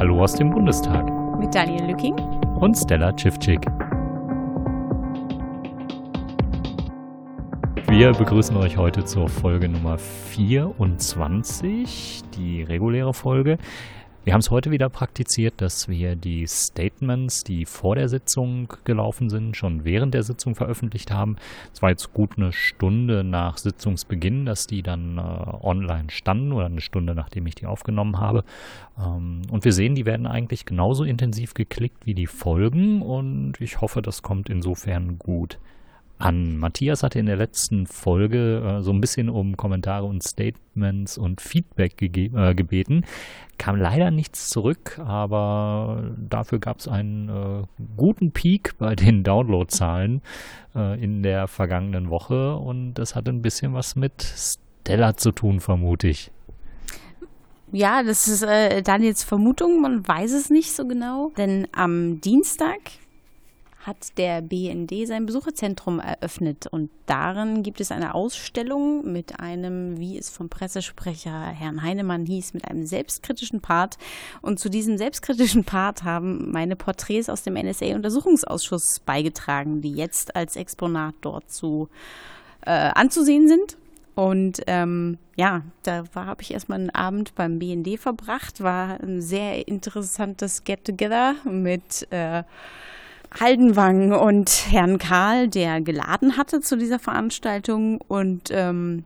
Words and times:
Hallo 0.00 0.22
aus 0.22 0.32
dem 0.32 0.48
Bundestag. 0.48 1.04
Mit 1.38 1.54
Daniel 1.54 1.84
Lücking 1.84 2.14
und 2.58 2.74
Stella 2.74 3.12
Tschiffczyk. 3.12 3.60
Wir 7.86 8.12
begrüßen 8.12 8.56
euch 8.56 8.78
heute 8.78 9.04
zur 9.04 9.28
Folge 9.28 9.68
Nummer 9.68 9.98
24, 9.98 12.22
die 12.34 12.62
reguläre 12.62 13.12
Folge. 13.12 13.58
Wir 14.22 14.34
haben 14.34 14.40
es 14.40 14.50
heute 14.50 14.70
wieder 14.70 14.90
praktiziert, 14.90 15.62
dass 15.62 15.88
wir 15.88 16.14
die 16.14 16.46
Statements, 16.46 17.42
die 17.42 17.64
vor 17.64 17.94
der 17.94 18.10
Sitzung 18.10 18.70
gelaufen 18.84 19.30
sind, 19.30 19.56
schon 19.56 19.86
während 19.86 20.12
der 20.12 20.22
Sitzung 20.22 20.54
veröffentlicht 20.54 21.10
haben. 21.10 21.36
Es 21.72 21.80
war 21.80 21.88
jetzt 21.88 22.12
gut 22.12 22.32
eine 22.36 22.52
Stunde 22.52 23.24
nach 23.24 23.56
Sitzungsbeginn, 23.56 24.44
dass 24.44 24.66
die 24.66 24.82
dann 24.82 25.16
äh, 25.16 25.22
online 25.22 26.10
standen 26.10 26.52
oder 26.52 26.66
eine 26.66 26.82
Stunde 26.82 27.14
nachdem 27.14 27.46
ich 27.46 27.54
die 27.54 27.64
aufgenommen 27.64 28.20
habe. 28.20 28.44
Ähm, 28.98 29.40
und 29.50 29.64
wir 29.64 29.72
sehen, 29.72 29.94
die 29.94 30.04
werden 30.04 30.26
eigentlich 30.26 30.66
genauso 30.66 31.04
intensiv 31.04 31.54
geklickt 31.54 32.04
wie 32.04 32.14
die 32.14 32.26
Folgen 32.26 33.00
und 33.00 33.54
ich 33.58 33.80
hoffe, 33.80 34.02
das 34.02 34.20
kommt 34.20 34.50
insofern 34.50 35.18
gut 35.18 35.58
an. 36.20 36.56
Matthias 36.56 37.02
hatte 37.02 37.18
in 37.18 37.26
der 37.26 37.36
letzten 37.36 37.86
Folge 37.86 38.78
äh, 38.78 38.82
so 38.82 38.92
ein 38.92 39.00
bisschen 39.00 39.28
um 39.28 39.56
Kommentare 39.56 40.04
und 40.04 40.22
Statements 40.22 41.18
und 41.18 41.40
Feedback 41.40 42.00
äh, 42.00 42.54
gebeten. 42.54 43.04
Kam 43.58 43.76
leider 43.76 44.10
nichts 44.10 44.48
zurück, 44.48 44.98
aber 45.04 46.14
dafür 46.16 46.58
gab 46.58 46.78
es 46.78 46.88
einen 46.88 47.28
äh, 47.28 47.62
guten 47.96 48.32
Peak 48.32 48.78
bei 48.78 48.94
den 48.94 49.22
Downloadzahlen 49.22 50.22
äh, 50.74 51.02
in 51.02 51.22
der 51.22 51.48
vergangenen 51.48 52.10
Woche 52.10 52.56
und 52.56 52.94
das 52.94 53.14
hat 53.14 53.28
ein 53.28 53.42
bisschen 53.42 53.74
was 53.74 53.96
mit 53.96 54.22
Stella 54.22 55.16
zu 55.16 55.32
tun, 55.32 55.60
vermute 55.60 56.08
ich. 56.08 56.30
Ja, 57.72 58.02
das 58.02 58.26
ist 58.26 58.42
äh, 58.42 58.82
Daniels 58.82 59.22
Vermutung, 59.22 59.80
man 59.80 60.06
weiß 60.06 60.32
es 60.32 60.50
nicht 60.50 60.72
so 60.72 60.86
genau, 60.86 61.30
denn 61.36 61.68
am 61.72 62.20
Dienstag 62.20 62.78
hat 63.80 64.18
der 64.18 64.42
BND 64.42 65.06
sein 65.06 65.24
Besucherzentrum 65.24 66.00
eröffnet 66.00 66.66
und 66.66 66.90
darin 67.06 67.62
gibt 67.62 67.80
es 67.80 67.90
eine 67.90 68.14
Ausstellung 68.14 69.10
mit 69.10 69.40
einem, 69.40 69.98
wie 69.98 70.18
es 70.18 70.28
vom 70.28 70.50
Pressesprecher 70.50 71.46
Herrn 71.46 71.82
Heinemann 71.82 72.26
hieß, 72.26 72.52
mit 72.52 72.68
einem 72.68 72.84
selbstkritischen 72.84 73.60
Part. 73.60 73.96
Und 74.42 74.60
zu 74.60 74.68
diesem 74.68 74.98
selbstkritischen 74.98 75.64
Part 75.64 76.04
haben 76.04 76.50
meine 76.50 76.76
Porträts 76.76 77.30
aus 77.30 77.42
dem 77.42 77.54
NSA-Untersuchungsausschuss 77.54 79.00
beigetragen, 79.00 79.80
die 79.80 79.92
jetzt 79.92 80.36
als 80.36 80.56
Exponat 80.56 81.14
dort 81.22 81.50
zu 81.50 81.88
äh, 82.66 82.70
anzusehen 82.70 83.48
sind. 83.48 83.78
Und 84.14 84.60
ähm, 84.66 85.16
ja, 85.36 85.62
da 85.82 86.04
habe 86.14 86.42
ich 86.42 86.52
erstmal 86.52 86.80
einen 86.80 86.90
Abend 86.90 87.34
beim 87.34 87.58
BND 87.58 87.98
verbracht, 87.98 88.62
war 88.62 89.00
ein 89.00 89.22
sehr 89.22 89.66
interessantes 89.66 90.64
Get-Together 90.64 91.36
mit 91.44 92.06
äh, 92.10 92.42
Haldenwang 93.38 94.12
und 94.12 94.66
Herrn 94.70 94.98
Karl, 94.98 95.48
der 95.48 95.80
geladen 95.80 96.36
hatte 96.36 96.60
zu 96.60 96.76
dieser 96.76 96.98
Veranstaltung 96.98 98.00
und 98.00 98.50
ähm, 98.50 99.04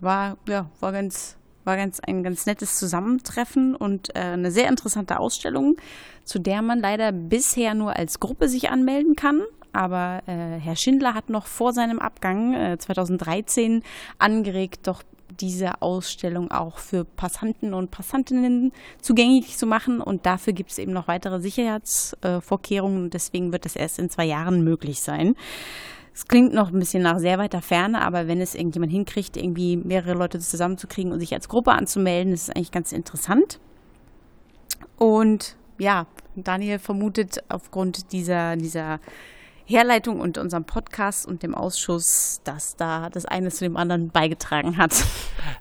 war 0.00 0.36
ja 0.46 0.68
war 0.80 0.92
ganz 0.92 1.36
war 1.64 1.76
ganz 1.76 2.00
ein 2.00 2.22
ganz 2.22 2.44
nettes 2.46 2.78
Zusammentreffen 2.78 3.74
und 3.74 4.14
äh, 4.16 4.20
eine 4.20 4.50
sehr 4.50 4.68
interessante 4.68 5.18
Ausstellung, 5.18 5.76
zu 6.24 6.38
der 6.38 6.60
man 6.60 6.80
leider 6.80 7.12
bisher 7.12 7.74
nur 7.74 7.96
als 7.96 8.20
Gruppe 8.20 8.48
sich 8.48 8.70
anmelden 8.70 9.16
kann. 9.16 9.42
Aber 9.72 10.22
äh, 10.26 10.58
Herr 10.58 10.76
Schindler 10.76 11.14
hat 11.14 11.30
noch 11.30 11.46
vor 11.46 11.72
seinem 11.72 11.98
Abgang 11.98 12.52
äh, 12.52 12.78
2013 12.78 13.82
angeregt, 14.18 14.86
doch 14.86 15.02
diese 15.40 15.82
Ausstellung 15.82 16.50
auch 16.50 16.78
für 16.78 17.04
Passanten 17.04 17.74
und 17.74 17.90
Passantinnen 17.90 18.72
zugänglich 19.00 19.56
zu 19.56 19.66
machen. 19.66 20.00
Und 20.00 20.26
dafür 20.26 20.52
gibt 20.52 20.70
es 20.70 20.78
eben 20.78 20.92
noch 20.92 21.08
weitere 21.08 21.40
Sicherheitsvorkehrungen. 21.40 23.10
Deswegen 23.10 23.52
wird 23.52 23.64
das 23.64 23.76
erst 23.76 23.98
in 23.98 24.10
zwei 24.10 24.24
Jahren 24.24 24.62
möglich 24.64 25.00
sein. 25.00 25.34
Es 26.14 26.28
klingt 26.28 26.52
noch 26.52 26.70
ein 26.72 26.78
bisschen 26.78 27.02
nach 27.02 27.18
sehr 27.18 27.38
weiter 27.38 27.62
Ferne, 27.62 28.02
aber 28.02 28.28
wenn 28.28 28.40
es 28.40 28.54
irgendjemand 28.54 28.92
hinkriegt, 28.92 29.36
irgendwie 29.36 29.78
mehrere 29.78 30.12
Leute 30.12 30.38
zusammenzukriegen 30.38 31.10
und 31.10 31.20
sich 31.20 31.32
als 31.32 31.48
Gruppe 31.48 31.72
anzumelden, 31.72 32.34
ist 32.34 32.48
es 32.48 32.50
eigentlich 32.50 32.70
ganz 32.70 32.92
interessant. 32.92 33.58
Und 34.98 35.56
ja, 35.78 36.06
Daniel 36.36 36.78
vermutet 36.78 37.42
aufgrund 37.48 38.12
dieser, 38.12 38.56
dieser 38.56 39.00
Herleitung 39.72 40.20
und 40.20 40.38
unserem 40.38 40.64
Podcast 40.64 41.26
und 41.26 41.42
dem 41.42 41.54
Ausschuss, 41.54 42.40
dass 42.44 42.76
da 42.76 43.08
das 43.10 43.24
eine 43.24 43.50
zu 43.50 43.64
dem 43.64 43.76
anderen 43.76 44.10
beigetragen 44.10 44.76
hat. 44.76 45.04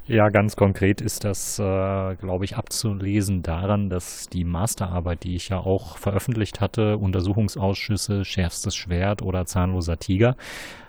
Ja, 0.05 0.29
ganz 0.29 0.55
konkret 0.55 0.99
ist 0.99 1.23
das, 1.23 1.57
äh, 1.57 2.15
glaube 2.15 2.43
ich, 2.43 2.57
abzulesen 2.57 3.43
daran, 3.43 3.89
dass 3.89 4.27
die 4.27 4.43
Masterarbeit, 4.43 5.23
die 5.23 5.35
ich 5.35 5.49
ja 5.49 5.59
auch 5.59 5.97
veröffentlicht 5.97 6.59
hatte, 6.59 6.97
Untersuchungsausschüsse, 6.97 8.25
schärfstes 8.25 8.75
Schwert 8.75 9.21
oder 9.21 9.45
zahnloser 9.45 9.97
Tiger, 9.97 10.35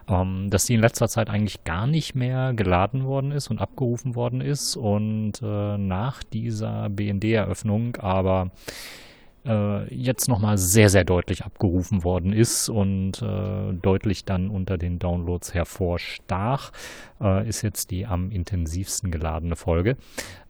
ähm, 0.08 0.50
dass 0.50 0.66
die 0.66 0.74
in 0.74 0.80
letzter 0.80 1.08
Zeit 1.08 1.30
eigentlich 1.30 1.64
gar 1.64 1.86
nicht 1.86 2.14
mehr 2.14 2.52
geladen 2.54 3.04
worden 3.04 3.30
ist 3.30 3.50
und 3.50 3.60
abgerufen 3.60 4.14
worden 4.14 4.40
ist 4.40 4.76
und 4.76 5.34
äh, 5.42 5.78
nach 5.78 6.22
dieser 6.24 6.88
BND-Eröffnung 6.90 7.96
aber 7.96 8.50
äh, 9.44 9.94
jetzt 9.94 10.28
nochmal 10.28 10.58
sehr, 10.58 10.88
sehr 10.88 11.04
deutlich 11.04 11.44
abgerufen 11.44 12.04
worden 12.04 12.32
ist 12.32 12.68
und 12.68 13.22
äh, 13.22 13.72
deutlich 13.72 14.24
dann 14.24 14.50
unter 14.50 14.78
den 14.78 14.98
Downloads 14.98 15.54
hervorstach, 15.54 16.72
äh, 17.22 17.48
ist 17.48 17.62
jetzt 17.62 17.90
die 17.90 18.06
am 18.06 18.30
intensivsten 18.30 19.10
geladene 19.10 19.56
Folge. 19.56 19.96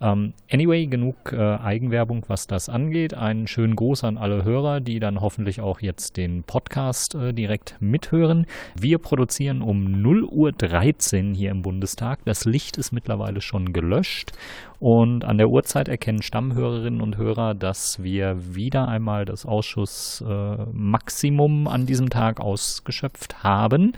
Ähm, 0.00 0.34
anyway, 0.50 0.86
genug 0.86 1.32
äh, 1.32 1.36
Eigenwerbung, 1.36 2.24
was 2.28 2.46
das 2.46 2.68
angeht. 2.68 3.14
Einen 3.14 3.46
schönen 3.46 3.76
Gruß 3.76 4.04
an 4.04 4.18
alle 4.18 4.44
Hörer, 4.44 4.80
die 4.80 5.00
dann 5.00 5.20
hoffentlich 5.20 5.60
auch 5.60 5.80
jetzt 5.80 6.16
den 6.16 6.42
Podcast 6.42 7.14
äh, 7.14 7.32
direkt 7.32 7.76
mithören. 7.80 8.46
Wir 8.78 8.98
produzieren 8.98 9.62
um 9.62 10.02
0 10.02 10.24
Uhr 10.24 10.52
13 10.52 11.34
hier 11.34 11.50
im 11.50 11.62
Bundestag. 11.62 12.20
Das 12.24 12.44
Licht 12.44 12.78
ist 12.78 12.92
mittlerweile 12.92 13.40
schon 13.40 13.72
gelöscht 13.72 14.32
und 14.82 15.24
an 15.24 15.38
der 15.38 15.48
Uhrzeit 15.48 15.86
erkennen 15.86 16.22
Stammhörerinnen 16.22 17.00
und 17.00 17.16
Hörer, 17.16 17.54
dass 17.54 18.02
wir 18.02 18.56
wieder 18.56 18.88
einmal 18.88 19.24
das 19.24 19.46
Ausschussmaximum 19.46 21.66
äh, 21.66 21.70
an 21.70 21.86
diesem 21.86 22.10
Tag 22.10 22.40
ausgeschöpft 22.40 23.44
haben. 23.44 23.92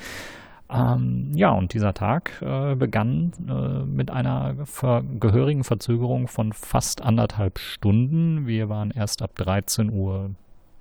Ähm, 0.70 1.32
ja, 1.34 1.50
und 1.50 1.74
dieser 1.74 1.92
Tag 1.92 2.40
äh, 2.40 2.74
begann 2.74 3.32
äh, 3.48 3.84
mit 3.84 4.10
einer 4.10 4.64
ver 4.64 5.02
gehörigen 5.02 5.62
Verzögerung 5.62 6.26
von 6.26 6.52
fast 6.52 7.02
anderthalb 7.02 7.58
Stunden. 7.58 8.46
Wir 8.46 8.68
waren 8.68 8.90
erst 8.90 9.22
ab 9.22 9.34
13 9.34 9.90
Uhr 9.92 10.30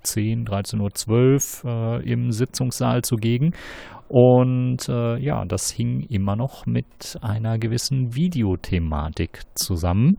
10, 0.02 0.46
13.12 0.46 1.64
Uhr 1.64 2.00
äh, 2.00 2.10
im 2.10 2.30
Sitzungssaal 2.30 3.02
zugegen. 3.02 3.52
Und 4.08 4.88
äh, 4.88 5.18
ja, 5.18 5.44
das 5.44 5.70
hing 5.70 6.00
immer 6.08 6.36
noch 6.36 6.66
mit 6.66 7.18
einer 7.22 7.58
gewissen 7.58 8.14
Videothematik 8.14 9.40
zusammen. 9.54 10.18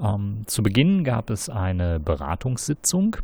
Ähm, 0.00 0.42
zu 0.46 0.62
Beginn 0.62 1.04
gab 1.04 1.30
es 1.30 1.48
eine 1.48 2.00
Beratungssitzung, 2.00 3.16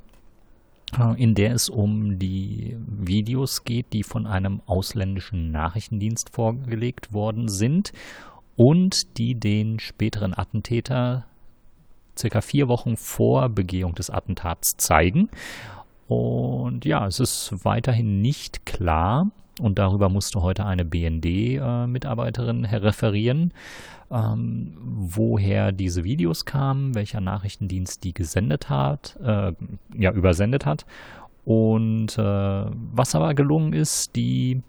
in 1.16 1.34
der 1.34 1.52
es 1.52 1.68
um 1.68 2.18
die 2.18 2.76
Videos 2.86 3.64
geht, 3.64 3.92
die 3.92 4.02
von 4.02 4.26
einem 4.26 4.60
ausländischen 4.66 5.50
Nachrichtendienst 5.50 6.30
vorgelegt 6.30 7.12
worden 7.12 7.48
sind 7.48 7.92
und 8.56 9.18
die 9.18 9.34
den 9.34 9.80
späteren 9.80 10.34
Attentäter 10.36 11.26
circa 12.16 12.40
vier 12.40 12.68
Wochen 12.68 12.96
vor 12.96 13.48
Begehung 13.48 13.94
des 13.94 14.08
Attentats 14.08 14.76
zeigen. 14.76 15.30
Und 16.06 16.84
ja, 16.84 17.06
es 17.06 17.18
ist 17.18 17.64
weiterhin 17.64 18.20
nicht 18.20 18.66
klar, 18.66 19.30
und 19.60 19.78
darüber 19.78 20.08
musste 20.08 20.42
heute 20.42 20.66
eine 20.66 20.84
BND-Mitarbeiterin 20.84 22.64
äh, 22.64 22.76
referieren, 22.76 23.52
ähm, 24.10 24.74
woher 24.80 25.72
diese 25.72 26.04
Videos 26.04 26.44
kamen, 26.44 26.94
welcher 26.94 27.20
Nachrichtendienst 27.20 28.04
die 28.04 28.14
gesendet 28.14 28.68
hat, 28.68 29.18
äh, 29.22 29.52
ja, 29.96 30.12
übersendet 30.12 30.66
hat. 30.66 30.86
Und 31.44 32.16
äh, 32.18 32.22
was 32.22 33.14
aber 33.14 33.34
gelungen 33.34 33.72
ist, 33.72 34.16
die 34.16 34.62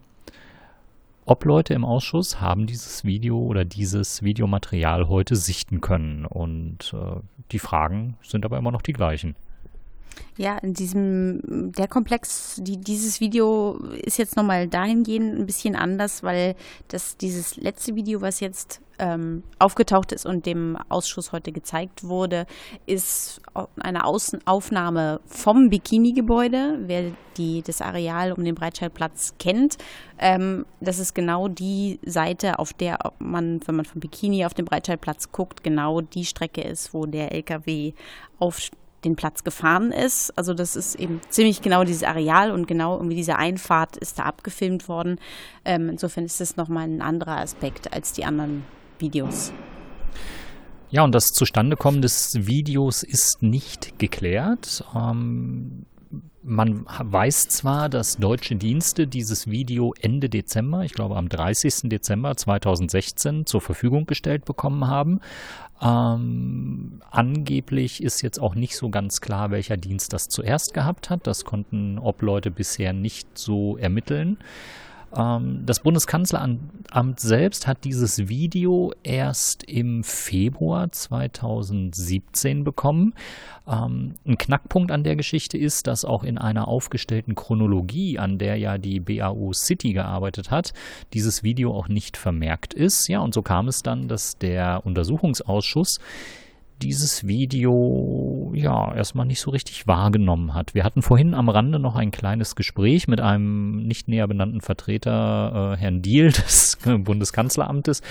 Obleute 1.26 1.74
im 1.74 1.86
Ausschuss 1.86 2.40
haben 2.40 2.68
dieses 2.68 3.04
Video 3.04 3.40
oder 3.40 3.66
dieses 3.66 4.22
Videomaterial 4.22 5.08
heute 5.08 5.36
sichten 5.36 5.82
können. 5.82 6.26
Und 6.26 6.94
äh, 6.94 7.20
die 7.52 7.60
Fragen 7.60 8.18
sind 8.22 8.46
aber 8.46 8.58
immer 8.58 8.72
noch 8.72 8.84
die 8.84 8.94
gleichen. 8.94 9.36
Ja, 10.38 10.58
in 10.58 10.74
diesem, 10.74 11.72
der 11.72 11.88
Komplex, 11.88 12.60
die, 12.62 12.78
dieses 12.78 13.22
Video 13.22 13.78
ist 14.04 14.18
jetzt 14.18 14.36
nochmal 14.36 14.68
dahingehend 14.68 15.40
ein 15.40 15.46
bisschen 15.46 15.76
anders, 15.76 16.24
weil 16.24 16.56
das, 16.90 17.18
dieses 17.18 17.56
letzte 17.56 17.96
Video, 17.96 18.22
was 18.22 18.42
jetzt 18.42 18.82
ähm, 19.00 19.44
aufgetaucht 19.60 20.12
ist 20.12 20.26
und 20.26 20.46
dem 20.46 20.78
Ausschuss 20.90 21.32
heute 21.32 21.52
gezeigt 21.52 22.04
wurde, 22.04 22.46
ist 22.86 23.42
eine 23.80 24.06
Außenaufnahme 24.06 25.22
vom 25.26 25.70
Bikini-Gebäude. 25.70 26.80
Wer 26.82 27.12
die, 27.38 27.62
das 27.62 27.82
Areal 27.82 28.32
um 28.32 28.44
den 28.44 28.56
Breitscheidplatz 28.56 29.36
kennt, 29.40 29.78
ähm, 30.18 30.66
das 30.80 31.00
ist 31.00 31.14
genau 31.14 31.48
die 31.48 32.00
Seite, 32.06 32.60
auf 32.60 32.74
der 32.74 33.00
man, 33.20 33.60
wenn 33.66 33.76
man 33.76 33.86
vom 33.86 34.00
Bikini 34.00 34.46
auf 34.46 34.54
den 34.54 34.66
Breitscheidplatz 34.66 35.32
guckt, 35.32 35.64
genau 35.64 36.02
die 36.02 36.26
Strecke 36.26 36.62
ist, 36.62 36.94
wo 36.94 37.06
der 37.06 37.32
LKW 37.34 37.94
auf 38.40 38.60
den 39.06 39.16
Platz 39.16 39.44
gefahren 39.44 39.92
ist. 39.92 40.38
Also 40.38 40.54
das 40.54 40.75
ist 40.75 40.96
eben 40.96 41.22
ziemlich 41.30 41.62
genau 41.62 41.84
dieses 41.84 42.04
Areal 42.04 42.52
und 42.52 42.68
genau 42.68 42.98
irgendwie 42.98 43.16
diese 43.16 43.38
Einfahrt 43.38 43.96
ist 43.98 44.19
da 44.19 44.24
abgefilmt 44.24 44.90
worden. 44.90 45.19
Ähm, 45.63 45.90
insofern 45.90 46.25
ist 46.25 46.42
das 46.42 46.57
nochmal 46.57 46.88
ein 46.88 47.02
anderer 47.02 47.38
Aspekt 47.38 47.94
als 47.94 48.12
die 48.12 48.25
anderen 48.25 48.66
Videos. 49.00 49.54
Ja, 50.90 51.04
und 51.04 51.13
das 51.13 51.28
Zustandekommen 51.28 52.02
des 52.02 52.48
Videos 52.48 53.04
ist 53.04 53.42
nicht 53.42 54.00
geklärt. 54.00 54.84
Ähm, 54.96 55.86
man 56.44 56.86
weiß 56.86 57.50
zwar, 57.50 57.90
dass 57.90 58.18
deutsche 58.18 58.56
Dienste 58.56 59.08
dieses 59.08 59.50
Video 59.50 59.94
Ende 60.00 60.30
Dezember, 60.30 60.84
ich 60.84 60.94
glaube 60.94 61.16
am 61.18 61.28
30. 61.28 61.90
Dezember 61.90 62.38
2016, 62.38 63.46
zur 63.46 63.62
Verfügung 63.62 64.06
gestellt 64.06 64.46
bekommen 64.46 64.88
haben. 64.88 65.22
Ähm, 65.82 67.02
angeblich 67.10 68.02
ist 68.04 68.22
jetzt 68.22 68.40
auch 68.40 68.56
nicht 68.56 68.78
so 68.78 68.90
ganz 68.90 69.22
klar, 69.22 69.52
welcher 69.52 69.76
Dienst 69.76 70.14
das 70.14 70.30
zuerst 70.30 70.74
gehabt 70.74 71.10
hat. 71.10 71.26
Das 71.28 71.46
konnten 71.46 71.98
Obleute 71.98 72.52
bisher 72.52 72.94
nicht 72.94 73.38
so 73.38 73.78
ermitteln. 73.78 74.38
Ähm, 75.16 75.64
das 75.66 75.80
Bundeskanzleramt 75.80 77.20
selbst 77.20 77.68
hat 77.68 77.84
dieses 77.84 78.28
Video 78.28 78.94
erst 79.04 79.64
im 79.64 80.04
Februar 80.04 80.92
2017 80.92 82.64
bekommen. 82.64 83.14
Ähm, 83.68 84.16
ein 84.26 84.38
Knackpunkt 84.38 84.92
an 84.92 85.04
der 85.04 85.16
Geschichte 85.16 85.58
ist, 85.58 85.88
dass 85.88 86.06
auch 86.06 86.24
in 86.24 86.38
einer 86.38 86.68
aufgestellten 86.68 87.36
Chronologie, 87.36 88.20
an 88.20 88.38
der 88.38 88.58
ja 88.58 88.78
die 88.78 89.00
BAU 89.00 89.54
City 89.54 89.94
gearbeitet 89.94 90.52
hat, 90.52 90.74
dieses 91.14 91.44
Video 91.44 91.74
auch 91.74 91.88
nicht 91.88 92.18
vermerkt 92.18 92.74
ist. 92.74 93.08
Ja, 93.08 93.20
und 93.20 93.34
so 93.34 93.42
kam 93.42 93.68
es 93.68 93.84
dann, 93.84 94.08
dass 94.08 94.38
der 94.38 94.86
Untersuchungsausschuss 94.86 96.00
dieses 96.81 97.25
Video 97.25 98.51
ja 98.54 98.94
erstmal 98.94 99.25
nicht 99.25 99.39
so 99.39 99.51
richtig 99.51 99.88
wahrgenommen 99.88 100.54
hat. 100.54 100.74
Wir 100.74 100.83
hatten 100.83 101.01
vorhin 101.01 101.33
am 101.33 101.50
Rande 101.50 101.80
noch 101.80 101.95
ein 101.95 102.12
kleines 102.12 102.56
Gespräch 102.56 103.07
mit 103.07 103.22
einem 103.22 103.88
nicht 103.88 104.07
näher 104.07 104.27
benannten 104.27 104.62
Vertreter, 104.62 105.74
äh, 105.74 105.77
Herrn 105.77 106.01
Diel 106.01 106.31
des 106.31 106.77
Bundeskanzleramtes, 106.83 108.01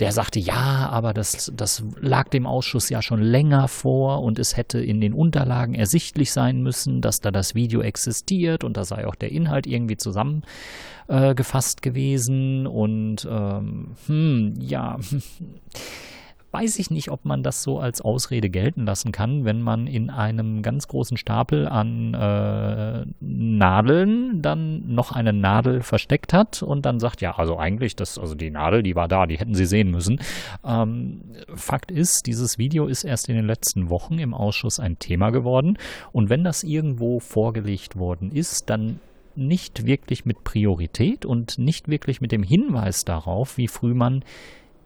der 0.00 0.12
sagte, 0.12 0.40
ja, 0.40 0.88
aber 0.90 1.12
das, 1.12 1.52
das 1.54 1.84
lag 2.00 2.28
dem 2.28 2.46
Ausschuss 2.46 2.88
ja 2.88 3.02
schon 3.02 3.20
länger 3.20 3.68
vor 3.68 4.22
und 4.22 4.38
es 4.38 4.56
hätte 4.56 4.78
in 4.78 5.00
den 5.00 5.12
Unterlagen 5.12 5.74
ersichtlich 5.74 6.32
sein 6.32 6.62
müssen, 6.62 7.00
dass 7.00 7.20
da 7.20 7.30
das 7.30 7.54
Video 7.54 7.80
existiert 7.80 8.64
und 8.64 8.76
da 8.76 8.84
sei 8.84 9.06
auch 9.06 9.14
der 9.14 9.32
Inhalt 9.32 9.66
irgendwie 9.66 9.96
zusammengefasst 9.96 11.78
äh, 11.78 11.82
gewesen. 11.82 12.66
Und 12.66 13.26
ähm, 13.30 13.96
hm, 14.06 14.54
ja 14.58 14.98
weiß 16.52 16.78
ich 16.78 16.90
nicht, 16.90 17.10
ob 17.10 17.24
man 17.24 17.42
das 17.42 17.62
so 17.62 17.78
als 17.78 18.00
Ausrede 18.00 18.48
gelten 18.48 18.86
lassen 18.86 19.12
kann, 19.12 19.44
wenn 19.44 19.60
man 19.60 19.86
in 19.86 20.10
einem 20.10 20.62
ganz 20.62 20.88
großen 20.88 21.16
Stapel 21.16 21.68
an 21.68 22.14
äh, 22.14 23.04
Nadeln 23.20 24.42
dann 24.42 24.94
noch 24.94 25.12
eine 25.12 25.32
Nadel 25.32 25.82
versteckt 25.82 26.32
hat 26.32 26.62
und 26.62 26.86
dann 26.86 27.00
sagt, 27.00 27.20
ja, 27.20 27.36
also 27.36 27.58
eigentlich, 27.58 27.96
das, 27.96 28.18
also 28.18 28.34
die 28.34 28.50
Nadel, 28.50 28.82
die 28.82 28.96
war 28.96 29.08
da, 29.08 29.26
die 29.26 29.38
hätten 29.38 29.54
sie 29.54 29.66
sehen 29.66 29.90
müssen. 29.90 30.20
Ähm, 30.64 31.22
Fakt 31.54 31.90
ist, 31.90 32.26
dieses 32.26 32.58
Video 32.58 32.86
ist 32.86 33.04
erst 33.04 33.28
in 33.28 33.36
den 33.36 33.46
letzten 33.46 33.90
Wochen 33.90 34.18
im 34.18 34.32
Ausschuss 34.32 34.80
ein 34.80 34.98
Thema 34.98 35.30
geworden 35.30 35.78
und 36.12 36.30
wenn 36.30 36.44
das 36.44 36.62
irgendwo 36.62 37.20
vorgelegt 37.20 37.96
worden 37.96 38.30
ist, 38.30 38.70
dann 38.70 39.00
nicht 39.34 39.84
wirklich 39.84 40.24
mit 40.24 40.44
Priorität 40.44 41.24
und 41.24 41.58
nicht 41.58 41.88
wirklich 41.88 42.20
mit 42.20 42.32
dem 42.32 42.42
Hinweis 42.42 43.04
darauf, 43.04 43.58
wie 43.58 43.68
früh 43.68 43.94
man 43.94 44.24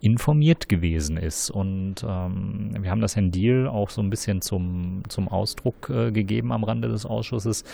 informiert 0.00 0.68
gewesen 0.68 1.16
ist. 1.16 1.50
Und 1.50 1.96
ähm, 2.06 2.76
wir 2.80 2.90
haben 2.90 3.00
das 3.00 3.16
Herrn 3.16 3.30
Deal 3.30 3.68
auch 3.68 3.90
so 3.90 4.00
ein 4.00 4.10
bisschen 4.10 4.40
zum, 4.40 5.02
zum 5.08 5.28
Ausdruck 5.28 5.90
äh, 5.90 6.10
gegeben 6.10 6.52
am 6.52 6.64
Rande 6.64 6.88
des 6.88 7.04
Ausschusses, 7.04 7.64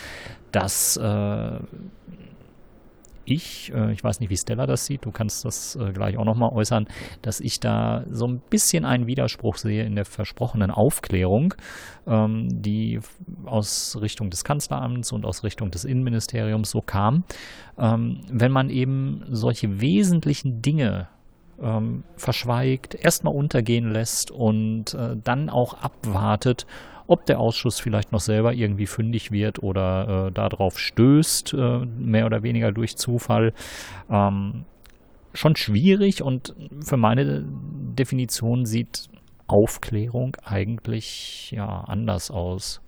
dass 0.50 0.96
äh, 0.96 1.58
ich, 3.26 3.72
äh, 3.74 3.92
ich 3.92 4.02
weiß 4.02 4.20
nicht, 4.20 4.30
wie 4.30 4.36
Stella 4.36 4.66
das 4.66 4.86
sieht, 4.86 5.04
du 5.04 5.10
kannst 5.10 5.44
das 5.44 5.76
äh, 5.76 5.92
gleich 5.92 6.16
auch 6.16 6.24
nochmal 6.24 6.50
äußern, 6.52 6.86
dass 7.22 7.40
ich 7.40 7.60
da 7.60 8.04
so 8.10 8.26
ein 8.26 8.40
bisschen 8.50 8.84
einen 8.84 9.06
Widerspruch 9.06 9.56
sehe 9.56 9.84
in 9.84 9.96
der 9.96 10.04
versprochenen 10.04 10.70
Aufklärung, 10.70 11.54
ähm, 12.06 12.48
die 12.50 13.00
aus 13.44 13.98
Richtung 14.00 14.30
des 14.30 14.44
Kanzleramts 14.44 15.12
und 15.12 15.26
aus 15.26 15.44
Richtung 15.44 15.70
des 15.70 15.84
Innenministeriums 15.84 16.70
so 16.70 16.80
kam. 16.80 17.24
Ähm, 17.78 18.20
wenn 18.30 18.52
man 18.52 18.70
eben 18.70 19.24
solche 19.28 19.80
wesentlichen 19.80 20.62
Dinge 20.62 21.08
ähm, 21.62 22.04
verschweigt, 22.16 22.94
erstmal 22.94 23.34
untergehen 23.34 23.90
lässt 23.90 24.30
und 24.30 24.94
äh, 24.94 25.16
dann 25.22 25.48
auch 25.50 25.74
abwartet, 25.74 26.66
ob 27.06 27.24
der 27.26 27.38
Ausschuss 27.38 27.78
vielleicht 27.80 28.12
noch 28.12 28.20
selber 28.20 28.52
irgendwie 28.52 28.86
fündig 28.86 29.30
wird 29.30 29.62
oder 29.62 30.26
äh, 30.26 30.32
darauf 30.32 30.78
stößt, 30.78 31.54
äh, 31.54 31.78
mehr 31.86 32.26
oder 32.26 32.42
weniger 32.42 32.72
durch 32.72 32.96
Zufall. 32.96 33.52
Ähm, 34.10 34.64
schon 35.32 35.54
schwierig 35.56 36.22
und 36.22 36.54
für 36.84 36.96
meine 36.96 37.44
Definition 37.46 38.64
sieht 38.64 39.08
Aufklärung 39.46 40.36
eigentlich 40.44 41.50
ja 41.52 41.82
anders 41.82 42.30
aus. 42.30 42.80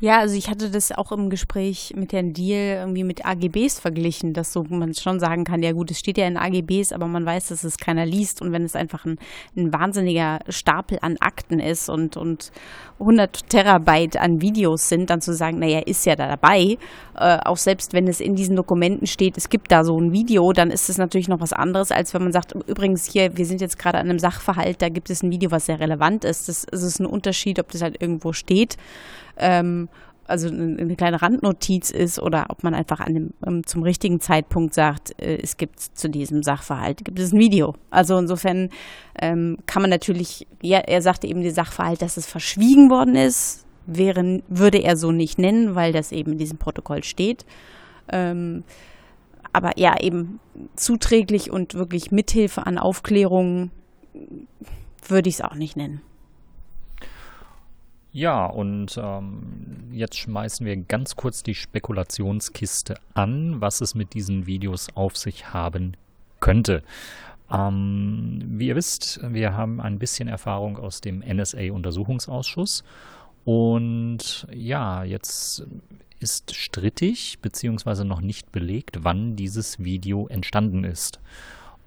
Ja, 0.00 0.20
also 0.20 0.36
ich 0.36 0.48
hatte 0.48 0.70
das 0.70 0.92
auch 0.92 1.10
im 1.10 1.28
Gespräch 1.28 1.92
mit 1.96 2.12
Herrn 2.12 2.32
Deal 2.32 2.76
irgendwie 2.78 3.02
mit 3.02 3.26
AGBs 3.26 3.80
verglichen, 3.80 4.32
dass 4.32 4.52
so 4.52 4.62
man 4.68 4.94
schon 4.94 5.18
sagen 5.18 5.42
kann, 5.42 5.60
ja 5.60 5.72
gut, 5.72 5.90
es 5.90 5.98
steht 5.98 6.18
ja 6.18 6.26
in 6.28 6.36
AGBs, 6.36 6.92
aber 6.92 7.08
man 7.08 7.26
weiß, 7.26 7.48
dass 7.48 7.64
es 7.64 7.78
keiner 7.78 8.06
liest. 8.06 8.40
Und 8.40 8.52
wenn 8.52 8.62
es 8.62 8.76
einfach 8.76 9.04
ein, 9.06 9.18
ein 9.56 9.72
wahnsinniger 9.72 10.38
Stapel 10.48 10.98
an 11.02 11.16
Akten 11.18 11.58
ist 11.58 11.88
und, 11.88 12.16
und 12.16 12.52
100 13.00 13.50
Terabyte 13.50 14.18
an 14.18 14.40
Videos 14.40 14.88
sind, 14.88 15.10
dann 15.10 15.20
zu 15.20 15.34
sagen, 15.34 15.58
naja, 15.58 15.80
ist 15.80 16.06
ja 16.06 16.14
da 16.14 16.28
dabei, 16.28 16.78
äh, 17.16 17.38
auch 17.44 17.56
selbst 17.56 17.92
wenn 17.92 18.06
es 18.06 18.20
in 18.20 18.36
diesen 18.36 18.54
Dokumenten 18.54 19.08
steht, 19.08 19.36
es 19.36 19.48
gibt 19.48 19.72
da 19.72 19.82
so 19.82 20.00
ein 20.00 20.12
Video, 20.12 20.52
dann 20.52 20.70
ist 20.70 20.88
es 20.88 20.98
natürlich 20.98 21.26
noch 21.26 21.40
was 21.40 21.52
anderes, 21.52 21.90
als 21.90 22.14
wenn 22.14 22.22
man 22.22 22.32
sagt, 22.32 22.54
übrigens 22.68 23.04
hier, 23.04 23.36
wir 23.36 23.46
sind 23.46 23.60
jetzt 23.60 23.80
gerade 23.80 23.98
an 23.98 24.08
einem 24.08 24.20
Sachverhalt, 24.20 24.80
da 24.80 24.90
gibt 24.90 25.10
es 25.10 25.24
ein 25.24 25.32
Video, 25.32 25.50
was 25.50 25.66
sehr 25.66 25.80
relevant 25.80 26.24
ist. 26.24 26.48
Das, 26.48 26.66
das 26.70 26.82
ist 26.84 27.00
ein 27.00 27.06
Unterschied, 27.06 27.58
ob 27.58 27.72
das 27.72 27.82
halt 27.82 28.00
irgendwo 28.00 28.32
steht 28.32 28.76
ähm, 29.38 29.88
also 30.28 30.48
eine 30.48 30.94
kleine 30.94 31.22
Randnotiz 31.22 31.90
ist 31.90 32.20
oder 32.20 32.46
ob 32.50 32.62
man 32.62 32.74
einfach 32.74 33.00
an 33.00 33.14
dem, 33.14 33.34
ähm, 33.46 33.66
zum 33.66 33.82
richtigen 33.82 34.20
Zeitpunkt 34.20 34.74
sagt, 34.74 35.20
äh, 35.20 35.38
es 35.42 35.56
gibt 35.56 35.80
zu 35.80 36.10
diesem 36.10 36.42
Sachverhalt, 36.42 37.04
gibt 37.04 37.18
es 37.18 37.32
ein 37.32 37.38
Video. 37.38 37.74
Also 37.90 38.18
insofern 38.18 38.68
ähm, 39.20 39.56
kann 39.66 39.82
man 39.82 39.90
natürlich, 39.90 40.46
ja, 40.60 40.78
er 40.78 41.00
sagte 41.00 41.26
eben 41.26 41.40
die 41.40 41.50
Sachverhalt, 41.50 42.02
dass 42.02 42.18
es 42.18 42.26
verschwiegen 42.26 42.90
worden 42.90 43.16
ist, 43.16 43.64
wäre, 43.86 44.42
würde 44.48 44.78
er 44.78 44.96
so 44.96 45.12
nicht 45.12 45.38
nennen, 45.38 45.74
weil 45.74 45.92
das 45.92 46.12
eben 46.12 46.32
in 46.32 46.38
diesem 46.38 46.58
Protokoll 46.58 47.04
steht. 47.04 47.46
Ähm, 48.10 48.64
aber 49.54 49.72
ja, 49.78 49.98
eben 49.98 50.40
zuträglich 50.76 51.50
und 51.50 51.74
wirklich 51.74 52.10
Mithilfe 52.10 52.66
an 52.66 52.76
Aufklärung 52.76 53.70
würde 55.06 55.28
ich 55.30 55.36
es 55.36 55.40
auch 55.40 55.54
nicht 55.54 55.76
nennen. 55.76 56.02
Ja, 58.12 58.46
und 58.46 58.98
ähm, 59.02 59.90
jetzt 59.92 60.16
schmeißen 60.16 60.64
wir 60.64 60.76
ganz 60.76 61.14
kurz 61.16 61.42
die 61.42 61.54
Spekulationskiste 61.54 62.94
an, 63.14 63.60
was 63.60 63.80
es 63.80 63.94
mit 63.94 64.14
diesen 64.14 64.46
Videos 64.46 64.88
auf 64.94 65.16
sich 65.16 65.52
haben 65.52 65.96
könnte. 66.40 66.82
Ähm, 67.50 68.42
wie 68.46 68.68
ihr 68.68 68.76
wisst, 68.76 69.20
wir 69.22 69.54
haben 69.54 69.80
ein 69.80 69.98
bisschen 69.98 70.28
Erfahrung 70.28 70.78
aus 70.78 71.00
dem 71.00 71.20
NSA-Untersuchungsausschuss. 71.20 72.82
Und 73.44 74.46
ja, 74.52 75.04
jetzt 75.04 75.66
ist 76.20 76.54
strittig 76.54 77.38
beziehungsweise 77.40 78.04
noch 78.04 78.20
nicht 78.20 78.52
belegt, 78.52 79.04
wann 79.04 79.36
dieses 79.36 79.78
Video 79.78 80.26
entstanden 80.28 80.84
ist. 80.84 81.20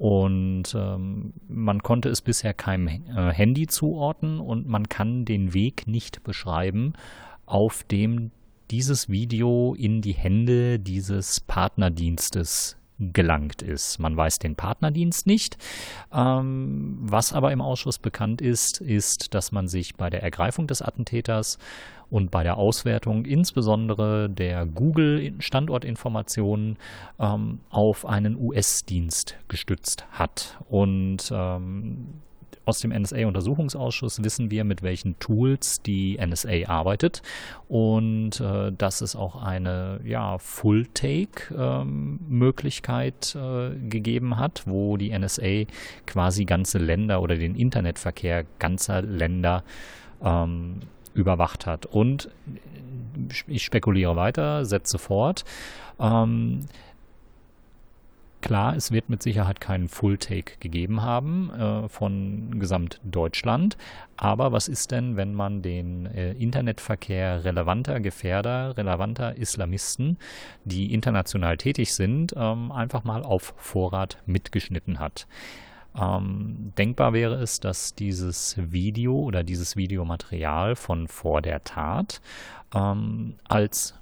Und 0.02 0.74
ähm, 0.74 1.32
man 1.48 1.84
konnte 1.84 2.10
es 2.10 2.22
bisher 2.22 2.56
keinem 2.56 2.88
äh, 2.88 3.32
Handy 3.32 3.68
zuordnen 3.68 4.40
und 4.40 4.68
man 4.68 4.90
kann 4.90 5.26
den 5.26 5.54
Weg 5.54 5.86
nicht 5.86 6.24
beschreiben, 6.24 6.94
auf 7.46 7.84
dem 7.84 8.32
dieses 8.72 9.10
Video 9.10 9.76
in 9.76 10.02
die 10.02 10.16
Hände 10.16 10.80
dieses 10.80 11.40
Partnerdienstes 11.42 12.78
gelangt 13.14 13.62
ist. 13.62 14.00
Man 14.00 14.16
weiß 14.16 14.40
den 14.40 14.56
Partnerdienst 14.56 15.28
nicht. 15.28 15.58
Ähm, 16.14 16.98
was 17.02 17.34
aber 17.34 17.52
im 17.52 17.60
Ausschuss 17.62 18.00
bekannt 18.00 18.42
ist, 18.42 18.80
ist, 18.80 19.34
dass 19.34 19.52
man 19.52 19.68
sich 19.68 19.96
bei 19.96 20.10
der 20.10 20.24
Ergreifung 20.24 20.68
des 20.68 20.82
Attentäters 20.82 21.58
und 22.10 22.30
bei 22.30 22.44
der 22.44 22.58
Auswertung 22.58 23.26
insbesondere 23.26 24.30
der 24.30 24.66
Google-Standortinformationen 24.66 26.78
ähm, 27.20 27.62
auf 27.70 28.06
einen 28.06 28.36
US-Dienst 28.36 29.38
gestützt 29.48 30.06
hat. 30.12 30.60
Und 30.70 31.32
ähm, 31.34 32.22
aus 32.66 32.80
dem 32.80 32.92
NSA-Untersuchungsausschuss 32.92 34.24
wissen 34.24 34.52
wir, 34.52 34.64
mit 34.64 34.84
welchen 34.84 35.18
Tools 35.20 35.82
die 35.82 36.18
NSA 36.18 36.68
arbeitet 36.68 37.22
und 37.68 38.40
äh, 38.40 38.72
dass 38.72 39.02
es 39.02 39.16
auch 39.16 39.42
eine 39.42 40.00
ja, 40.04 40.38
Full-Take-Möglichkeit 40.38 43.36
ähm, 43.36 43.42
äh, 43.42 43.72
gegeben 43.90 44.38
hat, 44.38 44.64
wo 44.66 44.98
die 44.98 45.18
NSA 45.18 45.64
quasi 46.06 46.46
ganze 46.46 46.78
Länder 46.78 47.22
oder 47.22 47.36
den 47.36 47.56
Internetverkehr 47.56 48.46
ganzer 48.60 49.02
Länder 49.02 49.64
ähm, 50.24 50.82
überwacht 51.14 51.66
hat. 51.66 51.86
Und 51.86 52.30
ich 53.48 53.64
spekuliere 53.64 54.16
weiter, 54.16 54.66
setze 54.66 54.98
fort. 54.98 55.44
Ähm, 56.00 56.62
Klar, 58.42 58.76
es 58.76 58.92
wird 58.92 59.08
mit 59.08 59.22
Sicherheit 59.22 59.62
keinen 59.62 59.88
Full-Take 59.88 60.58
gegeben 60.60 61.04
haben 61.04 61.52
äh, 61.52 61.88
von 61.90 62.60
Gesamtdeutschland. 62.60 63.78
Aber 64.18 64.52
was 64.52 64.68
ist 64.68 64.92
denn, 64.92 65.16
wenn 65.16 65.36
man 65.36 65.62
den 65.62 66.08
äh, 66.08 66.34
Internetverkehr 66.34 67.44
relevanter 67.44 68.00
Gefährder, 68.00 68.76
relevanter 68.76 69.38
Islamisten, 69.38 70.18
die 70.66 70.92
international 70.92 71.58
tätig 71.58 71.94
sind, 71.94 72.34
ähm, 72.36 72.72
einfach 72.72 73.04
mal 73.04 73.24
auf 73.24 73.54
Vorrat 73.58 74.18
mitgeschnitten 74.26 75.00
hat? 75.00 75.28
Ähm, 75.96 76.74
denkbar 76.78 77.14
wäre 77.14 77.36
es, 77.36 77.60
dass 77.60 77.96
dieses 77.96 78.56
Video 78.58 79.14
oder 79.14 79.44
dieses 79.44 79.76
Videomaterial 79.76 80.76
von 80.76 81.08
vor 81.08 81.42
der 81.42 81.64
Tat 81.64 82.22
ähm, 82.74 83.36
als 83.48 83.94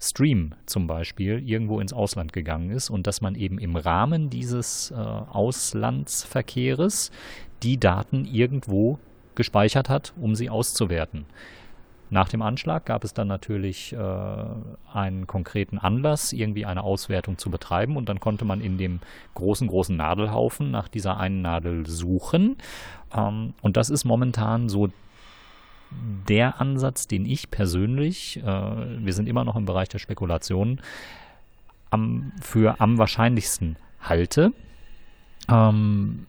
Stream 0.00 0.54
zum 0.66 0.86
Beispiel 0.86 1.42
irgendwo 1.46 1.80
ins 1.80 1.92
Ausland 1.92 2.32
gegangen 2.32 2.70
ist 2.70 2.90
und 2.90 3.06
dass 3.06 3.20
man 3.20 3.34
eben 3.34 3.58
im 3.58 3.76
Rahmen 3.76 4.30
dieses 4.30 4.90
äh, 4.90 4.94
Auslandsverkehres 4.94 7.10
die 7.62 7.78
Daten 7.78 8.24
irgendwo 8.24 8.98
gespeichert 9.34 9.88
hat, 9.88 10.12
um 10.20 10.34
sie 10.34 10.50
auszuwerten. 10.50 11.26
Nach 12.08 12.28
dem 12.28 12.40
Anschlag 12.40 12.86
gab 12.86 13.02
es 13.02 13.14
dann 13.14 13.26
natürlich 13.26 13.92
äh, 13.92 14.44
einen 14.92 15.26
konkreten 15.26 15.78
Anlass, 15.78 16.32
irgendwie 16.32 16.64
eine 16.64 16.84
Auswertung 16.84 17.36
zu 17.36 17.50
betreiben 17.50 17.96
und 17.96 18.08
dann 18.08 18.20
konnte 18.20 18.44
man 18.44 18.60
in 18.60 18.78
dem 18.78 19.00
großen, 19.34 19.66
großen 19.66 19.96
Nadelhaufen 19.96 20.70
nach 20.70 20.86
dieser 20.86 21.18
einen 21.18 21.42
Nadel 21.42 21.84
suchen. 21.86 22.58
Ähm, 23.12 23.54
und 23.60 23.76
das 23.76 23.90
ist 23.90 24.04
momentan 24.04 24.68
so 24.68 24.88
der 25.90 26.60
Ansatz, 26.60 27.06
den 27.06 27.26
ich 27.26 27.50
persönlich, 27.50 28.38
äh, 28.38 28.42
wir 28.44 29.12
sind 29.12 29.28
immer 29.28 29.44
noch 29.44 29.56
im 29.56 29.64
Bereich 29.64 29.88
der 29.88 29.98
Spekulation, 29.98 30.80
am, 31.90 32.32
für 32.40 32.80
am 32.80 32.98
wahrscheinlichsten 32.98 33.76
halte. 34.00 34.52
Ähm, 35.48 36.26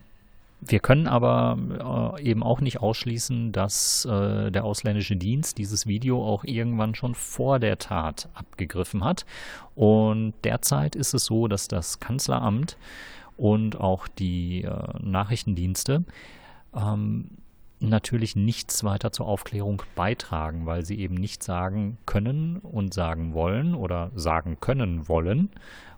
wir 0.61 0.79
können 0.79 1.07
aber 1.07 2.15
äh, 2.17 2.23
eben 2.23 2.41
auch 2.41 2.61
nicht 2.61 2.81
ausschließen, 2.81 3.51
dass 3.51 4.05
äh, 4.05 4.51
der 4.51 4.63
ausländische 4.63 5.15
Dienst 5.15 5.57
dieses 5.57 5.85
Video 5.85 6.25
auch 6.25 6.43
irgendwann 6.43 6.95
schon 6.95 7.13
vor 7.13 7.59
der 7.59 7.77
Tat 7.77 8.27
abgegriffen 8.33 9.03
hat. 9.03 9.25
Und 9.75 10.33
derzeit 10.43 10.95
ist 10.95 11.13
es 11.13 11.25
so, 11.25 11.47
dass 11.47 11.67
das 11.67 11.99
Kanzleramt 11.99 12.77
und 13.37 13.79
auch 13.79 14.07
die 14.07 14.63
äh, 14.63 14.71
Nachrichtendienste 14.99 16.03
ähm, 16.75 17.29
natürlich 17.79 18.35
nichts 18.35 18.83
weiter 18.83 19.11
zur 19.11 19.27
Aufklärung 19.27 19.83
beitragen, 19.95 20.65
weil 20.65 20.85
sie 20.85 20.99
eben 20.99 21.15
nicht 21.15 21.43
sagen 21.43 21.97
können 22.05 22.57
und 22.57 22.93
sagen 22.93 23.33
wollen 23.33 23.75
oder 23.75 24.11
sagen 24.15 24.57
können 24.59 25.07
wollen, 25.07 25.49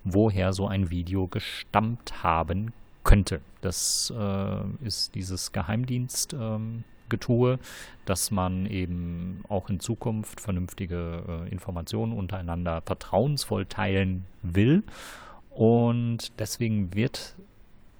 woher 0.04 0.54
so 0.54 0.68
ein 0.68 0.90
Video 0.90 1.28
gestammt 1.28 2.24
haben 2.24 2.74
könnte. 3.04 3.42
Das 3.62 4.14
äh, 4.18 4.86
ist 4.86 5.16
dieses 5.16 5.52
Geheimdienstgetue, 5.52 7.54
ähm, 7.54 7.60
dass 8.06 8.32
man 8.32 8.66
eben 8.66 9.44
auch 9.48 9.70
in 9.70 9.80
Zukunft 9.80 10.42
vernünftige 10.42 11.24
äh, 11.28 11.50
Informationen 11.50 12.14
untereinander 12.14 12.82
vertrauensvoll 12.82 13.66
teilen 13.66 14.26
will. 14.42 14.84
Und 15.50 16.40
deswegen 16.40 16.94
wird 16.94 17.36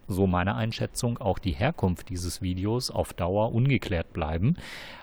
so 0.10 0.28
meine 0.28 0.56
Einschätzung, 0.56 1.18
auch 1.20 1.40
die 1.40 1.52
Herkunft 1.52 2.10
dieses 2.10 2.42
Videos 2.42 2.92
auf 2.92 3.14
Dauer 3.14 3.54
ungeklärt 3.54 4.12
bleiben. 4.12 4.56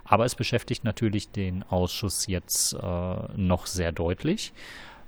Aber 0.05 0.25
es 0.25 0.35
beschäftigt 0.35 0.85
natürlich 0.85 1.31
den 1.31 1.63
Ausschuss 1.63 2.27
jetzt 2.27 2.75
äh, 2.75 2.79
noch 3.37 3.67
sehr 3.67 3.93
deutlich. 3.93 4.53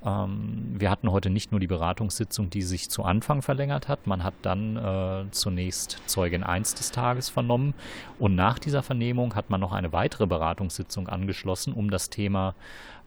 Ähm, 0.05 0.75
wir 0.78 0.90
hatten 0.90 1.11
heute 1.11 1.31
nicht 1.31 1.50
nur 1.50 1.61
die 1.61 1.67
Beratungssitzung, 1.67 2.50
die 2.50 2.62
sich 2.62 2.88
zu 2.88 3.05
Anfang 3.05 3.43
verlängert 3.43 3.88
hat. 3.88 4.07
Man 4.07 4.23
hat 4.23 4.35
dann 4.43 4.76
äh, 4.76 5.25
zunächst 5.31 6.00
Zeugin 6.07 6.45
1 6.45 6.75
des 6.75 6.93
Tages 6.93 7.28
vernommen 7.28 7.75
und 8.19 8.35
nach 8.35 8.59
dieser 8.59 8.83
Vernehmung 8.83 9.35
hat 9.35 9.50
man 9.50 9.61
noch 9.61 9.73
eine 9.73 9.93
weitere 9.93 10.26
Beratungssitzung 10.26 11.09
angeschlossen, 11.09 11.73
um 11.73 11.90
das 11.90 12.11
Thema 12.11 12.55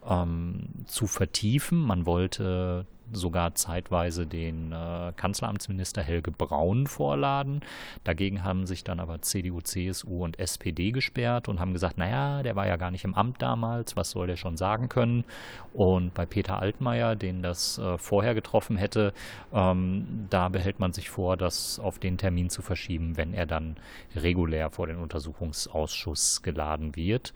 ähm, 0.07 0.67
zu 0.86 1.07
vertiefen. 1.07 1.79
Man 1.79 2.05
wollte 2.05 2.86
sogar 3.11 3.55
zeitweise 3.55 4.25
den 4.25 4.71
äh, 4.71 5.13
Kanzleramtsminister 5.15 6.01
Helge 6.01 6.31
Braun 6.31 6.87
vorladen. 6.87 7.61
Dagegen 8.03 8.43
haben 8.43 8.65
sich 8.65 8.83
dann 8.83 8.99
aber 8.99 9.21
CDU, 9.21 9.61
CSU 9.61 10.23
und 10.23 10.39
SPD 10.39 10.91
gesperrt 10.91 11.47
und 11.47 11.59
haben 11.59 11.73
gesagt, 11.73 11.97
naja, 11.97 12.43
der 12.43 12.55
war 12.55 12.67
ja 12.67 12.77
gar 12.77 12.91
nicht 12.91 13.03
im 13.03 13.13
Amt 13.13 13.41
damals, 13.41 13.95
was 13.95 14.11
soll 14.11 14.27
der 14.27 14.37
schon 14.37 14.57
sagen 14.57 14.89
können? 14.89 15.25
Und 15.73 16.13
bei 16.13 16.25
Peter 16.25 16.59
Altmaier, 16.59 17.15
den 17.15 17.41
das 17.41 17.77
äh, 17.77 17.97
vorher 17.97 18.33
getroffen 18.33 18.77
hätte, 18.77 19.13
ähm, 19.53 20.27
da 20.29 20.49
behält 20.49 20.79
man 20.79 20.93
sich 20.93 21.09
vor, 21.09 21.37
das 21.37 21.79
auf 21.79 21.99
den 21.99 22.17
Termin 22.17 22.49
zu 22.49 22.61
verschieben, 22.61 23.17
wenn 23.17 23.33
er 23.33 23.45
dann 23.45 23.77
regulär 24.15 24.69
vor 24.69 24.87
den 24.87 24.97
Untersuchungsausschuss 24.97 26.41
geladen 26.41 26.95
wird. 26.95 27.33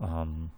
Ähm, 0.00 0.50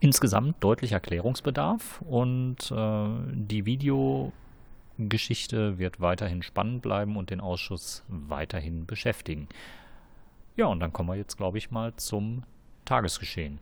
insgesamt 0.00 0.64
deutlich 0.64 0.92
Erklärungsbedarf 0.92 2.02
und 2.02 2.70
äh, 2.70 3.08
die 3.32 3.64
Videogeschichte 3.66 5.78
wird 5.78 6.00
weiterhin 6.00 6.42
spannend 6.42 6.82
bleiben 6.82 7.16
und 7.16 7.30
den 7.30 7.40
Ausschuss 7.40 8.04
weiterhin 8.08 8.86
beschäftigen. 8.86 9.48
Ja, 10.56 10.66
und 10.66 10.80
dann 10.80 10.92
kommen 10.92 11.10
wir 11.10 11.16
jetzt, 11.16 11.36
glaube 11.36 11.58
ich, 11.58 11.70
mal 11.70 11.94
zum 11.96 12.42
Tagesgeschehen. 12.84 13.60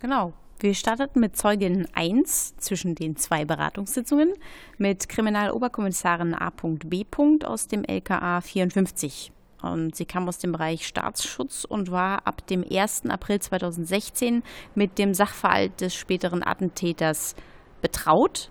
Genau. 0.00 0.32
Wir 0.58 0.74
starteten 0.74 1.20
mit 1.20 1.36
Zeugin 1.36 1.86
1 1.92 2.56
zwischen 2.56 2.94
den 2.94 3.16
zwei 3.16 3.44
Beratungssitzungen 3.44 4.32
mit 4.78 5.06
Kriminaloberkommissarin 5.06 6.34
A.B. 6.34 7.04
aus 7.44 7.68
dem 7.68 7.84
LKA 7.84 8.40
54. 8.40 9.32
Und 9.62 9.96
sie 9.96 10.04
kam 10.04 10.28
aus 10.28 10.38
dem 10.38 10.52
Bereich 10.52 10.86
Staatsschutz 10.86 11.64
und 11.64 11.90
war 11.90 12.26
ab 12.26 12.46
dem 12.46 12.64
1. 12.68 13.06
April 13.08 13.40
2016 13.40 14.42
mit 14.74 14.98
dem 14.98 15.14
Sachverhalt 15.14 15.80
des 15.80 15.94
späteren 15.94 16.46
Attentäters 16.46 17.34
betraut 17.80 18.50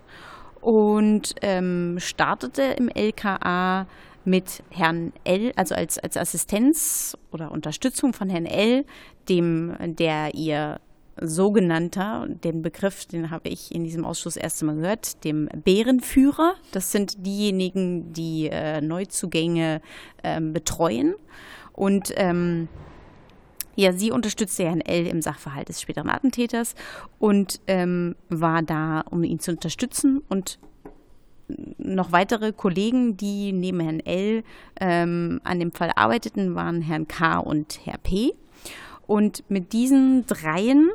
und 0.62 1.36
ähm, 1.42 1.98
startete 2.00 2.64
im 2.64 2.90
LKA 2.90 3.86
mit 4.26 4.64
Herrn 4.72 5.14
L., 5.24 5.52
also 5.56 5.76
als, 5.76 6.00
als 6.00 6.18
Assistenz 6.18 7.16
oder 7.32 7.52
Unterstützung 7.52 8.14
von 8.14 8.30
Herrn 8.30 8.48
L., 8.48 8.86
dem, 9.30 9.76
der 9.80 10.34
ihr 10.34 10.80
sogenannter, 11.22 12.28
den 12.28 12.62
Begriff, 12.62 13.06
den 13.06 13.32
habe 13.32 13.50
ich 13.50 13.74
in 13.74 13.84
diesem 13.84 14.06
Ausschuss 14.06 14.36
erst 14.38 14.62
einmal 14.62 14.76
gehört, 14.76 15.24
dem 15.24 15.48
Bärenführer. 15.64 16.56
Das 16.72 16.92
sind 16.92 17.26
diejenigen, 17.26 18.12
die 18.14 18.50
äh, 18.52 18.82
Neuzugänge 18.82 19.82
ähm, 20.24 20.54
betreuen. 20.54 21.16
Und 21.74 22.14
ähm, 22.16 22.68
ja, 23.76 23.92
sie 23.92 24.12
unterstützte 24.12 24.64
Herrn 24.64 24.82
L. 24.82 25.08
im 25.08 25.22
Sachverhalt 25.22 25.70
des 25.70 25.82
späteren 25.82 26.10
Attentäters 26.10 26.76
und 27.20 27.60
ähm, 27.68 28.16
war 28.30 28.62
da, 28.62 29.02
um 29.10 29.24
ihn 29.24 29.40
zu 29.40 29.52
unterstützen 29.52 30.22
und 30.30 30.60
noch 31.78 32.12
weitere 32.12 32.54
Kollegen, 32.54 33.18
die 33.18 33.52
neben 33.52 33.80
Herrn 33.80 34.00
L. 34.00 34.44
Ähm, 34.80 35.42
an 35.44 35.60
dem 35.60 35.72
Fall 35.72 35.92
arbeiteten, 35.96 36.56
waren 36.56 36.82
Herrn 36.82 37.08
K. 37.08 37.38
und 37.38 37.82
Herr 37.86 37.98
P. 37.98 38.34
Und 39.06 39.44
mit 39.50 39.74
diesen 39.74 40.26
dreien 40.26 40.90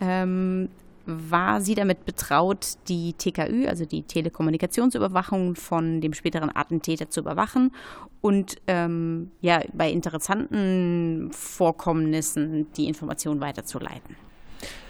ähm, 0.00 0.68
war 1.06 1.60
sie 1.60 1.74
damit 1.74 2.04
betraut, 2.04 2.74
die 2.88 3.14
TKÜ, 3.14 3.66
also 3.66 3.84
die 3.84 4.02
Telekommunikationsüberwachung 4.02 5.56
von 5.56 6.00
dem 6.00 6.12
späteren 6.12 6.54
Attentäter 6.54 7.10
zu 7.10 7.20
überwachen 7.20 7.72
und 8.20 8.56
ähm, 8.66 9.30
ja, 9.40 9.62
bei 9.72 9.90
interessanten 9.90 11.30
Vorkommnissen 11.32 12.70
die 12.76 12.86
Information 12.86 13.40
weiterzuleiten. 13.40 14.16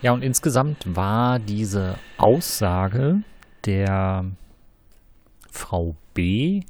Ja, 0.02 0.12
und 0.12 0.22
insgesamt 0.22 0.96
war 0.96 1.38
diese 1.38 1.96
Aussage 2.18 3.22
der 3.64 4.24
Frau 5.50 5.94
B 6.14 6.62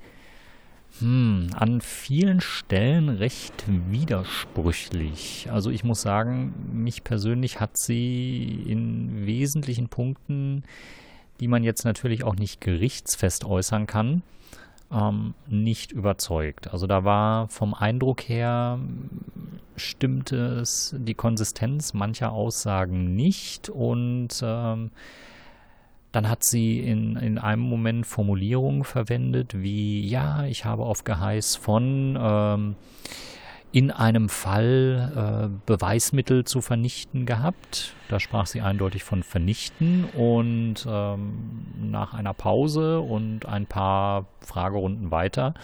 hm, 1.00 1.50
an 1.54 1.80
vielen 1.80 2.40
Stellen 2.40 3.08
recht 3.08 3.64
widersprüchlich. 3.66 5.48
Also 5.50 5.70
ich 5.70 5.84
muss 5.84 6.02
sagen, 6.02 6.54
mich 6.72 7.04
persönlich 7.04 7.58
hat 7.58 7.76
sie 7.76 8.62
in 8.66 9.26
wesentlichen 9.26 9.88
Punkten, 9.88 10.64
die 11.40 11.48
man 11.48 11.64
jetzt 11.64 11.84
natürlich 11.84 12.22
auch 12.22 12.36
nicht 12.36 12.60
gerichtsfest 12.60 13.44
äußern 13.44 13.86
kann, 13.86 14.22
ähm, 14.92 15.34
nicht 15.48 15.92
überzeugt. 15.92 16.72
Also 16.72 16.86
da 16.86 17.04
war 17.04 17.48
vom 17.48 17.72
Eindruck 17.72 18.28
her, 18.28 18.78
stimmte 19.76 20.36
es 20.36 20.94
die 20.98 21.14
Konsistenz 21.14 21.94
mancher 21.94 22.32
Aussagen 22.32 23.16
nicht 23.16 23.70
und 23.70 24.28
ähm, 24.42 24.90
dann 26.12 26.28
hat 26.28 26.44
sie 26.44 26.80
in, 26.80 27.16
in 27.16 27.38
einem 27.38 27.62
Moment 27.62 28.06
Formulierungen 28.06 28.84
verwendet 28.84 29.60
wie, 29.60 30.06
ja, 30.06 30.44
ich 30.44 30.64
habe 30.64 30.84
auf 30.84 31.04
Geheiß 31.04 31.56
von 31.56 32.18
ähm, 32.20 32.76
in 33.72 33.92
einem 33.92 34.28
Fall 34.28 35.48
äh, 35.48 35.60
Beweismittel 35.66 36.44
zu 36.44 36.60
vernichten 36.60 37.24
gehabt. 37.24 37.94
Da 38.08 38.18
sprach 38.18 38.46
sie 38.46 38.60
eindeutig 38.60 39.04
von 39.04 39.22
vernichten 39.22 40.04
und 40.16 40.86
ähm, 40.88 41.66
nach 41.80 42.12
einer 42.14 42.34
Pause 42.34 43.00
und 43.00 43.46
ein 43.46 43.66
paar 43.66 44.26
Fragerunden 44.40 45.12
weiter 45.12 45.54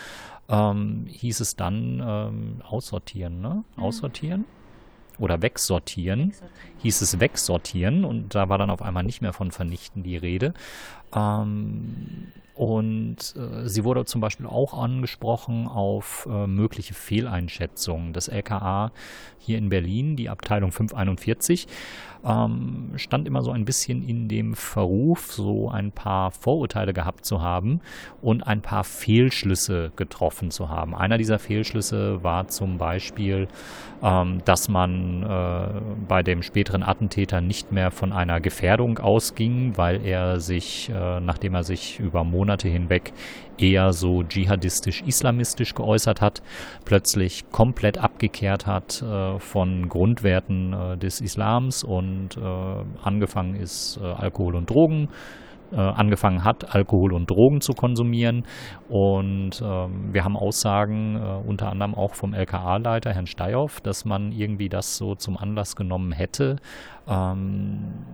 ähm, 0.49 1.07
hieß 1.09 1.41
es 1.41 1.57
dann 1.57 2.01
ähm, 2.07 2.63
aussortieren, 2.63 3.41
ne? 3.41 3.65
Mhm. 3.77 3.83
Aussortieren? 3.83 4.45
Oder 5.19 5.43
wegsortieren, 5.43 6.33
hieß 6.79 7.01
es 7.01 7.21
wegsortieren 7.21 8.05
und 8.05 8.35
da 8.35 8.49
war 8.49 8.59
dann 8.59 8.71
auf 8.71 8.83
einmal 8.83 9.03
nicht 9.03 9.23
mehr 9.23 9.33
von 9.33 9.51
vernichten 9.51 10.03
die 10.03 10.17
Rede. 10.17 10.53
Ähm, 11.15 12.29
und 12.57 13.35
äh, 13.37 13.69
sie 13.69 13.85
wurde 13.85 14.07
zum 14.07 14.23
Beispiel 14.23 14.47
auch 14.47 14.73
angesprochen 14.73 15.69
auf 15.69 16.27
äh, 16.31 16.47
mögliche 16.47 16.95
Fehleinschätzungen 16.95 18.15
des 18.15 18.29
LKA 18.29 18.93
hier 19.39 19.59
in 19.59 19.69
Berlin, 19.69 20.17
die 20.17 20.31
Abteilung 20.31 20.73
541 20.73 21.67
ähm, 22.27 22.91
stand 22.97 23.29
immer 23.29 23.43
so 23.43 23.53
ein 23.53 23.65
bisschen 23.65 24.07
in 24.07 24.29
dem 24.29 24.55
Verruf, 24.55 25.33
so 25.33 25.71
ein 25.71 25.93
paar 25.93 26.31
Vorurteile 26.31 26.93
gehabt 26.93 27.25
zu 27.25 27.41
haben 27.41 27.81
und 28.21 28.47
ein 28.47 28.63
paar 28.63 28.85
Fehlschlüsse 28.85 29.93
getroffen 29.97 30.51
zu 30.51 30.69
haben. 30.69 30.95
Einer 30.95 31.19
dieser 31.19 31.39
Fehlschlüsse 31.39 32.23
war 32.23 32.49
zum 32.49 32.79
Beispiel, 32.79 33.49
ähm, 34.03 34.41
dass 34.45 34.69
man 34.69 35.23
äh, 35.23 35.81
bei 36.09 36.23
dem 36.23 36.43
späteren 36.43 36.83
Attentäter 36.83 37.41
nicht 37.41 37.71
mehr 37.73 37.91
von 37.91 38.13
einer 38.13 38.41
Gefährdung 38.41 38.99
ausging, 38.99 39.77
weil 39.77 40.05
er 40.05 40.41
sich, 40.41 40.91
äh, 40.91 41.21
nachdem 41.21 41.55
er 41.55 41.65
sich 41.65 42.01
über 42.01 42.25
Monate 42.25 42.69
hinweg 42.69 43.13
eher 43.59 43.93
so 43.93 44.23
dschihadistisch-islamistisch 44.23 45.75
geäußert 45.75 46.21
hat, 46.21 46.43
plötzlich 46.85 47.51
komplett 47.51 47.99
abgekehrt 47.99 48.67
hat 48.67 49.03
äh, 49.03 49.39
von 49.39 49.89
Grundwerten 49.89 50.73
äh, 50.73 50.97
des 50.97 51.21
Islams 51.21 51.85
und 51.85 52.37
äh, 52.37 52.41
angefangen 53.03 53.55
ist, 53.55 53.99
äh, 54.03 54.05
Alkohol 54.05 54.57
und 54.57 54.71
Drogen 54.71 55.09
äh, 55.73 55.77
angefangen 55.77 56.45
hat, 56.45 56.75
Alkohol 56.75 57.13
und 57.13 57.31
Drogen 57.31 57.61
zu 57.61 57.73
konsumieren. 57.73 58.45
Und 58.89 59.61
ähm, 59.63 60.13
wir 60.13 60.25
haben 60.25 60.37
Aussagen 60.37 61.17
äh, 61.17 61.49
unter 61.49 61.71
anderem 61.71 61.95
auch 61.95 62.15
vom 62.15 62.35
LKA-Leiter, 62.35 63.13
Herrn 63.13 63.27
Steyhoff, 63.27 63.81
dass 63.81 64.05
man 64.05 64.33
irgendwie 64.33 64.69
das 64.69 64.97
so 64.97 65.15
zum 65.15 65.37
Anlass 65.37 65.77
genommen 65.77 66.13
hätte, 66.13 66.57
ähm, 67.09 68.05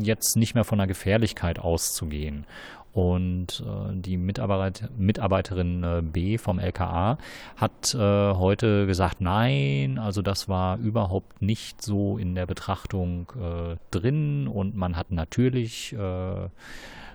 jetzt 0.00 0.36
nicht 0.36 0.54
mehr 0.54 0.64
von 0.64 0.78
der 0.78 0.86
Gefährlichkeit 0.86 1.58
auszugehen. 1.58 2.46
Und 2.92 3.64
äh, 3.66 3.94
die 3.94 4.18
Mitarbeit 4.18 4.90
Mitarbeiterin 4.98 5.82
äh, 5.82 6.02
B 6.02 6.36
vom 6.36 6.58
LKA 6.58 7.16
hat 7.56 7.94
äh, 7.94 7.98
heute 7.98 8.86
gesagt, 8.86 9.20
nein, 9.20 9.98
also 9.98 10.20
das 10.20 10.48
war 10.48 10.76
überhaupt 10.78 11.40
nicht 11.40 11.80
so 11.80 12.18
in 12.18 12.34
der 12.34 12.46
Betrachtung 12.46 13.32
äh, 13.40 13.76
drin. 13.90 14.46
Und 14.46 14.76
man 14.76 14.96
hat 14.96 15.10
natürlich 15.10 15.94
äh, 15.94 16.48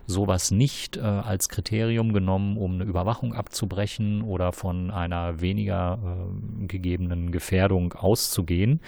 sowas 0.07 0.51
nicht 0.51 0.95
äh, 0.95 1.01
als 1.01 1.49
Kriterium 1.49 2.13
genommen, 2.13 2.57
um 2.57 2.75
eine 2.75 2.85
Überwachung 2.85 3.33
abzubrechen 3.33 4.21
oder 4.21 4.53
von 4.53 4.89
einer 4.89 5.41
weniger 5.41 5.99
äh, 6.01 6.65
gegebenen 6.65 7.31
Gefährdung 7.31 7.93
auszugehen. 7.93 8.79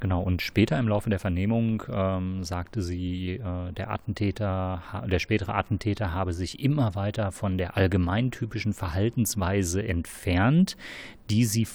Genau, 0.00 0.22
und 0.22 0.42
später 0.42 0.78
im 0.78 0.86
Laufe 0.86 1.08
der 1.08 1.18
Vernehmung 1.18 1.82
ähm, 1.90 2.44
sagte 2.44 2.82
sie, 2.82 3.36
äh, 3.36 3.72
der 3.72 3.90
Attentäter, 3.90 4.82
der 5.10 5.18
spätere 5.18 5.54
Attentäter 5.54 6.12
habe 6.12 6.34
sich 6.34 6.62
immer 6.62 6.94
weiter 6.94 7.32
von 7.32 7.56
der 7.56 7.78
allgemeintypischen 7.78 8.74
Verhaltensweise 8.74 9.82
entfernt, 9.82 10.76
die 11.30 11.44
sie, 11.44 11.66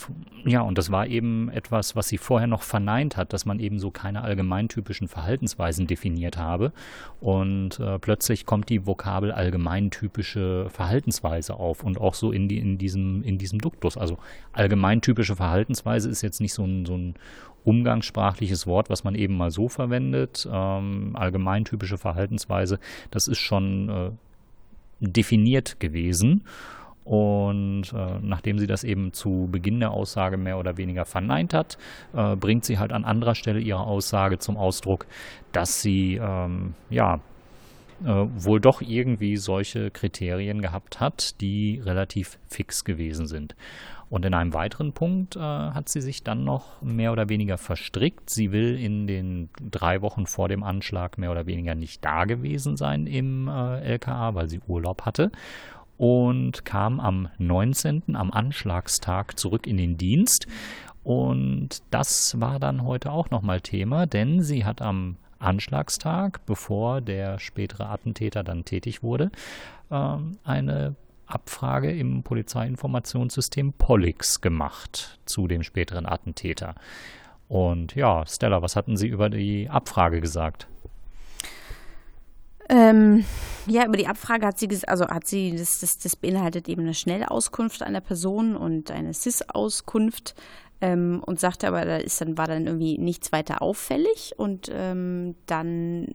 ja, 0.45 0.61
und 0.61 0.77
das 0.77 0.91
war 0.91 1.07
eben 1.07 1.49
etwas, 1.49 1.95
was 1.95 2.07
sie 2.07 2.17
vorher 2.17 2.47
noch 2.47 2.61
verneint 2.61 3.17
hat, 3.17 3.33
dass 3.33 3.45
man 3.45 3.59
eben 3.59 3.79
so 3.79 3.91
keine 3.91 4.21
allgemeintypischen 4.21 5.07
Verhaltensweisen 5.07 5.87
definiert 5.87 6.37
habe. 6.37 6.71
Und 7.19 7.79
äh, 7.79 7.99
plötzlich 7.99 8.45
kommt 8.45 8.69
die 8.69 8.85
Vokabel 8.91 9.31
allgemeintypische 9.31 10.67
Verhaltensweise 10.69 11.55
auf 11.55 11.83
und 11.83 11.99
auch 11.99 12.13
so 12.13 12.33
in, 12.33 12.49
die, 12.49 12.57
in, 12.57 12.77
diesem, 12.77 13.23
in 13.23 13.37
diesem 13.37 13.59
Duktus. 13.59 13.97
Also 13.97 14.17
allgemeintypische 14.51 15.37
Verhaltensweise 15.37 16.09
ist 16.09 16.21
jetzt 16.21 16.41
nicht 16.41 16.53
so 16.53 16.65
ein, 16.65 16.85
so 16.85 16.97
ein 16.97 17.15
umgangssprachliches 17.63 18.67
Wort, 18.67 18.89
was 18.89 19.05
man 19.05 19.15
eben 19.15 19.37
mal 19.37 19.49
so 19.49 19.69
verwendet. 19.69 20.47
Ähm, 20.51 21.15
allgemeintypische 21.15 21.97
Verhaltensweise, 21.97 22.79
das 23.11 23.27
ist 23.27 23.39
schon 23.39 23.89
äh, 23.89 24.11
definiert 24.99 25.79
gewesen. 25.79 26.43
Und 27.03 27.93
äh, 27.93 28.19
nachdem 28.21 28.59
sie 28.59 28.67
das 28.67 28.83
eben 28.83 29.13
zu 29.13 29.47
Beginn 29.51 29.79
der 29.79 29.91
Aussage 29.91 30.37
mehr 30.37 30.59
oder 30.59 30.77
weniger 30.77 31.05
verneint 31.05 31.53
hat, 31.53 31.77
äh, 32.13 32.35
bringt 32.35 32.65
sie 32.65 32.77
halt 32.77 32.91
an 32.91 33.05
anderer 33.05 33.35
Stelle 33.35 33.59
ihre 33.59 33.81
Aussage 33.81 34.37
zum 34.37 34.57
Ausdruck, 34.57 35.07
dass 35.51 35.81
sie 35.81 36.19
ähm, 36.21 36.75
ja 36.89 37.19
wohl 38.03 38.59
doch 38.59 38.81
irgendwie 38.81 39.37
solche 39.37 39.91
Kriterien 39.91 40.61
gehabt 40.61 40.99
hat, 40.99 41.39
die 41.41 41.81
relativ 41.83 42.39
fix 42.47 42.83
gewesen 42.83 43.27
sind. 43.27 43.55
Und 44.09 44.25
in 44.25 44.33
einem 44.33 44.53
weiteren 44.53 44.91
Punkt 44.91 45.37
äh, 45.37 45.39
hat 45.39 45.87
sie 45.87 46.01
sich 46.01 46.21
dann 46.21 46.43
noch 46.43 46.81
mehr 46.81 47.13
oder 47.13 47.29
weniger 47.29 47.57
verstrickt. 47.57 48.29
Sie 48.29 48.51
will 48.51 48.77
in 48.77 49.07
den 49.07 49.49
drei 49.61 50.01
Wochen 50.01 50.25
vor 50.25 50.49
dem 50.49 50.63
Anschlag 50.63 51.17
mehr 51.17 51.31
oder 51.31 51.45
weniger 51.45 51.75
nicht 51.75 52.03
da 52.03 52.25
gewesen 52.25 52.75
sein 52.75 53.07
im 53.07 53.47
äh, 53.47 53.79
LKA, 53.93 54.35
weil 54.35 54.49
sie 54.49 54.59
Urlaub 54.67 55.03
hatte 55.03 55.31
und 56.01 56.65
kam 56.65 56.99
am 56.99 57.29
19., 57.37 58.15
am 58.15 58.31
Anschlagstag, 58.31 59.39
zurück 59.39 59.67
in 59.67 59.77
den 59.77 59.97
Dienst. 59.97 60.47
Und 61.03 61.83
das 61.91 62.41
war 62.41 62.59
dann 62.59 62.83
heute 62.83 63.11
auch 63.11 63.29
nochmal 63.29 63.61
Thema, 63.61 64.07
denn 64.07 64.41
sie 64.41 64.65
hat 64.65 64.81
am 64.81 65.17
Anschlagstag, 65.41 66.45
bevor 66.45 67.01
der 67.01 67.39
spätere 67.39 67.89
Attentäter 67.89 68.43
dann 68.43 68.65
tätig 68.65 69.03
wurde, 69.03 69.31
ähm, 69.89 70.37
eine 70.43 70.95
Abfrage 71.25 71.91
im 71.91 72.23
Polizeiinformationssystem 72.23 73.73
Pollix 73.73 74.41
gemacht 74.41 75.19
zu 75.25 75.47
dem 75.47 75.63
späteren 75.63 76.05
Attentäter. 76.05 76.75
Und 77.47 77.95
ja, 77.95 78.25
Stella, 78.25 78.61
was 78.61 78.75
hatten 78.75 78.97
Sie 78.97 79.07
über 79.07 79.29
die 79.29 79.69
Abfrage 79.69 80.21
gesagt? 80.21 80.67
Ähm, 82.69 83.25
ja, 83.67 83.85
über 83.85 83.97
die 83.97 84.07
Abfrage 84.07 84.45
hat 84.45 84.57
sie, 84.57 84.69
also 84.87 85.05
hat 85.09 85.27
sie, 85.27 85.57
das, 85.57 85.81
das, 85.81 85.97
das 85.97 86.15
beinhaltet 86.15 86.69
eben 86.69 86.83
eine 86.83 86.93
Schnellauskunft 86.93 87.83
einer 87.83 87.99
Person 87.99 88.55
und 88.55 88.91
eine 88.91 89.13
SIS-Auskunft 89.13 90.35
ähm, 90.81 91.21
und 91.25 91.39
sagte 91.39 91.67
aber, 91.67 91.85
da 91.85 91.97
ist 91.97 92.19
dann, 92.19 92.37
war 92.37 92.47
dann 92.47 92.65
irgendwie 92.65 92.97
nichts 92.97 93.31
weiter 93.31 93.61
auffällig 93.61 94.33
und 94.37 94.69
ähm, 94.73 95.35
dann 95.45 96.07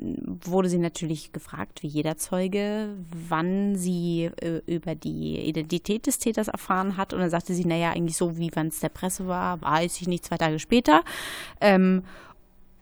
wurde 0.44 0.68
sie 0.68 0.78
natürlich 0.78 1.32
gefragt, 1.32 1.82
wie 1.82 1.88
jeder 1.88 2.16
Zeuge, 2.16 2.88
wann 3.28 3.76
sie 3.76 4.30
äh, 4.40 4.60
über 4.66 4.94
die 4.94 5.40
Identität 5.40 6.06
des 6.06 6.18
Täters 6.18 6.48
erfahren 6.48 6.96
hat 6.96 7.12
und 7.12 7.20
dann 7.20 7.30
sagte 7.30 7.54
sie, 7.54 7.64
naja, 7.64 7.90
eigentlich 7.90 8.16
so, 8.16 8.36
wie 8.36 8.50
wann 8.54 8.68
es 8.68 8.80
der 8.80 8.88
Presse 8.88 9.26
war, 9.26 9.62
weiß 9.62 10.00
ich 10.00 10.08
nicht, 10.08 10.24
zwei 10.24 10.36
Tage 10.36 10.58
später. 10.58 11.02
Ähm, 11.60 12.02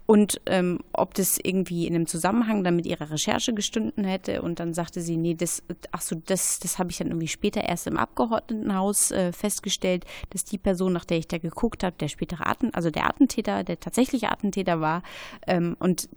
und 0.07 0.41
ähm, 0.47 0.81
ob 0.93 1.15
das 1.15 1.39
irgendwie 1.43 1.87
in 1.87 1.95
einem 1.95 2.07
Zusammenhang 2.07 2.63
dann 2.63 2.77
mit 2.77 2.87
ihrer 2.87 3.11
Recherche 3.11 3.55
gestanden 3.55 4.05
hätte. 4.05 4.43
Und 4.43 4.61
dann 4.61 4.75
sagte 4.75 5.01
sie, 5.01 5.17
nee, 5.17 5.35
das, 5.35 5.63
ach 5.93 6.03
so, 6.03 6.17
das, 6.27 6.59
das 6.59 6.79
habe 6.79 6.91
ich 6.91 6.99
dann 6.99 7.09
irgendwie 7.09 7.29
später 7.29 7.63
erst 7.63 7.87
im 7.87 7.97
Abgeordnetenhaus 7.97 9.13
äh, 9.13 9.33
festgestellt, 9.33 10.05
dass 10.31 10.45
die 10.45 10.59
Person, 10.59 10.93
nach 10.93 11.07
der 11.07 11.19
ich 11.19 11.29
da 11.29 11.39
geguckt 11.39 11.83
habe, 11.83 11.97
der 11.99 12.09
spätere 12.09 12.47
Atten, 12.47 12.73
also 12.75 12.91
der 12.91 13.07
Attentäter, 13.07 13.65
der 13.65 13.81
tatsächliche 13.81 14.31
Attentäter 14.31 14.81
war. 14.81 15.03
Ähm, 15.47 15.75
und 15.79 16.11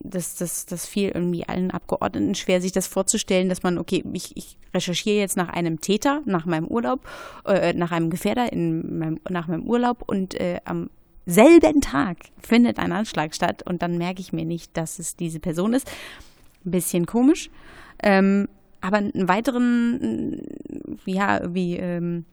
das, 0.00 0.36
das, 0.36 0.66
das 0.66 0.86
fiel 0.86 1.10
irgendwie 1.10 1.46
allen 1.46 1.70
Abgeordneten 1.70 2.34
schwer, 2.34 2.60
sich 2.60 2.72
das 2.72 2.86
vorzustellen, 2.86 3.48
dass 3.48 3.62
man, 3.62 3.78
okay, 3.78 4.04
ich, 4.12 4.36
ich 4.36 4.58
recherchiere 4.74 5.16
jetzt 5.16 5.36
nach 5.36 5.48
einem 5.48 5.80
Täter, 5.80 6.22
nach 6.26 6.46
meinem 6.46 6.66
Urlaub, 6.66 7.06
äh, 7.46 7.72
nach 7.72 7.90
einem 7.90 8.10
Gefährder 8.10 8.52
in 8.52 8.98
meinem, 8.98 9.20
nach 9.28 9.46
meinem 9.46 9.64
Urlaub 9.64 10.02
und 10.06 10.34
äh, 10.34 10.60
am 10.64 10.90
selben 11.26 11.80
Tag 11.80 12.18
findet 12.40 12.78
ein 12.78 12.92
Anschlag 12.92 13.34
statt 13.34 13.62
und 13.66 13.82
dann 13.82 13.98
merke 13.98 14.20
ich 14.20 14.32
mir 14.32 14.44
nicht, 14.44 14.76
dass 14.76 14.98
es 14.98 15.16
diese 15.16 15.40
Person 15.40 15.74
ist. 15.74 15.90
Ein 16.64 16.70
bisschen 16.70 17.06
komisch. 17.06 17.50
Ähm, 18.02 18.48
aber 18.80 18.98
einen 18.98 19.28
weiteren, 19.28 20.42
ja, 21.06 21.40
wie 21.54 21.76
ähm, 21.76 22.26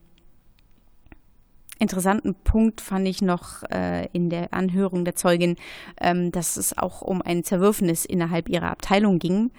interessanten 1.78 2.34
Punkt 2.34 2.80
fand 2.80 3.08
ich 3.08 3.22
noch 3.22 3.62
äh, 3.70 4.06
in 4.12 4.30
der 4.30 4.54
Anhörung 4.54 5.04
der 5.04 5.16
Zeugin, 5.16 5.56
ähm, 6.00 6.30
dass 6.30 6.56
es 6.56 6.76
auch 6.76 7.02
um 7.02 7.22
ein 7.22 7.42
Zerwürfnis 7.42 8.04
innerhalb 8.04 8.48
ihrer 8.48 8.70
Abteilung 8.70 9.18
ging. 9.18 9.50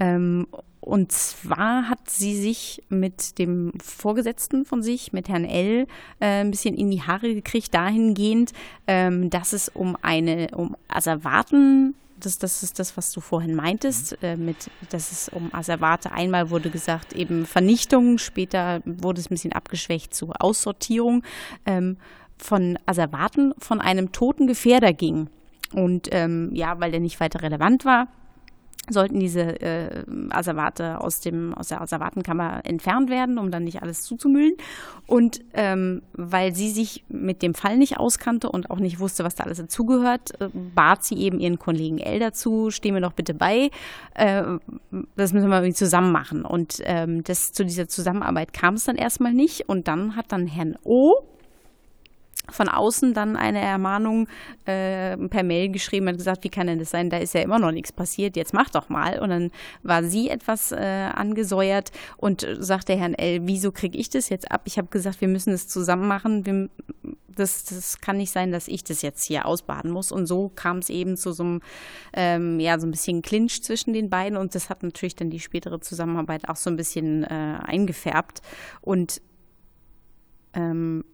Ähm, 0.00 0.46
und 0.88 1.12
zwar 1.12 1.90
hat 1.90 2.08
sie 2.08 2.34
sich 2.34 2.82
mit 2.88 3.38
dem 3.38 3.72
Vorgesetzten 3.78 4.64
von 4.64 4.82
sich, 4.82 5.12
mit 5.12 5.28
Herrn 5.28 5.44
L., 5.44 5.86
äh, 6.18 6.40
ein 6.40 6.50
bisschen 6.50 6.74
in 6.74 6.90
die 6.90 7.02
Haare 7.02 7.34
gekriegt, 7.34 7.74
dahingehend, 7.74 8.52
ähm, 8.86 9.28
dass 9.28 9.52
es 9.52 9.68
um 9.68 9.98
eine, 10.00 10.48
um 10.54 10.76
Asservaten 10.88 11.94
das, 12.18 12.38
das 12.38 12.64
ist 12.64 12.80
das, 12.80 12.96
was 12.96 13.12
du 13.12 13.20
vorhin 13.20 13.54
meintest, 13.54 14.18
äh, 14.22 14.36
mit, 14.36 14.70
dass 14.90 15.12
es 15.12 15.28
um 15.28 15.54
Asservate 15.54 16.10
einmal 16.10 16.50
wurde 16.50 16.68
gesagt, 16.68 17.12
eben 17.12 17.46
Vernichtung, 17.46 18.18
später 18.18 18.80
wurde 18.84 19.20
es 19.20 19.26
ein 19.26 19.34
bisschen 19.34 19.52
abgeschwächt 19.52 20.14
zu 20.14 20.32
Aussortierung. 20.32 21.22
Ähm, 21.64 21.96
von 22.38 22.78
Asservaten 22.86 23.52
von 23.58 23.80
einem 23.80 24.12
toten 24.12 24.46
Gefährder 24.46 24.92
ging. 24.92 25.28
Und 25.72 26.08
ähm, 26.12 26.50
ja, 26.54 26.80
weil 26.80 26.92
der 26.92 27.00
nicht 27.00 27.20
weiter 27.20 27.42
relevant 27.42 27.84
war, 27.84 28.08
sollten 28.90 29.20
diese 29.20 29.60
äh, 29.60 30.04
Asservate 30.30 31.00
aus, 31.00 31.20
dem, 31.20 31.54
aus 31.54 31.68
der 31.68 31.80
Asservatenkammer 31.80 32.60
entfernt 32.64 33.10
werden, 33.10 33.38
um 33.38 33.50
dann 33.50 33.64
nicht 33.64 33.82
alles 33.82 34.02
zuzumüllen. 34.02 34.54
Und 35.06 35.40
ähm, 35.54 36.02
weil 36.12 36.54
sie 36.54 36.70
sich 36.70 37.04
mit 37.08 37.42
dem 37.42 37.54
Fall 37.54 37.76
nicht 37.76 37.98
auskannte 37.98 38.50
und 38.50 38.70
auch 38.70 38.78
nicht 38.78 39.00
wusste, 39.00 39.24
was 39.24 39.34
da 39.34 39.44
alles 39.44 39.58
dazugehört, 39.58 40.40
äh, 40.40 40.48
bat 40.74 41.04
sie 41.04 41.16
eben 41.16 41.40
ihren 41.40 41.58
Kollegen 41.58 41.98
L 41.98 42.18
dazu, 42.18 42.70
stehen 42.70 42.94
wir 42.94 43.00
doch 43.00 43.12
bitte 43.12 43.34
bei, 43.34 43.70
äh, 44.14 44.42
das 45.16 45.32
müssen 45.32 45.48
wir 45.48 45.56
irgendwie 45.56 45.74
zusammen 45.74 46.12
machen. 46.12 46.44
Und 46.44 46.80
ähm, 46.84 47.24
das, 47.24 47.52
zu 47.52 47.64
dieser 47.64 47.88
Zusammenarbeit 47.88 48.52
kam 48.52 48.74
es 48.74 48.84
dann 48.84 48.96
erstmal 48.96 49.32
nicht. 49.32 49.68
Und 49.68 49.88
dann 49.88 50.16
hat 50.16 50.32
dann 50.32 50.46
Herrn 50.46 50.76
O 50.84 51.14
von 52.50 52.68
außen 52.68 53.14
dann 53.14 53.36
eine 53.36 53.60
Ermahnung 53.60 54.28
äh, 54.64 55.16
per 55.16 55.42
Mail 55.42 55.70
geschrieben, 55.70 56.08
hat 56.08 56.16
gesagt, 56.16 56.44
wie 56.44 56.48
kann 56.48 56.66
denn 56.66 56.78
das 56.78 56.90
sein, 56.90 57.10
da 57.10 57.18
ist 57.18 57.34
ja 57.34 57.40
immer 57.40 57.58
noch 57.58 57.72
nichts 57.72 57.92
passiert, 57.92 58.36
jetzt 58.36 58.54
mach 58.54 58.70
doch 58.70 58.88
mal. 58.88 59.18
Und 59.18 59.30
dann 59.30 59.50
war 59.82 60.04
sie 60.04 60.28
etwas 60.30 60.72
äh, 60.72 60.76
angesäuert 60.76 61.90
und 62.16 62.46
sagte 62.58 62.96
Herrn 62.96 63.14
L., 63.14 63.40
wieso 63.42 63.72
kriege 63.72 63.98
ich 63.98 64.10
das 64.10 64.28
jetzt 64.28 64.50
ab? 64.50 64.62
Ich 64.64 64.78
habe 64.78 64.88
gesagt, 64.88 65.20
wir 65.20 65.28
müssen 65.28 65.52
es 65.52 65.68
zusammen 65.68 66.08
machen. 66.08 66.46
Wir, 66.46 66.68
das, 67.38 67.64
das 67.64 68.00
kann 68.00 68.16
nicht 68.16 68.32
sein, 68.32 68.52
dass 68.52 68.68
ich 68.68 68.84
das 68.84 69.02
jetzt 69.02 69.24
hier 69.24 69.46
ausbaden 69.46 69.90
muss. 69.90 70.12
Und 70.12 70.26
so 70.26 70.50
kam 70.54 70.78
es 70.78 70.90
eben 70.90 71.16
zu 71.16 71.32
so 71.32 71.44
einem, 71.44 71.60
ähm, 72.12 72.60
ja, 72.60 72.78
so 72.78 72.86
ein 72.86 72.90
bisschen 72.90 73.22
Clinch 73.22 73.62
zwischen 73.62 73.92
den 73.92 74.10
beiden. 74.10 74.36
Und 74.36 74.54
das 74.54 74.70
hat 74.70 74.82
natürlich 74.82 75.16
dann 75.16 75.30
die 75.30 75.40
spätere 75.40 75.80
Zusammenarbeit 75.80 76.48
auch 76.48 76.56
so 76.56 76.70
ein 76.70 76.76
bisschen 76.76 77.24
äh, 77.24 77.58
eingefärbt. 77.62 78.42
Und 78.80 79.22
ähm, 80.54 81.04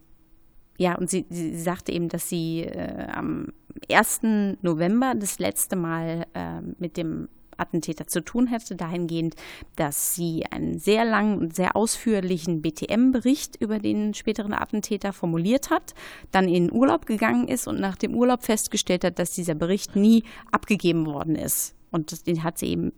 ja, 0.77 0.95
und 0.95 1.09
sie, 1.09 1.25
sie 1.29 1.57
sagte 1.57 1.91
eben, 1.91 2.09
dass 2.09 2.29
sie 2.29 2.61
äh, 2.63 3.07
am 3.07 3.47
1. 3.89 4.21
November 4.61 5.13
das 5.15 5.39
letzte 5.39 5.75
Mal 5.75 6.25
äh, 6.33 6.61
mit 6.77 6.97
dem 6.97 7.29
Attentäter 7.57 8.07
zu 8.07 8.21
tun 8.21 8.47
hätte, 8.47 8.75
dahingehend, 8.75 9.35
dass 9.75 10.15
sie 10.15 10.45
einen 10.49 10.77
sehr 10.77 11.05
langen 11.05 11.37
und 11.37 11.55
sehr 11.55 11.75
ausführlichen 11.75 12.61
BTM-Bericht 12.61 13.55
über 13.61 13.79
den 13.79 14.13
späteren 14.13 14.53
Attentäter 14.53 15.13
formuliert 15.13 15.69
hat, 15.69 15.93
dann 16.31 16.47
in 16.47 16.71
Urlaub 16.71 17.05
gegangen 17.05 17.47
ist 17.47 17.67
und 17.67 17.79
nach 17.79 17.95
dem 17.95 18.13
Urlaub 18.15 18.43
festgestellt 18.43 19.03
hat, 19.03 19.19
dass 19.19 19.31
dieser 19.31 19.55
Bericht 19.55 19.95
nie 19.95 20.23
abgegeben 20.51 21.05
worden 21.05 21.35
ist. 21.35 21.75
Und 21.91 22.27
den 22.27 22.43
hat 22.43 22.57
sie 22.57 22.67
eben 22.67 22.91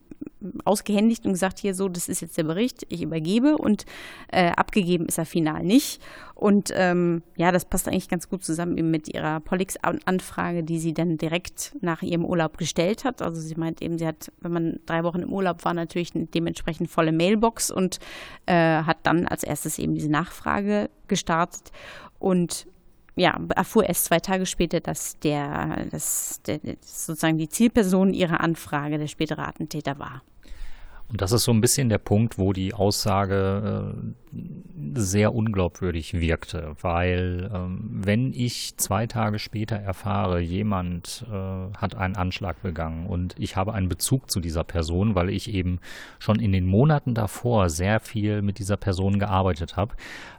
ausgehändigt 0.65 1.25
und 1.25 1.33
gesagt, 1.33 1.59
hier 1.59 1.73
so, 1.73 1.89
das 1.89 2.07
ist 2.07 2.21
jetzt 2.21 2.37
der 2.37 2.43
Bericht, 2.43 2.85
ich 2.89 3.01
übergebe 3.01 3.57
und 3.57 3.85
äh, 4.31 4.49
abgegeben 4.51 5.05
ist 5.05 5.17
er 5.17 5.25
final 5.25 5.63
nicht. 5.63 6.01
Und 6.35 6.71
ähm, 6.75 7.23
ja, 7.35 7.51
das 7.51 7.65
passt 7.65 7.87
eigentlich 7.87 8.09
ganz 8.09 8.29
gut 8.29 8.43
zusammen 8.43 8.77
eben 8.77 8.91
mit 8.91 9.13
ihrer 9.13 9.39
Polix-Anfrage, 9.39 10.63
die 10.63 10.77
sie 10.77 10.93
dann 10.93 11.17
direkt 11.17 11.75
nach 11.81 12.03
ihrem 12.03 12.23
Urlaub 12.23 12.57
gestellt 12.57 13.05
hat. 13.05 13.21
Also 13.21 13.41
sie 13.41 13.55
meint 13.55 13.81
eben, 13.81 13.97
sie 13.97 14.05
hat, 14.05 14.31
wenn 14.41 14.51
man 14.51 14.79
drei 14.85 15.03
Wochen 15.03 15.21
im 15.21 15.33
Urlaub 15.33 15.65
war, 15.65 15.73
natürlich 15.73 16.15
eine 16.15 16.25
dementsprechend 16.25 16.89
volle 16.91 17.11
Mailbox 17.11 17.71
und 17.71 17.99
äh, 18.45 18.53
hat 18.53 18.97
dann 19.03 19.27
als 19.27 19.43
erstes 19.43 19.79
eben 19.79 19.95
diese 19.95 20.09
Nachfrage 20.09 20.89
gestartet. 21.07 21.71
Und 22.19 22.67
ja, 23.17 23.39
erfuhr 23.55 23.85
erst 23.85 24.05
zwei 24.05 24.19
Tage 24.19 24.45
später, 24.45 24.79
dass 24.79 25.19
der, 25.19 25.87
dass 25.91 26.41
der, 26.43 26.59
sozusagen 26.81 27.37
die 27.37 27.49
Zielperson 27.49 28.13
ihrer 28.13 28.41
Anfrage 28.41 28.97
der 28.97 29.07
spätere 29.07 29.45
Attentäter 29.47 29.97
war. 29.99 30.21
Und 31.09 31.21
das 31.21 31.31
ist 31.31 31.45
so 31.45 31.53
ein 31.53 31.61
bisschen 31.61 31.87
der 31.87 31.99
Punkt, 31.99 32.37
wo 32.37 32.51
die 32.51 32.73
Aussage 32.73 33.93
äh, 33.95 34.39
sehr 34.93 35.33
unglaubwürdig 35.33 36.15
wirkte, 36.15 36.75
weil 36.81 37.49
ähm, 37.53 37.79
wenn 37.89 38.33
ich 38.33 38.75
zwei 38.75 39.07
Tage 39.07 39.39
später 39.39 39.77
erfahre, 39.77 40.41
jemand 40.41 41.25
äh, 41.31 41.77
hat 41.77 41.95
einen 41.95 42.17
Anschlag 42.17 42.61
begangen 42.61 43.07
und 43.07 43.35
ich 43.39 43.55
habe 43.55 43.73
einen 43.73 43.87
Bezug 43.87 44.29
zu 44.29 44.41
dieser 44.41 44.65
Person, 44.65 45.15
weil 45.15 45.29
ich 45.29 45.53
eben 45.53 45.79
schon 46.19 46.39
in 46.39 46.51
den 46.51 46.65
Monaten 46.65 47.13
davor 47.13 47.69
sehr 47.69 48.01
viel 48.01 48.41
mit 48.41 48.59
dieser 48.59 48.77
Person 48.77 49.17
gearbeitet 49.17 49.77
habe, 49.77 49.95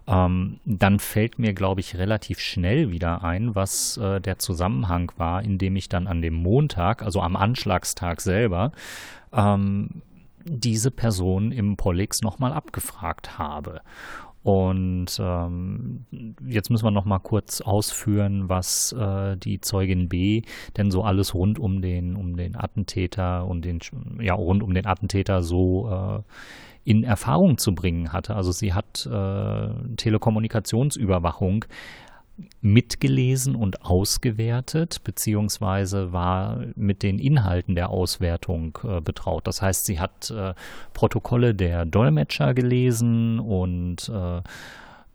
ähm, 0.07 0.61
dann 0.67 0.99
fällt 0.99 1.39
mir, 1.39 1.55
glaube 1.55 1.81
ich, 1.81 1.97
relativ 1.97 2.41
schnell 2.41 2.91
wieder 2.91 3.25
ein, 3.25 3.55
was 3.55 3.97
äh, 3.97 4.21
der 4.21 4.39
Zusammenhang 4.39 5.13
war, 5.17 5.43
indem 5.43 5.77
ich 5.77 5.89
dann 5.89 6.07
an 6.07 6.21
dem 6.21 6.35
Montag, 6.35 7.03
also 7.03 7.23
am 7.23 7.37
Anschlagstag 7.37 8.21
selber, 8.21 8.73
ähm, 9.33 10.03
diese 10.49 10.91
Person 10.91 11.53
im 11.53 11.77
Pollix 11.77 12.23
nochmal 12.23 12.53
abgefragt 12.53 13.39
habe. 13.39 13.81
Und 14.43 15.19
ähm, 15.21 16.07
jetzt 16.47 16.71
müssen 16.71 16.85
wir 16.85 16.91
noch 16.91 17.05
mal 17.05 17.19
kurz 17.19 17.61
ausführen, 17.61 18.49
was 18.49 18.93
äh, 18.93 19.37
die 19.37 19.61
Zeugin 19.61 20.09
B 20.09 20.43
denn 20.77 20.91
so 20.91 21.03
alles 21.03 21.35
rund 21.35 21.59
um 21.59 21.83
den 21.83 22.17
um 22.17 22.37
den 22.37 22.57
Attentäter 22.57 23.47
und 23.47 23.65
den 23.65 23.81
ja 24.21 24.35
rund 24.35 24.63
um 24.63 24.73
den 24.73 24.87
Attentäter 24.87 25.43
so 25.43 25.91
äh, 25.91 26.23
in 26.91 27.05
Erfahrung 27.05 27.59
zu 27.59 27.75
bringen 27.75 28.13
hatte. 28.15 28.37
Also 28.37 28.53
sie 28.53 28.73
hat 28.73 29.05
äh, 29.05 29.69
Telekommunikationsüberwachung 29.97 31.67
mitgelesen 32.61 33.55
und 33.55 33.85
ausgewertet, 33.85 35.03
beziehungsweise 35.05 36.12
war 36.12 36.64
mit 36.77 37.03
den 37.03 37.18
Inhalten 37.18 37.74
der 37.74 37.90
Auswertung 37.90 38.79
äh, 38.85 39.01
betraut. 39.01 39.46
Das 39.46 39.62
heißt, 39.62 39.87
sie 39.87 40.01
hat 40.01 40.31
äh, 40.31 40.55
Protokolle 40.92 41.55
der 41.55 41.85
Dolmetscher 41.85 42.55
gelesen 42.55 43.40
und 43.40 44.09
äh, 44.09 44.42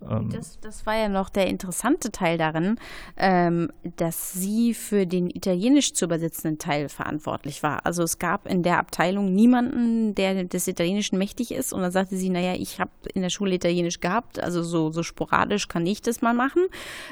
ähm, 0.10 0.30
das, 0.32 0.60
das, 0.60 0.86
war 0.86 0.96
ja 0.98 1.10
noch 1.10 1.30
der 1.30 1.48
interessante 1.48 2.12
Teil 2.12 2.38
darin, 2.38 2.78
ähm, 3.18 3.72
dass 3.98 4.34
sie 4.34 4.74
für 4.74 5.06
den 5.06 5.30
italienisch 5.30 5.94
zu 5.94 6.06
übersetzenden 6.06 6.60
Teil 6.60 6.89
verantwortlich 6.89 7.63
war. 7.63 7.86
Also 7.86 8.04
es 8.04 8.20
gab 8.20 8.48
in 8.48 8.63
der 8.63 8.80
Abteilung 8.80 9.34
niemanden, 9.34 10.16
der 10.16 10.44
des 10.44 10.68
Italienischen 10.68 11.18
mächtig 11.18 11.52
ist. 11.52 11.74
Und 11.74 11.82
dann 11.82 11.92
sagte 11.92 12.16
sie, 12.18 12.30
naja, 12.30 12.54
ich 12.54 12.80
habe 12.80 12.92
in 13.13 13.22
der 13.22 13.30
Schule 13.30 13.56
Italienisch 13.56 14.00
gehabt, 14.00 14.39
also 14.39 14.63
so, 14.63 14.92
so 14.92 15.04
sporadisch 15.04 15.68
kann 15.68 15.86
ich 15.86 16.02
das 16.02 16.22
mal 16.22 16.34
machen. 16.34 16.63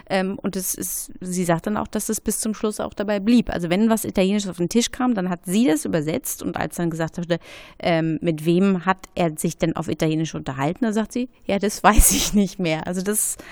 Ähm, 0.10 0.38
und 0.42 0.56
es 0.56 0.76
ist, 0.76 1.12
sie 1.22 1.46
sagt 1.46 1.68
dann 1.68 1.78
auch, 1.78 1.88
dass 1.88 2.10
es 2.10 2.22
bis 2.22 2.40
zum 2.40 2.54
Schluss 2.54 2.80
auch 2.80 2.94
dabei 2.94 3.20
blieb. 3.20 3.50
Also 3.50 3.70
wenn 3.70 3.90
was 3.90 4.06
Italienisches 4.06 4.50
auf 4.50 4.58
den 4.58 4.70
Tisch 4.70 4.92
kam, 4.92 5.14
dann 5.14 5.30
hat 5.30 5.46
sie 5.46 5.66
das 5.68 5.86
übersetzt. 5.86 6.44
Und 6.44 6.58
als 6.58 6.76
dann 6.76 6.90
gesagt 6.90 7.18
wurde, 7.18 7.40
ähm, 7.80 8.20
mit 8.22 8.46
wem 8.46 8.86
hat 8.86 9.08
er 9.16 9.38
sich 9.38 9.58
denn 9.58 9.76
auf 9.76 9.88
Italienisch 9.88 10.36
unterhalten, 10.36 10.86
da 10.86 10.94
sagt 10.94 11.14
sie, 11.14 11.30
ja, 11.46 11.60
das 11.60 11.84
weiß 11.84 12.12
ich 12.12 12.34
nicht 12.34 12.60
mehr. 12.60 12.81
Also 12.86 13.02
das 13.02 13.20
ist 13.20 13.44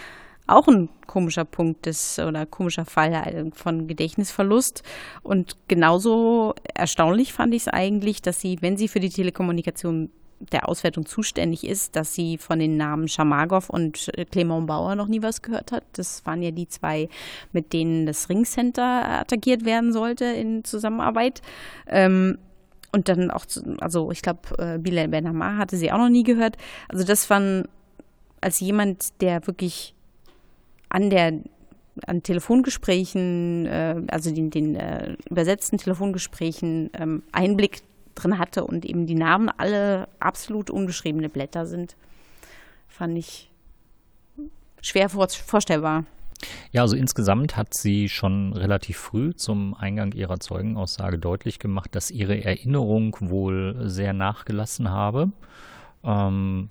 auch 0.47 0.67
ein 0.67 0.89
komischer 1.05 1.45
Punkt 1.45 1.85
des, 1.85 2.19
oder 2.19 2.45
komischer 2.45 2.85
Fall 2.85 3.51
von 3.53 3.87
Gedächtnisverlust. 3.87 4.83
Und 5.21 5.57
genauso 5.67 6.55
erstaunlich 6.73 7.33
fand 7.33 7.53
ich 7.53 7.63
es 7.63 7.67
eigentlich, 7.67 8.21
dass 8.21 8.41
sie, 8.41 8.57
wenn 8.61 8.77
sie 8.77 8.87
für 8.87 8.99
die 8.99 9.09
Telekommunikation 9.09 10.09
der 10.39 10.69
Auswertung 10.69 11.05
zuständig 11.05 11.65
ist, 11.65 11.95
dass 11.95 12.15
sie 12.15 12.37
von 12.37 12.59
den 12.59 12.77
Namen 12.77 13.07
Schamagow 13.07 13.69
und 13.69 14.09
äh, 14.17 14.25
Clement 14.25 14.67
Bauer 14.67 14.95
noch 14.95 15.07
nie 15.07 15.21
was 15.21 15.41
gehört 15.41 15.71
hat. 15.71 15.83
Das 15.93 16.25
waren 16.25 16.41
ja 16.41 16.51
die 16.51 16.67
zwei, 16.67 17.09
mit 17.51 17.73
denen 17.73 18.05
das 18.05 18.29
Ringcenter 18.29 19.19
attackiert 19.19 19.65
werden 19.65 19.91
sollte 19.91 20.25
in 20.25 20.63
Zusammenarbeit. 20.63 21.41
Ähm, 21.87 22.37
und 22.91 23.07
dann 23.07 23.29
auch, 23.29 23.45
also 23.81 24.11
ich 24.11 24.21
glaube, 24.21 24.39
äh, 24.57 24.77
Bilal 24.79 25.09
Benamar 25.09 25.57
hatte 25.57 25.77
sie 25.77 25.91
auch 25.91 25.97
noch 25.97 26.09
nie 26.09 26.23
gehört. 26.23 26.57
Also 26.87 27.03
das 27.03 27.29
waren 27.29 27.67
als 28.41 28.60
jemand, 28.60 29.21
der 29.21 29.45
wirklich 29.47 29.93
an 30.89 31.10
der 31.10 31.39
an 32.08 32.23
Telefongesprächen, 32.23 33.65
äh, 33.65 34.02
also 34.08 34.34
den, 34.34 34.49
den 34.49 34.75
äh, 34.75 35.15
übersetzten 35.30 35.78
Telefongesprächen 35.78 36.89
ähm, 36.93 37.23
Einblick 37.32 37.82
drin 38.15 38.38
hatte 38.38 38.63
und 38.63 38.86
eben 38.86 39.06
die 39.06 39.15
Namen 39.15 39.49
alle 39.49 40.08
absolut 40.19 40.69
unbeschriebene 40.69 41.30
Blätter 41.30 41.65
sind, 41.65 41.95
fand 42.88 43.17
ich 43.17 43.49
schwer 44.82 45.10
vor, 45.10 45.28
vorstellbar. 45.30 46.06
Ja, 46.71 46.84
also 46.84 46.95
insgesamt 46.95 47.58
hat 47.58 47.73
sie 47.73 48.08
schon 48.08 48.54
relativ 48.54 48.97
früh 48.97 49.34
zum 49.36 49.73
Eingang 49.73 50.13
ihrer 50.13 50.39
Zeugenaussage 50.39 51.19
deutlich 51.19 51.60
gemacht, 51.60 51.95
dass 51.95 52.12
ihre 52.12 52.43
Erinnerung 52.43 53.15
wohl 53.19 53.75
sehr 53.89 54.13
nachgelassen 54.13 54.89
habe. 54.89 55.32
Ähm, 56.04 56.69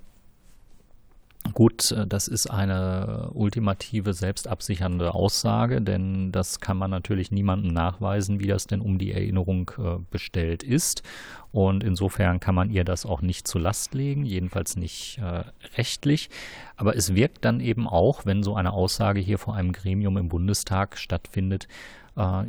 Gut, 1.54 1.92
äh, 1.92 2.06
das 2.06 2.28
ist 2.28 2.48
eine 2.48 3.30
ultimative 3.32 4.12
selbstabsichernde 4.12 5.14
Aussage, 5.14 5.80
denn 5.80 6.32
das 6.32 6.60
kann 6.60 6.76
man 6.76 6.90
natürlich 6.90 7.30
niemandem 7.30 7.72
nachweisen, 7.72 8.40
wie 8.40 8.46
das 8.46 8.66
denn 8.66 8.80
um 8.80 8.98
die 8.98 9.12
Erinnerung 9.12 9.70
äh, 9.78 9.98
bestellt 10.10 10.62
ist. 10.62 11.02
Und 11.50 11.82
insofern 11.82 12.40
kann 12.40 12.54
man 12.54 12.70
ihr 12.70 12.84
das 12.84 13.06
auch 13.06 13.22
nicht 13.22 13.48
zu 13.48 13.58
Last 13.58 13.94
legen, 13.94 14.24
jedenfalls 14.24 14.76
nicht 14.76 15.18
äh, 15.18 15.44
rechtlich. 15.76 16.28
Aber 16.76 16.96
es 16.96 17.14
wirkt 17.14 17.44
dann 17.44 17.60
eben 17.60 17.88
auch, 17.88 18.26
wenn 18.26 18.42
so 18.42 18.54
eine 18.54 18.72
Aussage 18.72 19.20
hier 19.20 19.38
vor 19.38 19.54
einem 19.54 19.72
Gremium 19.72 20.16
im 20.16 20.28
Bundestag 20.28 20.98
stattfindet, 20.98 21.68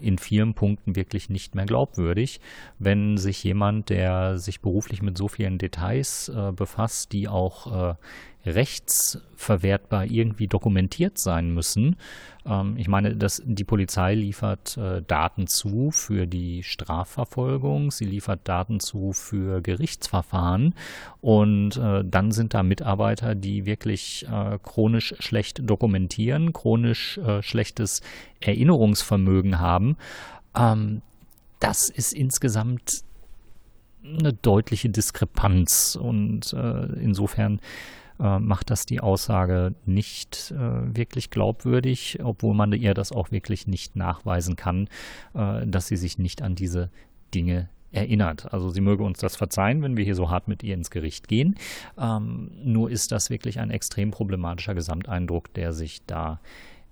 in 0.02 0.18
vielen 0.18 0.56
Punkten 0.56 0.96
wirklich 0.96 1.30
nicht 1.30 1.54
mehr 1.54 1.68
glaubwürdig, 1.68 2.42
wenn 2.80 3.20
sich 3.20 3.44
jemand, 3.44 3.92
der 3.92 4.40
sich 4.40 4.62
beruflich 4.62 5.04
mit 5.04 5.16
so 5.16 5.28
vielen 5.28 5.60
Details 5.60 6.32
befasst, 6.56 7.14
die 7.14 7.28
auch 7.28 7.96
rechtsverwertbar 8.46 10.06
irgendwie 10.06 10.48
dokumentiert 10.48 11.18
sein 11.18 11.54
müssen. 11.54 11.98
Ähm, 12.46 12.76
ich 12.78 12.88
meine, 12.88 13.16
dass 13.16 13.42
die 13.46 13.64
Polizei 13.64 14.16
liefert 14.16 14.78
äh, 14.78 15.02
Daten 15.02 15.48
zu 15.48 15.92
für 15.92 16.26
die 16.26 16.64
Strafverfolgung, 16.64 17.92
sie 17.92 18.06
liefert 18.06 18.42
Daten 18.48 18.80
zu 18.80 19.12
für 19.14 19.62
Gerichtsverfahren 19.62 20.74
und 21.22 21.78
äh, 21.78 22.04
dann 22.06 22.32
sind 22.32 22.54
da 22.54 22.64
Mitarbeiter, 22.64 23.36
die 23.36 23.66
wirklich 23.66 24.26
äh, 24.32 24.58
chronisch 24.64 25.16
schlecht 25.20 25.70
dokumentieren, 25.70 26.54
chronisch 26.54 27.18
äh, 27.18 27.42
schlechtes 27.42 28.02
Erinnerungsvermögen 28.40 29.60
haben. 29.60 29.98
Ähm, 30.56 31.02
das 31.60 31.90
ist 31.90 32.14
insgesamt 32.14 33.04
eine 34.02 34.32
deutliche 34.32 34.90
Diskrepanz 34.90 35.98
und 36.02 36.54
äh, 36.54 36.86
insofern 37.02 37.60
äh, 38.20 38.40
macht 38.40 38.70
das 38.70 38.86
die 38.86 39.00
Aussage 39.00 39.76
nicht 39.86 40.52
äh, 40.52 40.96
wirklich 40.96 41.30
glaubwürdig, 41.30 42.20
obwohl 42.24 42.54
man 42.54 42.74
ihr 42.74 42.94
das 42.94 43.12
auch 43.12 43.32
wirklich 43.32 43.68
nicht 43.68 43.96
nachweisen 43.96 44.56
kann, 44.56 44.88
äh, 45.34 45.66
dass 45.66 45.88
sie 45.88 45.98
sich 45.98 46.18
nicht 46.18 46.42
an 46.42 46.56
diese 46.56 46.90
Dinge 47.34 47.70
erinnert. 47.92 48.54
Also 48.54 48.70
sie 48.70 48.82
möge 48.82 49.04
uns 49.04 49.20
das 49.20 49.36
verzeihen, 49.36 49.82
wenn 49.82 49.98
wir 49.98 50.04
hier 50.04 50.16
so 50.16 50.30
hart 50.30 50.48
mit 50.48 50.64
ihr 50.64 50.76
ins 50.76 50.92
Gericht 50.92 51.28
gehen. 51.28 51.56
Ähm, 51.98 52.52
nur 52.64 52.92
ist 52.92 53.12
das 53.12 53.30
wirklich 53.30 53.60
ein 53.60 53.72
extrem 53.72 54.12
problematischer 54.12 54.76
Gesamteindruck, 54.76 55.54
der 55.54 55.74
sich 55.74 56.06
da 56.06 56.40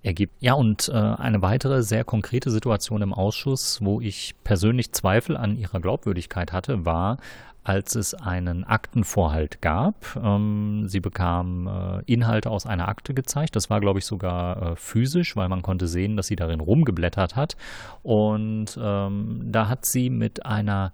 ergibt. 0.03 0.33
Ja, 0.39 0.53
und 0.53 0.89
äh, 0.89 0.93
eine 0.93 1.41
weitere 1.41 1.83
sehr 1.83 2.03
konkrete 2.03 2.49
Situation 2.49 3.01
im 3.01 3.13
Ausschuss, 3.13 3.79
wo 3.83 3.99
ich 3.99 4.35
persönlich 4.43 4.91
Zweifel 4.91 5.35
an 5.35 5.57
ihrer 5.57 5.79
Glaubwürdigkeit 5.79 6.53
hatte, 6.53 6.85
war, 6.85 7.17
als 7.67 7.95
es 7.95 8.13
einen 8.13 8.63
Aktenvorhalt 8.63 9.61
gab. 9.61 10.17
Ähm, 10.23 10.87
sie 10.87 11.01
bekam 11.01 11.67
äh, 11.67 12.11
Inhalte 12.11 12.49
aus 12.49 12.65
einer 12.65 12.87
Akte 12.87 13.13
gezeigt. 13.13 13.57
Das 13.57 13.69
war, 13.69 13.81
glaube 13.81 13.99
ich, 13.99 14.05
sogar 14.05 14.61
äh, 14.61 14.75
physisch, 14.77 15.35
weil 15.35 15.49
man 15.49 15.63
konnte 15.63 15.89
sehen, 15.89 16.15
dass 16.15 16.27
sie 16.27 16.37
darin 16.37 16.61
rumgeblättert 16.61 17.35
hat. 17.35 17.57
Und 18.03 18.79
ähm, 18.81 19.41
da 19.43 19.67
hat 19.67 19.85
sie 19.85 20.09
mit 20.09 20.45
einer 20.45 20.93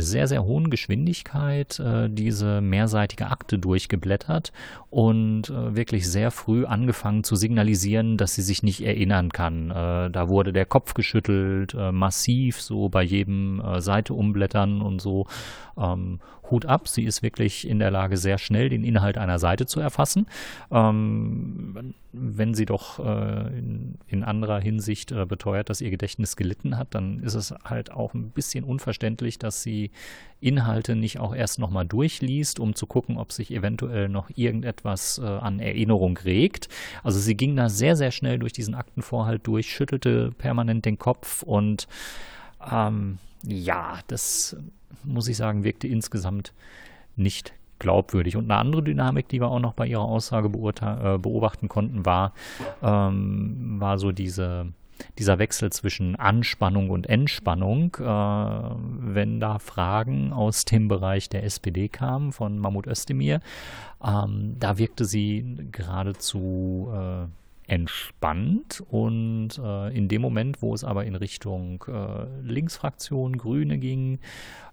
sehr, 0.00 0.26
sehr 0.28 0.44
hohen 0.44 0.70
Geschwindigkeit 0.70 1.78
äh, 1.78 2.08
diese 2.10 2.60
mehrseitige 2.60 3.28
Akte 3.28 3.58
durchgeblättert 3.58 4.52
und 4.90 5.50
äh, 5.50 5.76
wirklich 5.76 6.08
sehr 6.08 6.30
früh 6.30 6.64
angefangen 6.64 7.24
zu 7.24 7.36
signalisieren, 7.36 8.16
dass 8.16 8.34
sie 8.34 8.42
sich 8.42 8.62
nicht 8.62 8.84
erinnern 8.84 9.30
kann. 9.30 9.70
Äh, 9.70 10.10
da 10.10 10.28
wurde 10.28 10.52
der 10.52 10.66
Kopf 10.66 10.94
geschüttelt, 10.94 11.74
äh, 11.74 11.92
massiv, 11.92 12.60
so 12.60 12.88
bei 12.88 13.02
jedem 13.02 13.60
äh, 13.60 13.80
Seite 13.80 14.14
umblättern 14.14 14.80
und 14.80 15.00
so. 15.00 15.26
Ähm, 15.76 16.20
Hut 16.50 16.66
ab, 16.66 16.88
sie 16.88 17.04
ist 17.04 17.22
wirklich 17.22 17.66
in 17.66 17.78
der 17.78 17.90
Lage, 17.90 18.16
sehr 18.16 18.38
schnell 18.38 18.68
den 18.68 18.84
Inhalt 18.84 19.18
einer 19.18 19.38
Seite 19.38 19.66
zu 19.66 19.80
erfassen. 19.80 20.26
Ähm, 20.70 21.94
wenn 22.12 22.54
sie 22.54 22.64
doch 22.64 22.98
äh, 22.98 23.58
in, 23.58 23.98
in, 24.06 24.24
anderer 24.24 24.60
Hinsicht 24.60 25.12
äh, 25.12 25.26
beteuert, 25.26 25.68
dass 25.68 25.80
ihr 25.80 25.90
Gedächtnis 25.90 26.36
gelitten 26.36 26.78
hat, 26.78 26.94
dann 26.94 27.20
ist 27.20 27.34
es 27.34 27.54
halt 27.64 27.92
auch 27.92 28.14
ein 28.14 28.30
bisschen 28.30 28.64
unverständlich, 28.64 29.38
dass 29.38 29.62
sie 29.62 29.90
Inhalte 30.40 30.96
nicht 30.96 31.18
auch 31.18 31.34
erst 31.34 31.58
nochmal 31.58 31.86
durchliest, 31.86 32.60
um 32.60 32.74
zu 32.74 32.86
gucken, 32.86 33.18
ob 33.18 33.32
sich 33.32 33.50
eventuell 33.50 34.08
noch 34.08 34.30
irgendetwas 34.34 35.18
äh, 35.18 35.26
an 35.26 35.60
Erinnerung 35.60 36.16
regt. 36.18 36.68
Also 37.02 37.18
sie 37.18 37.36
ging 37.36 37.56
da 37.56 37.68
sehr, 37.68 37.96
sehr 37.96 38.10
schnell 38.10 38.38
durch 38.38 38.52
diesen 38.52 38.74
Aktenvorhalt 38.74 39.46
durch, 39.46 39.70
schüttelte 39.70 40.32
permanent 40.32 40.84
den 40.84 40.98
Kopf 40.98 41.42
und 41.42 41.88
ähm, 42.70 43.18
ja, 43.44 43.98
das 44.08 44.56
muss 45.04 45.28
ich 45.28 45.36
sagen, 45.36 45.64
wirkte 45.64 45.86
insgesamt 45.86 46.52
nicht 47.16 47.52
glaubwürdig. 47.78 48.36
Und 48.36 48.50
eine 48.50 48.60
andere 48.60 48.82
Dynamik, 48.82 49.28
die 49.28 49.40
wir 49.40 49.48
auch 49.48 49.60
noch 49.60 49.74
bei 49.74 49.86
ihrer 49.86 50.02
Aussage 50.02 50.48
äh, 50.48 51.18
beobachten 51.18 51.68
konnten, 51.68 52.04
war, 52.04 52.32
ähm, 52.82 53.76
war 53.78 53.98
so 53.98 54.12
diese, 54.12 54.72
dieser 55.18 55.38
Wechsel 55.38 55.70
zwischen 55.70 56.16
Anspannung 56.16 56.90
und 56.90 57.06
Entspannung. 57.08 57.96
Äh, 58.00 58.04
wenn 58.04 59.40
da 59.40 59.58
Fragen 59.58 60.32
aus 60.32 60.64
dem 60.64 60.88
Bereich 60.88 61.28
der 61.28 61.44
SPD 61.44 61.88
kamen 61.88 62.32
von 62.32 62.58
Mahmoud 62.58 62.86
Özdemir, 62.86 63.40
ähm, 64.04 64.56
da 64.58 64.78
wirkte 64.78 65.04
sie 65.04 65.68
geradezu 65.70 66.90
äh, 66.92 67.26
entspannt 67.68 68.82
und 68.88 69.60
äh, 69.62 69.96
in 69.96 70.08
dem 70.08 70.22
Moment, 70.22 70.62
wo 70.62 70.74
es 70.74 70.84
aber 70.84 71.04
in 71.04 71.14
Richtung 71.14 71.84
äh, 71.86 72.24
Linksfraktion, 72.42 73.36
Grüne 73.36 73.78
ging 73.78 74.18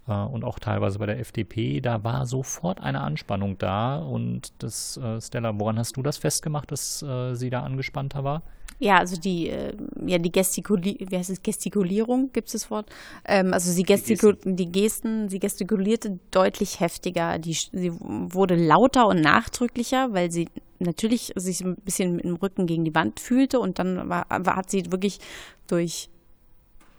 äh, 0.07 0.13
und 0.13 0.43
auch 0.43 0.59
teilweise 0.59 0.97
bei 0.97 1.05
der 1.05 1.19
FDP, 1.19 1.81
da 1.81 2.03
war 2.03 2.25
sofort 2.25 2.81
eine 2.81 3.01
Anspannung 3.01 3.57
da. 3.57 3.97
Und 3.97 4.53
das, 4.59 4.97
äh, 4.97 5.19
Stella, 5.21 5.59
woran 5.59 5.77
hast 5.77 5.97
du 5.97 6.03
das 6.03 6.17
festgemacht, 6.17 6.71
dass 6.71 7.03
äh, 7.03 7.35
sie 7.35 7.49
da 7.49 7.63
angespannter 7.63 8.23
war? 8.23 8.43
Ja, 8.79 8.97
also 8.99 9.19
die, 9.19 9.49
äh, 9.49 9.75
ja, 10.05 10.17
die 10.17 10.31
Gestikuli 10.31 11.05
wie 11.09 11.17
heißt 11.17 11.29
es, 11.29 11.41
Gestikulierung, 11.41 12.31
gibt 12.33 12.47
es 12.47 12.53
das 12.53 12.71
Wort? 12.71 12.89
Ähm, 13.25 13.53
also 13.53 13.71
sie 13.71 13.83
gestikul 13.83 14.33
die, 14.33 14.37
Gesten. 14.37 14.55
die 14.55 14.71
Gesten, 14.71 15.29
sie 15.29 15.39
gestikulierte 15.39 16.19
deutlich 16.31 16.79
heftiger. 16.79 17.39
Die, 17.39 17.53
sie 17.53 17.91
wurde 17.99 18.55
lauter 18.55 19.07
und 19.07 19.21
nachdrücklicher, 19.21 20.13
weil 20.13 20.31
sie 20.31 20.49
natürlich 20.79 21.33
sich 21.35 21.61
ein 21.61 21.75
bisschen 21.75 22.15
mit 22.15 22.25
dem 22.25 22.35
Rücken 22.35 22.67
gegen 22.67 22.85
die 22.85 22.95
Wand 22.95 23.19
fühlte 23.19 23.59
und 23.59 23.79
dann 23.79 24.09
war, 24.09 24.25
war, 24.29 24.55
hat 24.55 24.69
sie 24.69 24.91
wirklich 24.91 25.19
durch 25.67 26.09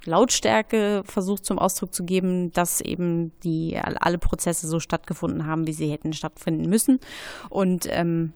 Lautstärke 0.05 1.03
versucht 1.05 1.45
zum 1.45 1.59
Ausdruck 1.59 1.93
zu 1.93 2.05
geben, 2.05 2.53
dass 2.53 2.81
eben 2.81 3.33
die 3.43 3.77
alle 3.79 4.19
Prozesse 4.19 4.69
so 4.69 4.81
stattgefunden 4.81 5.47
haben, 5.47 5.67
wie 5.67 5.73
sie 5.73 5.91
hätten 5.91 6.13
stattfinden 6.13 6.69
müssen. 6.69 7.01
Und 7.51 7.87
ähm, 7.91 8.33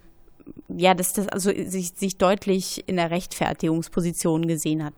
ja, 0.68 0.94
dass 0.94 1.12
das 1.12 1.28
also 1.28 1.50
sich, 1.50 1.92
sich 1.92 2.16
deutlich 2.16 2.88
in 2.88 2.96
der 2.96 3.10
Rechtfertigungsposition 3.10 4.48
gesehen 4.48 4.84
hat, 4.84 4.94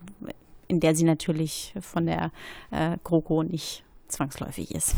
in 0.68 0.80
der 0.80 0.94
sie 0.94 1.04
natürlich 1.04 1.74
von 1.80 2.06
der 2.06 2.32
äh, 2.70 2.96
GroKo 3.04 3.42
nicht 3.42 3.84
zwangsläufig 4.08 4.74
ist. 4.74 4.94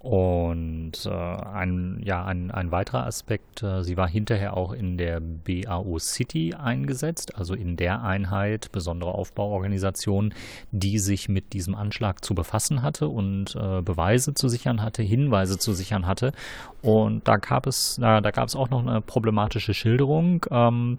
Und 0.00 1.06
äh, 1.06 1.10
ein, 1.10 2.00
ja, 2.04 2.24
ein, 2.24 2.52
ein 2.52 2.70
weiterer 2.70 3.04
Aspekt, 3.04 3.64
äh, 3.64 3.82
sie 3.82 3.96
war 3.96 4.08
hinterher 4.08 4.56
auch 4.56 4.72
in 4.72 4.96
der 4.96 5.20
BAO 5.20 5.98
City 5.98 6.54
eingesetzt, 6.54 7.36
also 7.36 7.54
in 7.54 7.76
der 7.76 8.04
Einheit, 8.04 8.70
besondere 8.70 9.12
Aufbauorganisation, 9.12 10.34
die 10.70 11.00
sich 11.00 11.28
mit 11.28 11.52
diesem 11.52 11.74
Anschlag 11.74 12.24
zu 12.24 12.36
befassen 12.36 12.82
hatte 12.82 13.08
und 13.08 13.56
äh, 13.56 13.82
Beweise 13.82 14.34
zu 14.34 14.48
sichern 14.48 14.82
hatte, 14.82 15.02
Hinweise 15.02 15.58
zu 15.58 15.72
sichern 15.72 16.06
hatte. 16.06 16.32
Und 16.80 17.26
da 17.26 17.36
gab 17.38 17.66
es, 17.66 17.96
da, 18.00 18.20
da 18.20 18.30
gab 18.30 18.46
es 18.46 18.54
auch 18.54 18.70
noch 18.70 18.86
eine 18.86 19.00
problematische 19.00 19.74
Schilderung. 19.74 20.46
Ähm, 20.52 20.98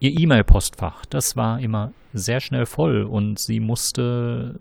ihr 0.00 0.18
E-Mail-Postfach, 0.18 1.06
das 1.06 1.36
war 1.36 1.60
immer 1.60 1.92
sehr 2.12 2.40
schnell 2.40 2.66
voll 2.66 3.04
und 3.04 3.38
sie 3.38 3.60
musste 3.60 4.56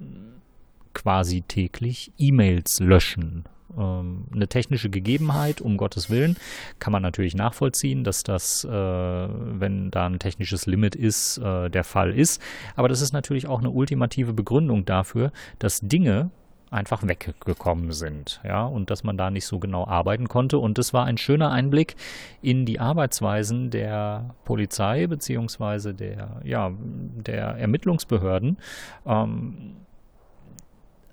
quasi 0.93 1.41
täglich 1.41 2.11
E-Mails 2.17 2.79
löschen. 2.79 3.45
Ähm, 3.77 4.25
eine 4.33 4.47
technische 4.47 4.89
Gegebenheit, 4.89 5.61
um 5.61 5.77
Gottes 5.77 6.09
Willen, 6.09 6.37
kann 6.79 6.91
man 6.91 7.01
natürlich 7.01 7.35
nachvollziehen, 7.35 8.03
dass 8.03 8.23
das, 8.23 8.63
äh, 8.63 8.69
wenn 8.69 9.89
da 9.91 10.05
ein 10.05 10.19
technisches 10.19 10.65
Limit 10.65 10.95
ist, 10.95 11.37
äh, 11.39 11.69
der 11.69 11.83
Fall 11.83 12.11
ist. 12.11 12.41
Aber 12.75 12.87
das 12.89 13.01
ist 13.01 13.13
natürlich 13.13 13.47
auch 13.47 13.59
eine 13.59 13.71
ultimative 13.71 14.33
Begründung 14.33 14.85
dafür, 14.85 15.31
dass 15.59 15.79
Dinge 15.79 16.29
einfach 16.69 17.07
weggekommen 17.07 17.91
sind, 17.91 18.41
ja, 18.43 18.65
und 18.65 18.89
dass 18.89 19.03
man 19.03 19.15
da 19.15 19.29
nicht 19.29 19.45
so 19.45 19.59
genau 19.59 19.85
arbeiten 19.85 20.27
konnte. 20.27 20.57
Und 20.57 20.79
das 20.79 20.91
war 20.91 21.05
ein 21.05 21.17
schöner 21.17 21.51
Einblick 21.51 21.95
in 22.41 22.65
die 22.65 22.79
Arbeitsweisen 22.79 23.69
der 23.69 24.33
Polizei 24.43 25.05
beziehungsweise 25.05 25.93
der, 25.93 26.41
ja, 26.43 26.71
der 26.79 27.57
Ermittlungsbehörden. 27.57 28.57
Ähm, 29.05 29.75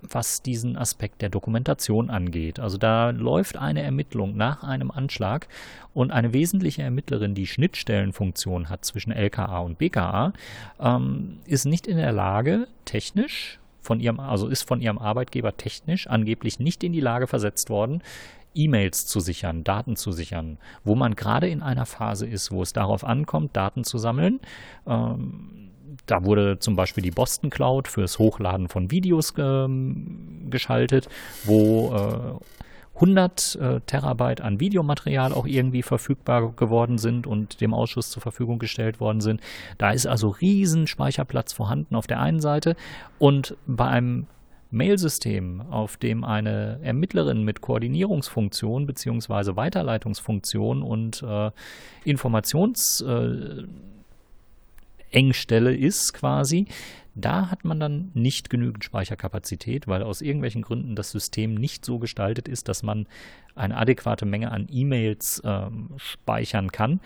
was 0.02 0.42
diesen 0.42 0.76
Aspekt 0.76 1.22
der 1.22 1.28
Dokumentation 1.28 2.10
angeht. 2.10 2.60
Also 2.60 2.78
da 2.78 3.10
läuft 3.10 3.56
eine 3.56 3.82
Ermittlung 3.82 4.36
nach 4.36 4.62
einem 4.62 4.90
Anschlag 4.90 5.48
und 5.94 6.10
eine 6.10 6.32
wesentliche 6.32 6.82
Ermittlerin, 6.82 7.34
die 7.34 7.46
Schnittstellenfunktion 7.46 8.68
hat 8.68 8.84
zwischen 8.84 9.12
LKA 9.12 9.58
und 9.58 9.78
BKA, 9.78 10.32
ähm, 10.78 11.38
ist 11.46 11.64
nicht 11.64 11.86
in 11.86 11.96
der 11.96 12.12
Lage, 12.12 12.68
technisch 12.84 13.58
von 13.80 14.00
ihrem, 14.00 14.20
also 14.20 14.48
ist 14.48 14.62
von 14.62 14.80
ihrem 14.80 14.98
Arbeitgeber 14.98 15.56
technisch 15.56 16.06
angeblich 16.06 16.58
nicht 16.58 16.84
in 16.84 16.92
die 16.92 17.00
Lage 17.00 17.26
versetzt 17.26 17.70
worden, 17.70 18.02
E-Mails 18.54 19.06
zu 19.06 19.20
sichern, 19.20 19.64
Daten 19.64 19.96
zu 19.96 20.12
sichern, 20.12 20.58
wo 20.84 20.94
man 20.94 21.14
gerade 21.14 21.48
in 21.48 21.62
einer 21.62 21.86
Phase 21.86 22.26
ist, 22.26 22.50
wo 22.50 22.62
es 22.62 22.72
darauf 22.72 23.04
ankommt, 23.04 23.56
Daten 23.56 23.84
zu 23.84 23.98
sammeln. 23.98 24.40
Ähm, 24.86 25.69
da 26.10 26.24
wurde 26.24 26.58
zum 26.58 26.76
Beispiel 26.76 27.02
die 27.02 27.10
Boston 27.10 27.50
Cloud 27.50 27.86
fürs 27.86 28.18
Hochladen 28.18 28.68
von 28.68 28.90
Videos 28.90 29.34
ähm, 29.38 30.48
geschaltet, 30.50 31.08
wo 31.44 31.94
äh, 31.94 32.44
100 32.94 33.56
äh, 33.56 33.80
Terabyte 33.86 34.40
an 34.40 34.60
Videomaterial 34.60 35.32
auch 35.32 35.46
irgendwie 35.46 35.82
verfügbar 35.82 36.52
geworden 36.52 36.98
sind 36.98 37.26
und 37.26 37.60
dem 37.60 37.72
Ausschuss 37.72 38.10
zur 38.10 38.20
Verfügung 38.20 38.58
gestellt 38.58 39.00
worden 39.00 39.20
sind. 39.20 39.40
Da 39.78 39.92
ist 39.92 40.06
also 40.06 40.28
riesen 40.28 40.86
Speicherplatz 40.86 41.52
vorhanden 41.52 41.94
auf 41.94 42.06
der 42.06 42.20
einen 42.20 42.40
Seite 42.40 42.76
und 43.18 43.56
bei 43.66 43.86
einem 43.86 44.26
Mailsystem, 44.72 45.62
auf 45.70 45.96
dem 45.96 46.24
eine 46.24 46.78
Ermittlerin 46.82 47.42
mit 47.42 47.60
Koordinierungsfunktion 47.60 48.86
bzw. 48.86 49.56
Weiterleitungsfunktion 49.56 50.82
und 50.82 51.22
äh, 51.22 51.50
Informationsengstelle 52.04 53.62
äh, 53.62 53.99
ist 55.12 56.12
quasi, 56.12 56.66
da 57.14 57.50
hat 57.50 57.64
man 57.64 57.80
dann 57.80 58.10
nicht 58.14 58.50
genügend 58.50 58.84
Speicherkapazität, 58.84 59.88
weil 59.88 60.02
aus 60.02 60.22
irgendwelchen 60.22 60.62
Gründen 60.62 60.94
das 60.94 61.10
System 61.10 61.54
nicht 61.54 61.84
so 61.84 61.98
gestaltet 61.98 62.48
ist, 62.48 62.68
dass 62.68 62.82
man 62.82 63.06
eine 63.54 63.76
adäquate 63.76 64.26
Menge 64.26 64.52
an 64.52 64.68
E-Mails 64.70 65.42
ähm, 65.44 65.90
speichern 65.96 66.70
kann. 66.70 67.00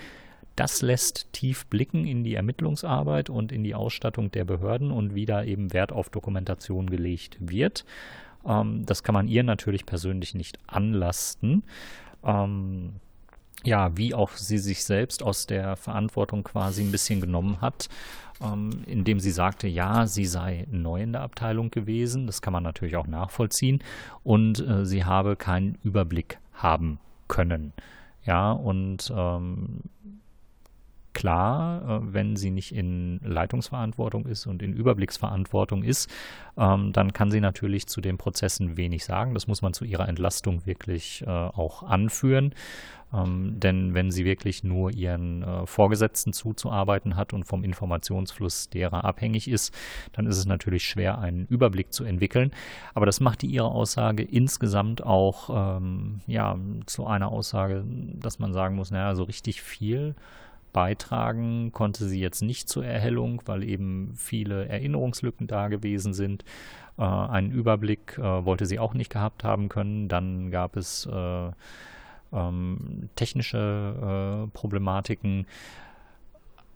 Das 0.56 0.82
lässt 0.82 1.32
tief 1.32 1.66
blicken 1.66 2.06
in 2.06 2.22
die 2.22 2.34
Ermittlungsarbeit 2.34 3.28
und 3.28 3.50
in 3.50 3.64
die 3.64 3.74
Ausstattung 3.74 4.30
der 4.30 4.44
Behörden 4.44 4.92
und 4.92 5.14
wie 5.14 5.26
da 5.26 5.42
eben 5.42 5.72
Wert 5.72 5.90
auf 5.90 6.10
Dokumentation 6.10 6.88
gelegt 6.88 7.38
wird. 7.40 7.84
Ähm, 8.46 8.84
das 8.86 9.02
kann 9.02 9.14
man 9.14 9.26
ihr 9.26 9.42
natürlich 9.42 9.86
persönlich 9.86 10.34
nicht 10.34 10.58
anlasten. 10.66 11.64
Ähm, 12.22 13.00
ja, 13.62 13.96
wie 13.96 14.14
auch 14.14 14.32
sie 14.32 14.58
sich 14.58 14.84
selbst 14.84 15.22
aus 15.22 15.46
der 15.46 15.76
Verantwortung 15.76 16.44
quasi 16.44 16.82
ein 16.82 16.92
bisschen 16.92 17.20
genommen 17.20 17.60
hat, 17.60 17.88
ähm, 18.42 18.82
indem 18.86 19.20
sie 19.20 19.30
sagte, 19.30 19.68
ja, 19.68 20.06
sie 20.06 20.26
sei 20.26 20.66
neu 20.70 21.02
in 21.02 21.12
der 21.12 21.22
Abteilung 21.22 21.70
gewesen. 21.70 22.26
Das 22.26 22.42
kann 22.42 22.52
man 22.52 22.62
natürlich 22.62 22.96
auch 22.96 23.06
nachvollziehen. 23.06 23.82
Und 24.22 24.66
äh, 24.66 24.84
sie 24.84 25.04
habe 25.04 25.36
keinen 25.36 25.78
Überblick 25.82 26.38
haben 26.52 26.98
können. 27.28 27.72
Ja, 28.24 28.52
und 28.52 29.12
ähm, 29.14 29.80
klar, 31.14 32.02
äh, 32.02 32.12
wenn 32.12 32.36
sie 32.36 32.50
nicht 32.50 32.74
in 32.74 33.20
Leitungsverantwortung 33.24 34.26
ist 34.26 34.46
und 34.46 34.62
in 34.62 34.74
Überblicksverantwortung 34.74 35.82
ist, 35.82 36.10
ähm, 36.58 36.92
dann 36.92 37.12
kann 37.12 37.30
sie 37.30 37.40
natürlich 37.40 37.86
zu 37.86 38.00
den 38.00 38.18
Prozessen 38.18 38.76
wenig 38.76 39.04
sagen. 39.04 39.34
Das 39.34 39.46
muss 39.46 39.62
man 39.62 39.72
zu 39.72 39.84
ihrer 39.84 40.08
Entlastung 40.08 40.66
wirklich 40.66 41.24
äh, 41.26 41.30
auch 41.30 41.82
anführen. 41.82 42.54
Ähm, 43.14 43.60
denn 43.60 43.94
wenn 43.94 44.10
sie 44.10 44.24
wirklich 44.24 44.64
nur 44.64 44.92
ihren 44.92 45.42
äh, 45.42 45.66
Vorgesetzten 45.66 46.32
zuzuarbeiten 46.32 47.16
hat 47.16 47.32
und 47.32 47.44
vom 47.44 47.62
Informationsfluss 47.62 48.70
derer 48.70 49.04
abhängig 49.04 49.48
ist, 49.48 49.74
dann 50.12 50.26
ist 50.26 50.36
es 50.36 50.46
natürlich 50.46 50.84
schwer, 50.84 51.18
einen 51.18 51.46
Überblick 51.46 51.92
zu 51.92 52.04
entwickeln. 52.04 52.50
Aber 52.92 53.06
das 53.06 53.20
macht 53.20 53.42
die 53.42 53.46
ihre 53.46 53.70
Aussage 53.70 54.22
insgesamt 54.22 55.04
auch 55.04 55.76
ähm, 55.78 56.20
ja, 56.26 56.56
zu 56.86 57.06
einer 57.06 57.30
Aussage, 57.30 57.84
dass 57.86 58.38
man 58.38 58.52
sagen 58.52 58.74
muss, 58.76 58.90
naja, 58.90 59.14
so 59.14 59.22
richtig 59.22 59.62
viel 59.62 60.14
beitragen 60.74 61.72
konnte 61.72 62.06
sie 62.06 62.20
jetzt 62.20 62.42
nicht 62.42 62.68
zur 62.68 62.84
Erhellung, 62.84 63.40
weil 63.46 63.62
eben 63.64 64.12
viele 64.14 64.68
Erinnerungslücken 64.68 65.46
da 65.46 65.68
gewesen 65.68 66.12
sind. 66.12 66.44
Äh, 66.98 67.04
einen 67.04 67.50
Überblick 67.50 68.18
äh, 68.18 68.44
wollte 68.44 68.66
sie 68.66 68.78
auch 68.78 68.92
nicht 68.92 69.10
gehabt 69.10 69.44
haben 69.44 69.70
können. 69.70 70.08
Dann 70.08 70.50
gab 70.50 70.76
es 70.76 71.06
äh, 71.06 71.50
ähm, 72.32 73.08
technische 73.16 74.44
äh, 74.44 74.50
Problematiken. 74.52 75.46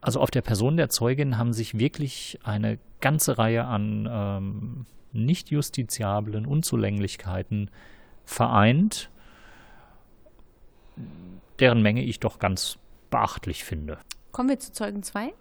Also 0.01 0.21
auf 0.21 0.31
der 0.31 0.43
Person 0.43 0.79
der 0.79 0.89
Zeugin 0.89 1.37
haben 1.37 1.53
sich 1.53 1.79
wirklich 1.79 2.39
eine 2.45 2.79
ganze 3.01 3.37
Reihe 3.37 3.65
an 3.65 4.09
ähm, 4.11 4.87
nicht 5.13 5.51
justiziablen 5.51 6.47
Unzulänglichkeiten 6.47 7.71
vereint, 8.25 9.11
deren 11.59 11.83
Menge 11.83 12.03
ich 12.05 12.21
doch 12.21 12.39
ganz 12.39 12.79
beachtlich 13.11 13.65
finde. 13.65 13.99
Kommen 14.33 14.49
wir 14.49 14.59
zu 14.59 14.73
Zeugen 14.73 15.03
2? 15.03 15.33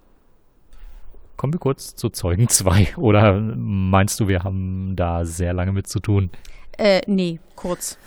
Kommen 1.35 1.53
wir 1.53 1.59
kurz 1.59 1.95
zu 1.95 2.09
Zeugen 2.09 2.49
2. 2.49 2.97
Oder 2.97 3.33
meinst 3.33 4.19
du, 4.19 4.27
wir 4.27 4.43
haben 4.43 4.95
da 4.95 5.23
sehr 5.23 5.53
lange 5.53 5.71
mit 5.71 5.87
zu 5.87 5.99
tun? 5.99 6.31
Äh, 6.77 7.01
nee, 7.07 7.39
kurz. 7.55 7.97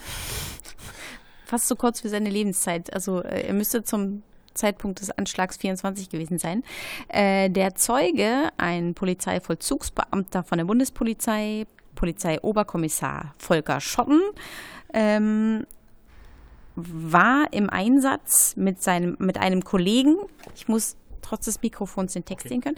Fast 1.45 1.69
so 1.69 1.77
kurz 1.77 2.03
wie 2.05 2.09
seine 2.09 2.31
Lebenszeit. 2.31 2.93
Also 2.93 3.23
äh, 3.23 3.47
er 3.47 3.55
müsste 3.55 3.83
zum 3.83 4.23
Zeitpunkt 4.55 5.01
des 5.01 5.11
Anschlags 5.11 5.57
24 5.57 6.11
gewesen 6.11 6.39
sein. 6.39 6.63
Äh, 7.09 7.51
der 7.51 7.75
Zeuge, 7.75 8.51
ein 8.57 8.95
Polizeivollzugsbeamter 8.95 10.43
von 10.43 10.59
der 10.59 10.65
Bundespolizei, 10.65 11.67
Polizeioberkommissar 11.95 13.35
Volker 13.39 13.81
Schotten, 13.81 14.21
ähm, 14.93 15.67
war 16.77 17.53
im 17.53 17.69
Einsatz 17.71 18.55
mit, 18.57 18.83
seinem, 18.83 19.17
mit 19.19 19.39
einem 19.39 19.65
Kollegen. 19.65 20.17
Ich 20.55 20.69
muss 20.69 20.97
trotz 21.23 21.45
des 21.47 21.63
Mikrofons 21.63 22.13
den 22.13 22.25
Text 22.25 22.47
okay. 22.47 22.55
sehen 22.55 22.61
können. 22.61 22.77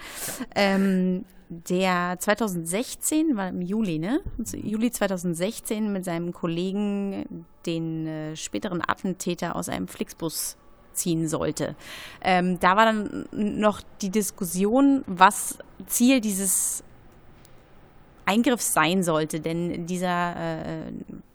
Ähm, 0.55 1.25
der 1.49 2.17
2016, 2.19 3.37
war 3.37 3.49
im 3.49 3.61
Juli, 3.61 3.99
ne? 3.99 4.21
Juli 4.55 4.91
2016 4.91 5.93
mit 5.93 6.05
seinem 6.05 6.33
Kollegen 6.33 7.45
den 7.67 8.07
äh, 8.07 8.37
späteren 8.37 8.81
Attentäter 8.81 9.55
aus 9.55 9.69
einem 9.69 9.87
Flixbus 9.87 10.57
ziehen 10.95 11.29
sollte. 11.29 11.77
Ähm, 12.23 12.59
da 12.61 12.77
war 12.77 12.87
dann 12.87 13.27
noch 13.33 13.83
die 14.01 14.11
Diskussion, 14.11 15.05
was 15.07 15.59
Ziel 15.87 16.21
dieses 16.21 16.83
Eingriffs 18.25 18.73
sein 18.73 19.03
sollte, 19.03 19.41
denn 19.41 19.87
dieser 19.87 20.37
äh, 20.37 20.93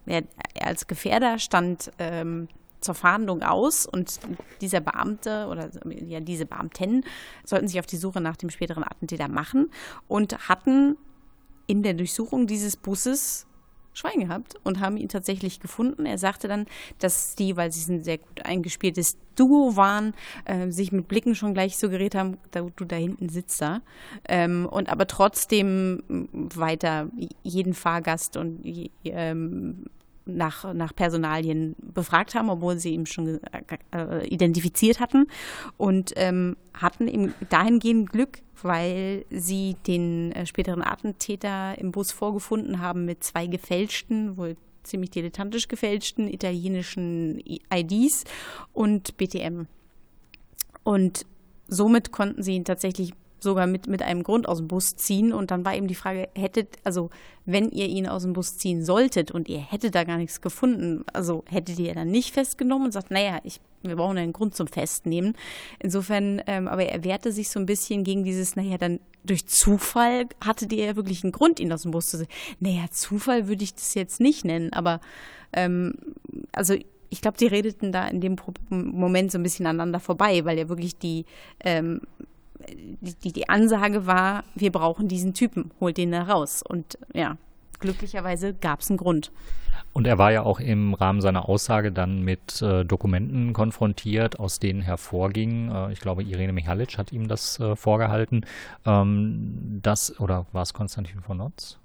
ja, 0.08 0.22
als 0.62 0.88
Gefährder 0.88 1.40
stand 1.40 1.92
ähm, 2.00 2.48
zur 2.80 2.96
Fahndung 2.96 3.42
aus 3.42 3.86
und 3.86 4.20
dieser 4.62 4.80
Beamte 4.80 5.48
oder 5.48 5.70
ja, 6.08 6.20
diese 6.20 6.46
Beamten 6.46 7.04
sollten 7.44 7.68
sich 7.68 7.80
auf 7.80 7.86
die 7.86 7.98
Suche 7.98 8.22
nach 8.22 8.38
dem 8.38 8.50
späteren 8.50 8.84
Attentäter 8.84 9.28
machen 9.28 9.72
und 10.08 10.48
hatten 10.48 10.96
in 11.66 11.84
der 11.84 11.94
Durchsuchung 11.94 12.48
dieses 12.48 12.78
Busses 12.78 13.48
Schwein 13.98 14.20
gehabt 14.20 14.54
und 14.64 14.80
haben 14.80 14.96
ihn 14.96 15.10
tatsächlich 15.10 15.60
gefunden. 15.60 16.06
Er 16.06 16.20
sagte 16.20 16.48
dann, 16.48 16.68
dass 17.00 17.34
die, 17.34 17.58
weil 17.58 17.72
sie 17.72 17.92
ein 17.92 18.04
sehr 18.04 18.20
gut 18.20 18.46
eingespieltes 18.46 19.18
Duo 19.36 19.76
waren, 19.76 20.14
äh, 20.46 20.70
sich 20.70 20.92
mit 20.92 21.08
Blicken 21.08 21.34
schon 21.34 21.56
gleich 21.56 21.78
suggeriert 21.78 22.14
haben, 22.14 22.38
da, 22.52 22.62
du 22.62 22.86
da 22.86 22.96
hinten 22.96 23.28
sitzt 23.30 23.60
da. 23.60 23.82
Ähm, 24.30 24.68
und 24.70 24.90
aber 24.90 25.08
trotzdem 25.08 26.04
weiter 26.54 27.10
jeden 27.42 27.74
Fahrgast 27.74 28.38
und 28.38 28.62
ähm, 29.04 29.86
nach, 30.28 30.74
nach 30.74 30.96
Personalien 30.96 31.76
befragt 31.82 32.36
haben, 32.36 32.50
obwohl 32.50 32.78
sie 32.78 32.94
ihn 32.94 33.06
schon 33.06 33.40
äh, 33.92 34.28
identifiziert 34.28 35.00
hatten 35.00 35.28
und 35.78 36.14
ähm, 36.16 36.58
hatten 36.74 37.08
eben 37.08 37.34
dahingehend 37.50 38.12
Glück, 38.12 38.40
weil 38.62 39.26
sie 39.30 39.76
den 39.88 40.32
äh, 40.32 40.46
späteren 40.46 40.84
Attentäter 40.84 41.78
im 41.78 41.92
Bus 41.92 42.12
vorgefunden 42.12 42.80
haben 42.80 43.06
mit 43.06 43.24
zwei 43.24 43.48
gefälschten, 43.48 44.38
wohl 44.38 44.56
ziemlich 44.84 45.12
dilettantisch 45.12 45.68
gefälschten 45.68 46.28
italienischen 46.28 47.42
IDs 47.74 48.24
und 48.74 49.18
BTM. 49.18 49.68
Und 50.84 51.26
somit 51.68 52.12
konnten 52.12 52.42
sie 52.42 52.54
ihn 52.54 52.66
tatsächlich 52.66 53.14
sogar 53.40 53.68
mit, 53.68 53.88
mit 53.88 54.02
einem 54.02 54.24
Grund 54.24 54.48
aus 54.48 54.58
dem 54.58 54.68
Bus 54.68 54.96
ziehen. 54.96 55.34
Und 55.34 55.52
dann 55.52 55.66
war 55.66 55.76
eben 55.76 55.88
die 55.88 55.96
Frage, 55.96 56.30
hättet, 56.36 56.78
also 56.84 57.10
wenn 57.46 57.70
ihr 57.70 57.88
ihn 57.88 58.08
aus 58.08 58.24
dem 58.24 58.34
Bus 58.34 58.58
ziehen 58.58 58.84
solltet 58.84 59.32
und 59.32 59.48
ihr 59.50 59.60
hättet 59.60 59.96
da 59.96 60.04
gar 60.04 60.18
nichts 60.18 60.42
gefunden, 60.42 61.04
also 61.14 61.44
hättet 61.48 61.80
ihr 61.80 61.94
dann 61.94 62.10
nicht 62.10 62.34
festgenommen 62.34 62.88
und 62.88 62.92
sagt, 62.92 63.12
naja, 63.12 63.40
ich, 63.44 63.62
wir 63.84 63.96
brauchen 63.96 64.18
einen 64.18 64.34
Grund 64.34 64.56
zum 64.56 64.68
Festnehmen. 64.68 65.36
Insofern, 65.80 66.42
ähm, 66.48 66.68
aber 66.68 66.86
er 66.86 67.04
wehrte 67.04 67.32
sich 67.32 67.50
so 67.50 67.60
ein 67.60 67.66
bisschen 67.66 68.04
gegen 68.04 68.24
dieses, 68.24 68.56
naja, 68.56 68.78
dann 68.78 69.00
durch 69.24 69.46
Zufall 69.48 70.26
hattet 70.44 70.74
ihr 70.74 70.86
ja 70.86 70.96
wirklich 70.96 71.24
einen 71.24 71.32
Grund, 71.32 71.60
ihn 71.60 71.72
aus 71.72 71.84
dem 71.84 71.92
Bus 71.92 72.08
zu 72.08 72.18
ziehen. 72.18 72.28
Naja, 72.60 72.86
Zufall 72.92 73.48
würde 73.48 73.64
ich 73.64 73.74
das 73.74 73.94
jetzt 73.94 74.20
nicht 74.20 74.46
nennen, 74.46 74.74
aber 74.74 75.02
ähm, 75.54 75.96
also 76.52 76.76
ich 77.10 77.22
glaube, 77.22 77.38
die 77.38 77.48
redeten 77.48 77.92
da 77.92 78.08
in 78.08 78.22
dem 78.22 78.36
Moment 78.70 79.32
so 79.32 79.38
ein 79.38 79.44
bisschen 79.44 79.66
aneinander 79.66 80.00
vorbei, 80.00 80.44
weil 80.46 80.58
ja 80.58 80.70
wirklich 80.70 80.98
die 80.98 81.26
ähm, 81.62 82.02
die, 82.70 83.32
die 83.32 83.50
Ansage 83.50 84.06
war, 84.06 84.44
wir 84.56 84.72
brauchen 84.72 85.08
diesen 85.08 85.34
Typen, 85.34 85.72
holt 85.80 85.98
den 85.98 86.12
da 86.12 86.24
raus. 86.24 86.64
Und 86.68 86.98
ja, 87.14 87.38
glücklicherweise 87.80 88.54
gab 88.54 88.82
es 88.82 88.90
einen 88.90 88.98
Grund. 88.98 89.32
Und 89.94 90.06
er 90.06 90.18
war 90.18 90.32
ja 90.32 90.44
auch 90.44 90.60
im 90.60 90.94
Rahmen 90.94 91.22
seiner 91.22 91.50
Aussage 91.50 91.92
dann 91.92 92.22
mit 92.22 92.62
äh, 92.62 92.84
Dokumenten 92.86 93.54
konfrontiert, 93.54 94.40
aus 94.40 94.60
denen 94.60 94.82
hervorging, 94.82 95.72
äh, 95.72 95.92
ich 95.92 96.00
glaube, 96.00 96.24
Irene 96.24 96.54
Michalic 96.54 96.98
hat 96.98 97.12
ihm 97.12 97.28
das 97.28 97.60
äh, 97.60 97.76
vorgehalten, 97.76 98.46
ähm, 98.86 99.80
das, 99.82 100.20
oder 100.20 100.46
war 100.52 100.64
es 100.64 100.74
Konstantin 100.74 101.22
von 101.22 101.38
Notz? 101.38 101.80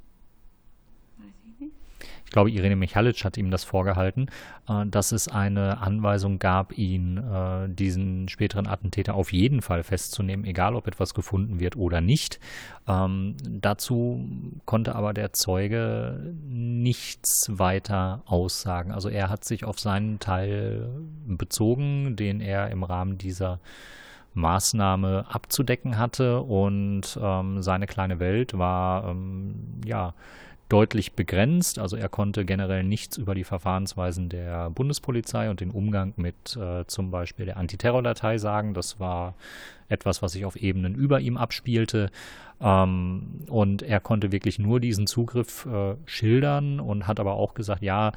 Ich 2.32 2.34
glaube, 2.34 2.50
Irene 2.50 2.76
Michalic 2.76 3.26
hat 3.26 3.36
ihm 3.36 3.50
das 3.50 3.62
vorgehalten, 3.62 4.30
äh, 4.66 4.86
dass 4.86 5.12
es 5.12 5.28
eine 5.28 5.82
Anweisung 5.82 6.38
gab, 6.38 6.72
ihn, 6.78 7.18
äh, 7.18 7.68
diesen 7.68 8.26
späteren 8.30 8.66
Attentäter 8.66 9.12
auf 9.12 9.34
jeden 9.34 9.60
Fall 9.60 9.82
festzunehmen, 9.82 10.46
egal 10.46 10.74
ob 10.74 10.86
etwas 10.86 11.12
gefunden 11.12 11.60
wird 11.60 11.76
oder 11.76 12.00
nicht. 12.00 12.40
Ähm, 12.88 13.36
dazu 13.46 14.26
konnte 14.64 14.94
aber 14.94 15.12
der 15.12 15.34
Zeuge 15.34 16.34
nichts 16.48 17.50
weiter 17.50 18.22
aussagen. 18.24 18.92
Also 18.92 19.10
er 19.10 19.28
hat 19.28 19.44
sich 19.44 19.66
auf 19.66 19.78
seinen 19.78 20.18
Teil 20.18 20.88
bezogen, 21.26 22.16
den 22.16 22.40
er 22.40 22.70
im 22.70 22.82
Rahmen 22.82 23.18
dieser 23.18 23.60
Maßnahme 24.32 25.26
abzudecken 25.28 25.98
hatte 25.98 26.40
und 26.40 27.18
ähm, 27.20 27.60
seine 27.60 27.86
kleine 27.86 28.20
Welt 28.20 28.56
war 28.56 29.10
ähm, 29.10 29.82
ja 29.84 30.14
deutlich 30.72 31.12
begrenzt. 31.12 31.78
Also 31.78 31.96
er 31.96 32.08
konnte 32.08 32.46
generell 32.46 32.82
nichts 32.82 33.18
über 33.18 33.34
die 33.34 33.44
Verfahrensweisen 33.44 34.30
der 34.30 34.70
Bundespolizei 34.70 35.50
und 35.50 35.60
den 35.60 35.70
Umgang 35.70 36.14
mit 36.16 36.56
äh, 36.56 36.86
zum 36.86 37.10
Beispiel 37.10 37.44
der 37.44 37.58
Antiterrordatei 37.58 38.38
sagen. 38.38 38.72
Das 38.72 38.98
war 38.98 39.34
etwas, 39.88 40.22
was 40.22 40.32
sich 40.32 40.46
auf 40.46 40.56
Ebenen 40.56 40.94
über 40.94 41.20
ihm 41.20 41.36
abspielte. 41.36 42.10
Ähm, 42.62 43.40
und 43.48 43.82
er 43.82 44.00
konnte 44.00 44.32
wirklich 44.32 44.58
nur 44.58 44.80
diesen 44.80 45.06
Zugriff 45.06 45.66
äh, 45.66 45.96
schildern 46.06 46.80
und 46.80 47.06
hat 47.06 47.18
aber 47.18 47.34
auch 47.34 47.54
gesagt, 47.54 47.82
ja, 47.82 48.12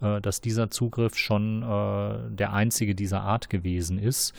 äh, 0.00 0.20
dass 0.20 0.40
dieser 0.40 0.70
Zugriff 0.70 1.16
schon 1.16 1.62
äh, 1.62 2.34
der 2.34 2.52
einzige 2.52 2.94
dieser 2.94 3.22
Art 3.22 3.50
gewesen 3.50 3.98
ist. 3.98 4.34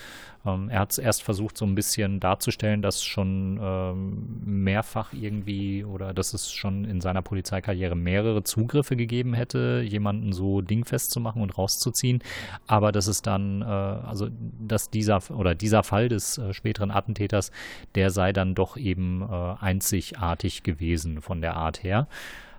Ähm, 0.45 0.70
er 0.70 0.80
hat 0.80 0.91
es 0.91 0.97
erst 0.97 1.22
versucht, 1.24 1.57
so 1.57 1.66
ein 1.66 1.76
bisschen 1.76 2.20
darzustellen, 2.20 2.82
dass 2.82 3.03
schon 3.03 3.59
ähm, 3.62 4.41
mehrfach 4.43 5.14
irgendwie 5.14 5.84
oder 5.84 6.14
dass 6.14 6.34
es 6.34 6.51
schon 6.51 6.86
in 6.86 6.99
seiner 6.99 7.22
Polizeikarriere 7.22 7.95
mehrere 7.95 8.43
Zugriffe 8.43 8.95
gegeben 8.95 9.34
hätte, 9.34 9.84
jemanden 9.86 10.34
so 10.34 10.62
dingfest 10.62 11.12
zu 11.12 11.20
machen 11.20 11.41
und 11.41 11.57
rauszuziehen. 11.57 12.24
Aber 12.66 12.91
dass 12.91 13.07
es 13.07 13.22
dann, 13.22 13.62
äh, 13.62 13.66
also 13.66 14.30
dass 14.59 14.89
dieser 14.89 15.22
oder 15.30 15.53
dieser 15.53 15.84
Fall 15.84 16.09
des 16.09 16.38
äh, 16.39 16.53
späteren 16.53 16.89
Attentäters, 16.89 17.51
der 17.93 18.09
sei 18.09 18.34
dann 18.34 18.55
doch 18.55 18.78
eben 18.78 19.22
äh, 19.22 19.51
einzigartig 19.60 20.64
gewesen 20.64 21.22
von 21.22 21.41
der 21.41 21.56
Art 21.56 21.84
her. 21.84 22.08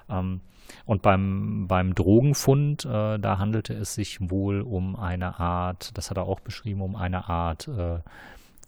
Ähm, 0.09 0.41
und 0.85 1.03
beim, 1.03 1.67
beim 1.69 1.95
Drogenfund, 1.95 2.85
äh, 2.85 3.19
da 3.19 3.39
handelte 3.39 3.75
es 3.75 3.95
sich 3.95 4.19
wohl 4.21 4.63
um 4.63 4.97
eine 4.97 5.39
Art, 5.39 5.97
das 5.97 6.11
hat 6.11 6.17
er 6.17 6.25
auch 6.25 6.41
beschrieben, 6.41 6.81
um 6.81 6.97
eine 6.97 7.29
Art 7.29 7.69
äh, 7.69 7.99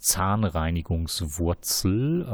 Zahnreinigungswurzel 0.04 2.22
äh, 2.22 2.24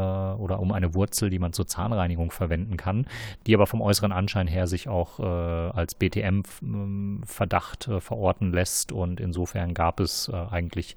oder 0.41 0.61
um 0.61 0.72
eine 0.72 0.95
Wurzel, 0.95 1.30
die 1.30 1.38
man 1.38 1.53
zur 1.53 1.68
Zahnreinigung 1.68 2.32
verwenden 2.32 2.76
kann, 2.76 3.07
die 3.47 3.55
aber 3.55 3.68
vom 3.68 3.80
äußeren 3.80 4.11
Anschein 4.11 4.49
her 4.49 4.66
sich 4.66 4.88
auch 4.88 5.20
äh, 5.20 5.22
als 5.22 5.95
BTM-Verdacht 5.95 7.86
äh, 7.86 8.01
verorten 8.01 8.53
lässt. 8.53 8.91
Und 8.91 9.20
insofern 9.20 9.72
gab 9.72 10.01
es 10.01 10.28
äh, 10.28 10.34
eigentlich 10.34 10.97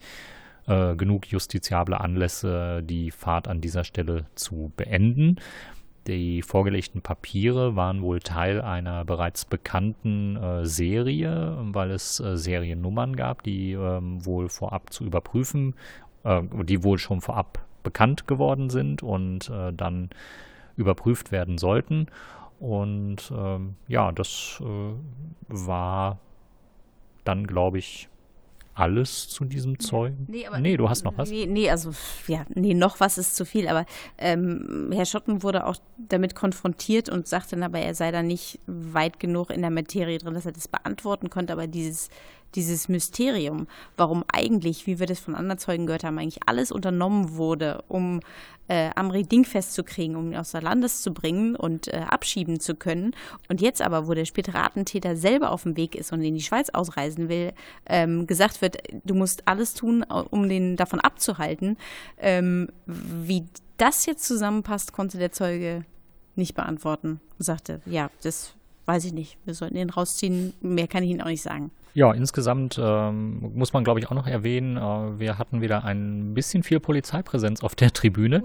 äh, 0.67 0.95
genug 0.95 1.27
justiziable 1.27 1.99
Anlässe, 1.99 2.81
die 2.83 3.11
Fahrt 3.11 3.47
an 3.47 3.61
dieser 3.61 3.83
Stelle 3.83 4.25
zu 4.35 4.71
beenden. 4.75 5.37
Die 6.07 6.41
vorgelegten 6.41 7.01
Papiere 7.01 7.77
waren 7.77 8.01
wohl 8.01 8.19
Teil 8.19 8.61
einer 8.61 9.05
bereits 9.05 9.45
bekannten 9.45 10.35
äh, 10.35 10.65
Serie, 10.65 11.57
weil 11.71 11.91
es 11.91 12.19
äh, 12.19 12.37
Seriennummern 12.37 13.15
gab, 13.15 13.43
die 13.43 13.71
ähm, 13.71 14.25
wohl 14.25 14.49
vorab 14.49 14.91
zu 14.91 15.05
überprüfen, 15.05 15.75
äh, 16.23 16.41
die 16.63 16.83
wohl 16.83 16.97
schon 16.97 17.21
vorab 17.21 17.65
bekannt 17.83 18.27
geworden 18.27 18.69
sind 18.69 19.01
und 19.01 19.49
äh, 19.49 19.71
dann 19.71 20.09
überprüft 20.75 21.31
werden 21.31 21.57
sollten. 21.57 22.07
Und 22.59 23.31
ähm, 23.35 23.75
ja, 23.87 24.11
das 24.11 24.61
äh, 24.61 24.93
war 25.47 26.19
dann, 27.23 27.47
glaube 27.47 27.77
ich, 27.77 28.09
alles 28.75 29.29
zu 29.29 29.45
diesem 29.45 29.79
Zeug? 29.79 30.13
Nee, 30.27 30.47
aber, 30.47 30.59
nee, 30.59 30.77
du 30.77 30.89
hast 30.89 31.03
noch 31.03 31.17
was? 31.17 31.29
Nee, 31.29 31.45
nee, 31.45 31.69
also 31.69 31.91
ja, 32.27 32.45
nee, 32.53 32.73
noch 32.73 32.99
was 32.99 33.17
ist 33.17 33.35
zu 33.35 33.45
viel, 33.45 33.67
aber 33.67 33.85
ähm, 34.17 34.89
Herr 34.93 35.05
Schotten 35.05 35.43
wurde 35.43 35.65
auch 35.65 35.75
damit 35.97 36.35
konfrontiert 36.35 37.09
und 37.09 37.27
sagte 37.27 37.55
dann 37.55 37.63
aber, 37.63 37.79
er 37.79 37.95
sei 37.95 38.11
da 38.11 38.23
nicht 38.23 38.59
weit 38.65 39.19
genug 39.19 39.51
in 39.51 39.61
der 39.61 39.71
Materie 39.71 40.17
drin, 40.17 40.33
dass 40.33 40.45
er 40.45 40.51
das 40.51 40.67
beantworten 40.67 41.29
konnte, 41.29 41.53
aber 41.53 41.67
dieses 41.67 42.09
dieses 42.55 42.89
Mysterium, 42.89 43.67
warum 43.97 44.23
eigentlich, 44.31 44.87
wie 44.87 44.99
wir 44.99 45.07
das 45.07 45.19
von 45.19 45.35
anderen 45.35 45.59
Zeugen 45.59 45.85
gehört 45.85 46.03
haben, 46.03 46.17
eigentlich 46.17 46.47
alles 46.47 46.71
unternommen 46.71 47.35
wurde, 47.35 47.83
um 47.87 48.19
äh, 48.67 48.91
Amri 48.95 49.23
dingfest 49.23 49.73
zu 49.73 49.83
kriegen, 49.83 50.15
um 50.15 50.31
ihn 50.31 50.37
aus 50.37 50.51
der 50.51 50.61
Landes 50.61 51.01
zu 51.01 51.13
bringen 51.13 51.55
und 51.55 51.87
äh, 51.87 52.05
abschieben 52.09 52.59
zu 52.59 52.75
können. 52.75 53.15
Und 53.49 53.61
jetzt 53.61 53.81
aber, 53.81 54.07
wo 54.07 54.13
der 54.13 54.25
spätere 54.25 54.63
Attentäter 54.63 55.15
selber 55.15 55.51
auf 55.51 55.63
dem 55.63 55.75
Weg 55.75 55.95
ist 55.95 56.13
und 56.13 56.21
in 56.21 56.35
die 56.35 56.41
Schweiz 56.41 56.69
ausreisen 56.69 57.29
will, 57.29 57.53
ähm, 57.85 58.27
gesagt 58.27 58.61
wird, 58.61 58.77
du 59.03 59.15
musst 59.15 59.47
alles 59.47 59.73
tun, 59.73 60.03
um 60.03 60.47
den 60.47 60.75
davon 60.75 60.99
abzuhalten. 60.99 61.77
Ähm, 62.17 62.69
wie 62.85 63.45
das 63.77 64.05
jetzt 64.05 64.25
zusammenpasst, 64.25 64.93
konnte 64.93 65.17
der 65.17 65.31
Zeuge 65.31 65.85
nicht 66.35 66.55
beantworten 66.55 67.19
und 67.37 67.45
sagte, 67.45 67.81
ja, 67.85 68.09
das 68.21 68.55
weiß 68.85 69.05
ich 69.05 69.13
nicht. 69.13 69.37
Wir 69.45 69.53
sollten 69.53 69.77
ihn 69.77 69.89
rausziehen. 69.89 70.53
Mehr 70.61 70.87
kann 70.87 71.03
ich 71.03 71.09
Ihnen 71.09 71.21
auch 71.21 71.27
nicht 71.27 71.41
sagen. 71.41 71.71
Ja, 71.95 72.11
insgesamt 72.11 72.79
ähm, 72.81 73.51
muss 73.53 73.71
man, 73.73 73.83
glaube 73.83 73.99
ich, 73.99 74.07
auch 74.07 74.15
noch 74.15 74.25
erwähnen, 74.25 74.77
äh, 74.77 75.19
wir 75.19 75.37
hatten 75.37 75.61
wieder 75.61 75.83
ein 75.83 76.33
bisschen 76.33 76.63
viel 76.63 76.79
Polizeipräsenz 76.79 77.63
auf 77.63 77.75
der 77.75 77.91
Tribüne. 77.91 78.41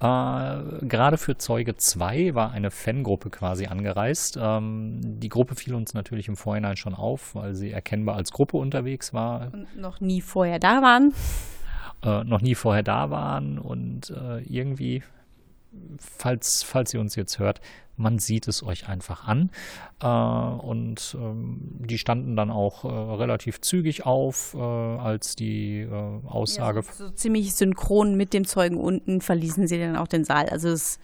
Äh, 0.00 0.86
gerade 0.86 1.16
für 1.16 1.38
Zeuge 1.38 1.74
2 1.76 2.34
war 2.34 2.52
eine 2.52 2.70
Fangruppe 2.70 3.30
quasi 3.30 3.66
angereist. 3.66 4.38
Ähm, 4.38 5.00
die 5.02 5.30
Gruppe 5.30 5.54
fiel 5.54 5.74
uns 5.74 5.94
natürlich 5.94 6.28
im 6.28 6.36
Vorhinein 6.36 6.76
schon 6.76 6.94
auf, 6.94 7.34
weil 7.34 7.54
sie 7.54 7.70
erkennbar 7.70 8.16
als 8.16 8.30
Gruppe 8.30 8.58
unterwegs 8.58 9.14
war. 9.14 9.50
Und 9.54 9.74
noch 9.78 10.00
nie 10.00 10.20
vorher 10.20 10.58
da 10.58 10.82
waren. 10.82 11.14
Äh, 12.02 12.24
noch 12.24 12.42
nie 12.42 12.54
vorher 12.54 12.82
da 12.82 13.10
waren 13.10 13.58
und 13.58 14.10
äh, 14.10 14.42
irgendwie 14.42 15.02
falls, 15.98 16.62
falls 16.62 16.92
ihr 16.94 17.00
uns 17.00 17.16
jetzt 17.16 17.38
hört, 17.38 17.60
man 17.96 18.18
sieht 18.18 18.48
es 18.48 18.62
euch 18.62 18.88
einfach 18.88 19.26
an. 19.26 19.50
Äh, 20.02 20.06
und 20.06 21.16
ähm, 21.18 21.60
die 21.86 21.98
standen 21.98 22.36
dann 22.36 22.50
auch 22.50 22.84
äh, 22.84 22.88
relativ 22.88 23.60
zügig 23.60 24.06
auf, 24.06 24.54
äh, 24.54 24.58
als 24.58 25.36
die 25.36 25.80
äh, 25.80 26.26
Aussage. 26.26 26.80
Ja, 26.80 26.92
so, 26.92 27.06
so, 27.06 27.10
ziemlich 27.12 27.54
synchron 27.54 28.16
mit 28.16 28.32
dem 28.32 28.46
Zeugen 28.46 28.76
unten 28.76 29.20
verließen 29.20 29.66
sie 29.66 29.78
dann 29.78 29.96
auch 29.96 30.08
den 30.08 30.24
Saal. 30.24 30.48
Also 30.48 30.68
es, 30.68 30.98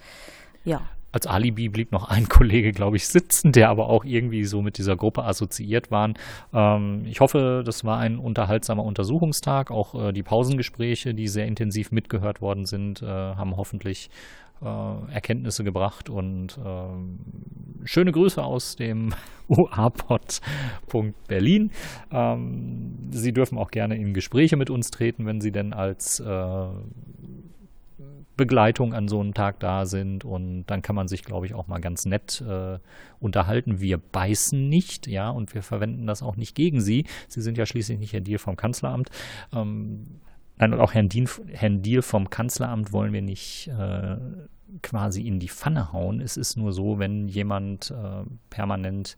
ja. 0.65 0.81
Als 1.11 1.27
Alibi 1.27 1.71
blieb 1.71 1.91
noch 1.91 2.09
ein 2.09 2.29
Kollege, 2.29 2.73
glaube 2.73 2.97
ich, 2.97 3.09
sitzen, 3.09 3.53
der 3.53 3.71
aber 3.71 3.89
auch 3.89 4.05
irgendwie 4.05 4.45
so 4.45 4.61
mit 4.61 4.77
dieser 4.77 4.97
Gruppe 4.97 5.25
assoziiert 5.25 5.91
war. 5.91 6.13
Ähm, 6.53 7.05
ich 7.07 7.21
hoffe, 7.21 7.63
das 7.65 7.85
war 7.85 7.99
ein 7.99 8.19
unterhaltsamer 8.19 8.85
Untersuchungstag. 8.85 9.71
Auch 9.71 9.95
äh, 10.09 10.13
die 10.13 10.23
Pausengespräche, 10.23 11.15
die 11.15 11.29
sehr 11.29 11.47
intensiv 11.47 11.93
mitgehört 11.93 12.41
worden 12.43 12.67
sind, 12.67 13.03
äh, 13.03 13.07
haben 13.07 13.57
hoffentlich 13.57 14.11
äh, 14.63 15.13
Erkenntnisse 15.13 15.65
gebracht 15.65 16.09
und 16.09 16.59
äh, 16.59 17.85
schöne 17.85 18.13
Grüße 18.13 18.43
aus 18.43 18.77
dem 18.77 19.15
UA-Pod. 19.49 20.41
Berlin. 21.27 21.71
Ähm, 22.11 23.09
Sie 23.11 23.33
dürfen 23.33 23.59
auch 23.59 23.71
gerne 23.71 23.97
in 23.97 24.15
Gespräche 24.15 24.57
mit 24.57 24.71
uns 24.71 24.91
treten, 24.91 25.27
wenn 25.27 25.41
Sie 25.41 25.53
denn 25.53 25.73
als 25.73 26.21
äh, 26.21 26.69
Begleitung 28.39 28.95
an 28.95 29.09
so 29.09 29.21
einem 29.21 29.35
Tag 29.35 29.61
da 29.61 29.85
sind 29.85 30.25
und 30.25 30.65
dann 30.67 30.81
kann 30.81 30.95
man 30.95 31.09
sich, 31.09 31.25
glaube 31.25 31.45
ich, 31.45 31.55
auch 31.55 31.67
mal 31.67 31.81
ganz 31.81 32.07
nett 32.07 32.41
äh, 32.41 32.79
unterhalten. 33.21 33.81
Wir 33.81 33.99
beißen 33.99 34.69
nicht, 34.69 35.07
ja, 35.07 35.29
und 35.29 35.55
wir 35.55 35.63
verwenden 35.63 36.07
das 36.07 36.23
auch 36.23 36.37
nicht 36.37 36.55
gegen 36.55 36.81
Sie. 36.81 37.05
Sie 37.27 37.43
sind 37.43 37.59
ja 37.59 37.67
schließlich 37.67 37.99
nicht 37.99 38.13
Herr 38.13 38.21
Deal 38.21 38.39
vom 38.39 38.57
Kanzleramt. 38.57 39.11
Ähm, 39.53 40.21
Nein, 40.59 40.73
und 40.73 40.81
auch 40.81 40.95
Herrn, 40.95 41.09
Dien, 41.09 41.29
Herrn 41.53 41.83
Diel 41.83 42.03
vom 42.03 42.31
Kanzleramt 42.31 42.93
wollen 42.93 43.13
wir 43.13 43.23
nicht 43.23 43.69
äh, 43.69 44.17
quasi 44.83 45.27
in 45.27 45.39
die 45.39 45.49
Pfanne 45.49 45.93
hauen. 45.93 46.21
Es 46.21 46.37
ist 46.37 46.57
nur 46.57 46.73
so, 46.73 46.99
wenn 46.99 47.29
jemand 47.29 47.91
äh, 47.91 48.25
permanent 48.51 49.17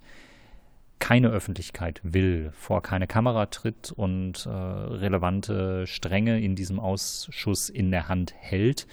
keine 0.99 1.30
Öffentlichkeit 1.30 2.01
will, 2.05 2.51
vor 2.53 2.82
keine 2.82 3.07
Kamera 3.07 3.47
tritt 3.47 3.91
und 3.91 4.45
äh, 4.45 4.51
relevante 4.51 5.86
Stränge 5.86 6.41
in 6.41 6.55
diesem 6.55 6.78
Ausschuss 6.78 7.70
in 7.70 7.91
der 7.91 8.09
Hand 8.09 8.34
hält, 8.36 8.86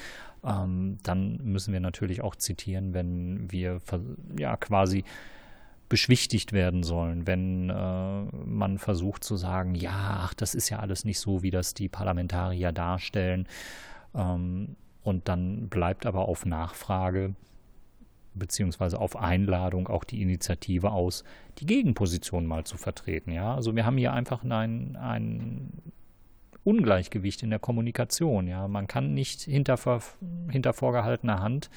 ähm, 0.43 0.97
dann 1.03 1.39
müssen 1.43 1.73
wir 1.73 1.81
natürlich 1.81 2.21
auch 2.21 2.35
zitieren, 2.35 2.93
wenn 2.93 3.51
wir 3.51 3.81
ja 4.37 4.55
quasi 4.55 5.03
beschwichtigt 5.89 6.53
werden 6.53 6.83
sollen, 6.83 7.27
wenn 7.27 7.69
äh, 7.69 8.23
man 8.45 8.77
versucht 8.77 9.23
zu 9.23 9.35
sagen, 9.35 9.75
ja, 9.75 10.19
ach, 10.21 10.33
das 10.33 10.55
ist 10.55 10.69
ja 10.69 10.79
alles 10.79 11.05
nicht 11.05 11.19
so, 11.19 11.43
wie 11.43 11.51
das 11.51 11.73
die 11.73 11.89
Parlamentarier 11.89 12.71
darstellen. 12.71 13.47
Ähm, 14.13 14.75
und 15.03 15.29
dann 15.29 15.69
bleibt 15.69 16.05
aber 16.05 16.27
auf 16.27 16.45
Nachfrage 16.45 17.35
beziehungsweise 18.37 18.99
auf 18.99 19.15
Einladung 19.15 19.87
auch 19.87 20.03
die 20.03 20.21
Initiative 20.21 20.91
aus, 20.91 21.23
die 21.59 21.65
Gegenposition 21.65 22.45
mal 22.45 22.65
zu 22.65 22.77
vertreten. 22.77 23.31
Ja, 23.31 23.55
also 23.55 23.75
wir 23.75 23.85
haben 23.85 23.97
hier 23.97 24.13
einfach 24.13 24.43
ein, 24.43 24.95
ein 24.95 25.71
Ungleichgewicht 26.63 27.43
in 27.43 27.49
der 27.49 27.59
Kommunikation. 27.59 28.47
Ja, 28.47 28.67
man 28.67 28.87
kann 28.87 29.13
nicht 29.13 29.41
hinter, 29.41 29.77
hinter 30.49 30.73
vorgehaltener 30.73 31.41
Hand 31.41 31.69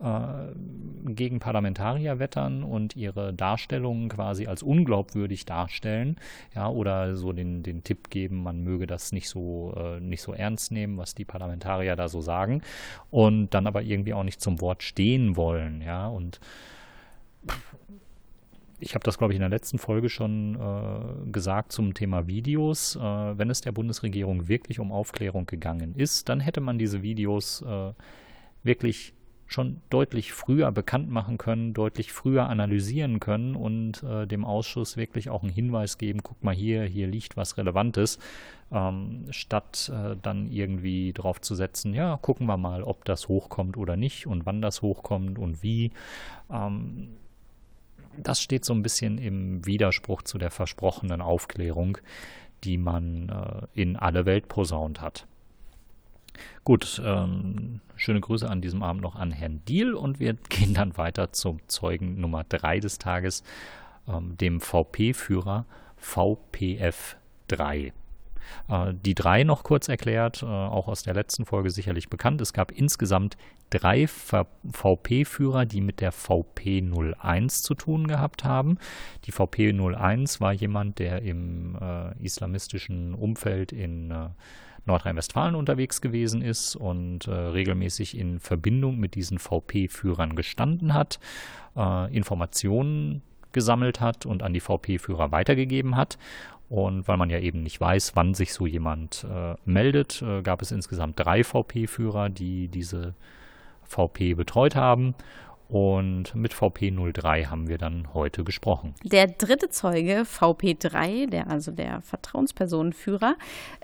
gegen 0.00 1.38
Parlamentarier 1.38 2.18
wettern 2.18 2.62
und 2.62 2.96
ihre 2.96 3.32
Darstellungen 3.32 4.08
quasi 4.08 4.46
als 4.46 4.62
unglaubwürdig 4.62 5.46
darstellen, 5.46 6.16
ja, 6.54 6.68
oder 6.68 7.16
so 7.16 7.32
den, 7.32 7.62
den 7.62 7.84
Tipp 7.84 8.10
geben, 8.10 8.42
man 8.42 8.62
möge 8.62 8.86
das 8.86 9.12
nicht 9.12 9.28
so, 9.28 9.74
äh, 9.76 10.00
nicht 10.00 10.20
so 10.20 10.34
ernst 10.34 10.72
nehmen, 10.72 10.98
was 10.98 11.14
die 11.14 11.24
Parlamentarier 11.24 11.96
da 11.96 12.08
so 12.08 12.20
sagen, 12.20 12.62
und 13.10 13.54
dann 13.54 13.66
aber 13.66 13.82
irgendwie 13.82 14.14
auch 14.14 14.24
nicht 14.24 14.40
zum 14.40 14.60
Wort 14.60 14.82
stehen 14.82 15.36
wollen, 15.36 15.80
ja, 15.80 16.08
und 16.08 16.40
ich 18.80 18.94
habe 18.94 19.04
das, 19.04 19.16
glaube 19.16 19.32
ich, 19.32 19.36
in 19.36 19.42
der 19.42 19.48
letzten 19.48 19.78
Folge 19.78 20.10
schon 20.10 20.56
äh, 20.56 21.30
gesagt 21.30 21.72
zum 21.72 21.94
Thema 21.94 22.26
Videos. 22.26 22.96
Äh, 22.96 23.00
wenn 23.00 23.48
es 23.48 23.62
der 23.62 23.72
Bundesregierung 23.72 24.48
wirklich 24.48 24.78
um 24.78 24.92
Aufklärung 24.92 25.46
gegangen 25.46 25.94
ist, 25.94 26.28
dann 26.28 26.40
hätte 26.40 26.60
man 26.60 26.78
diese 26.78 27.02
Videos 27.02 27.62
äh, 27.62 27.92
wirklich 28.62 29.14
schon 29.46 29.80
deutlich 29.90 30.32
früher 30.32 30.72
bekannt 30.72 31.10
machen 31.10 31.38
können, 31.38 31.74
deutlich 31.74 32.12
früher 32.12 32.48
analysieren 32.48 33.20
können 33.20 33.54
und 33.54 34.02
äh, 34.02 34.26
dem 34.26 34.44
Ausschuss 34.44 34.96
wirklich 34.96 35.30
auch 35.30 35.42
einen 35.42 35.52
Hinweis 35.52 35.98
geben, 35.98 36.22
guck 36.22 36.42
mal 36.42 36.54
hier, 36.54 36.84
hier 36.84 37.06
liegt 37.06 37.36
was 37.36 37.56
Relevantes, 37.56 38.18
ähm, 38.72 39.26
statt 39.30 39.92
äh, 39.94 40.16
dann 40.20 40.50
irgendwie 40.50 41.12
drauf 41.12 41.40
zu 41.40 41.54
setzen, 41.54 41.94
ja, 41.94 42.16
gucken 42.16 42.46
wir 42.46 42.56
mal, 42.56 42.82
ob 42.82 43.04
das 43.04 43.28
hochkommt 43.28 43.76
oder 43.76 43.96
nicht 43.96 44.26
und 44.26 44.46
wann 44.46 44.62
das 44.62 44.82
hochkommt 44.82 45.38
und 45.38 45.62
wie. 45.62 45.92
Ähm, 46.50 47.10
das 48.16 48.40
steht 48.40 48.64
so 48.64 48.72
ein 48.72 48.82
bisschen 48.82 49.18
im 49.18 49.66
Widerspruch 49.66 50.22
zu 50.22 50.38
der 50.38 50.52
versprochenen 50.52 51.20
Aufklärung, 51.20 51.98
die 52.62 52.78
man 52.78 53.28
äh, 53.28 53.80
in 53.80 53.96
alle 53.96 54.24
Welt 54.24 54.48
posaunt 54.48 55.00
hat. 55.00 55.26
Gut, 56.64 57.00
ähm, 57.04 57.80
schöne 57.96 58.20
Grüße 58.20 58.48
an 58.48 58.60
diesem 58.60 58.82
Abend 58.82 59.02
noch 59.02 59.16
an 59.16 59.30
Herrn 59.30 59.62
Diel 59.66 59.94
und 59.94 60.20
wir 60.20 60.34
gehen 60.48 60.74
dann 60.74 60.96
weiter 60.96 61.32
zum 61.32 61.60
Zeugen 61.68 62.20
Nummer 62.20 62.44
3 62.44 62.80
des 62.80 62.98
Tages, 62.98 63.42
ähm, 64.08 64.36
dem 64.36 64.60
VP-Führer 64.60 65.66
VPF 65.96 67.16
3. 67.48 67.92
Äh, 68.68 68.94
die 69.04 69.14
drei 69.14 69.44
noch 69.44 69.62
kurz 69.62 69.88
erklärt, 69.88 70.42
äh, 70.42 70.46
auch 70.46 70.88
aus 70.88 71.02
der 71.02 71.14
letzten 71.14 71.44
Folge 71.46 71.70
sicherlich 71.70 72.08
bekannt. 72.08 72.40
Es 72.40 72.52
gab 72.52 72.72
insgesamt 72.72 73.36
drei 73.70 74.06
VP-Führer, 74.06 75.66
die 75.66 75.80
mit 75.80 76.00
der 76.00 76.12
VP01 76.12 77.62
zu 77.62 77.74
tun 77.74 78.06
gehabt 78.06 78.44
haben. 78.44 78.78
Die 79.24 79.32
VP01 79.32 80.40
war 80.40 80.52
jemand, 80.52 80.98
der 80.98 81.22
im 81.22 81.76
äh, 81.80 82.16
islamistischen 82.22 83.14
Umfeld 83.14 83.72
in 83.72 84.10
äh, 84.10 84.28
Nordrhein-Westfalen 84.86 85.54
unterwegs 85.54 86.00
gewesen 86.00 86.42
ist 86.42 86.76
und 86.76 87.26
äh, 87.26 87.32
regelmäßig 87.32 88.18
in 88.18 88.40
Verbindung 88.40 88.98
mit 88.98 89.14
diesen 89.14 89.38
VP-Führern 89.38 90.36
gestanden 90.36 90.94
hat, 90.94 91.18
äh, 91.76 92.14
Informationen 92.14 93.22
gesammelt 93.52 94.00
hat 94.00 94.26
und 94.26 94.42
an 94.42 94.52
die 94.52 94.60
VP-Führer 94.60 95.32
weitergegeben 95.32 95.96
hat. 95.96 96.18
Und 96.68 97.06
weil 97.06 97.16
man 97.16 97.30
ja 97.30 97.38
eben 97.38 97.62
nicht 97.62 97.80
weiß, 97.80 98.16
wann 98.16 98.34
sich 98.34 98.52
so 98.52 98.66
jemand 98.66 99.24
äh, 99.30 99.54
meldet, 99.64 100.22
äh, 100.22 100.42
gab 100.42 100.60
es 100.62 100.72
insgesamt 100.72 101.20
drei 101.20 101.44
VP-Führer, 101.44 102.30
die 102.30 102.68
diese 102.68 103.14
VP 103.84 104.34
betreut 104.34 104.74
haben. 104.74 105.14
Und 105.68 106.34
mit 106.34 106.52
VP03 106.52 107.46
haben 107.46 107.68
wir 107.68 107.78
dann 107.78 108.12
heute 108.12 108.44
gesprochen. 108.44 108.94
Der 109.02 109.26
dritte 109.28 109.70
Zeuge, 109.70 110.22
VP3, 110.22 111.28
der 111.28 111.48
also 111.48 111.72
der 111.72 112.00
Vertrauenspersonenführer, 112.02 113.36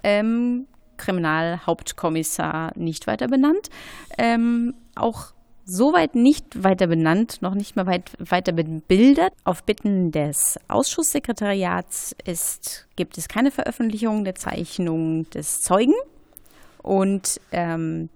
ähm, 0.03 0.66
Kriminalhauptkommissar 1.01 2.72
nicht 2.76 3.07
weiter 3.07 3.26
benannt, 3.28 3.68
ähm, 4.18 4.74
auch 4.94 5.32
soweit 5.64 6.14
nicht 6.14 6.62
weiter 6.62 6.88
benannt, 6.88 7.42
noch 7.42 7.55
nicht 7.55 7.76
mal 7.76 7.86
weit, 7.86 8.12
weiter 8.18 8.53
bebildert. 8.53 9.32
Auf 9.44 9.64
Bitten 9.64 10.11
des 10.11 10.59
Ausschusssekretariats 10.68 12.14
ist, 12.24 12.88
gibt 12.96 13.16
es 13.18 13.28
keine 13.28 13.51
Veröffentlichung 13.51 14.24
der 14.24 14.34
Zeichnung 14.34 15.28
des 15.30 15.62
Zeugen. 15.62 15.94
Und 16.82 17.40
ähm, 17.53 18.09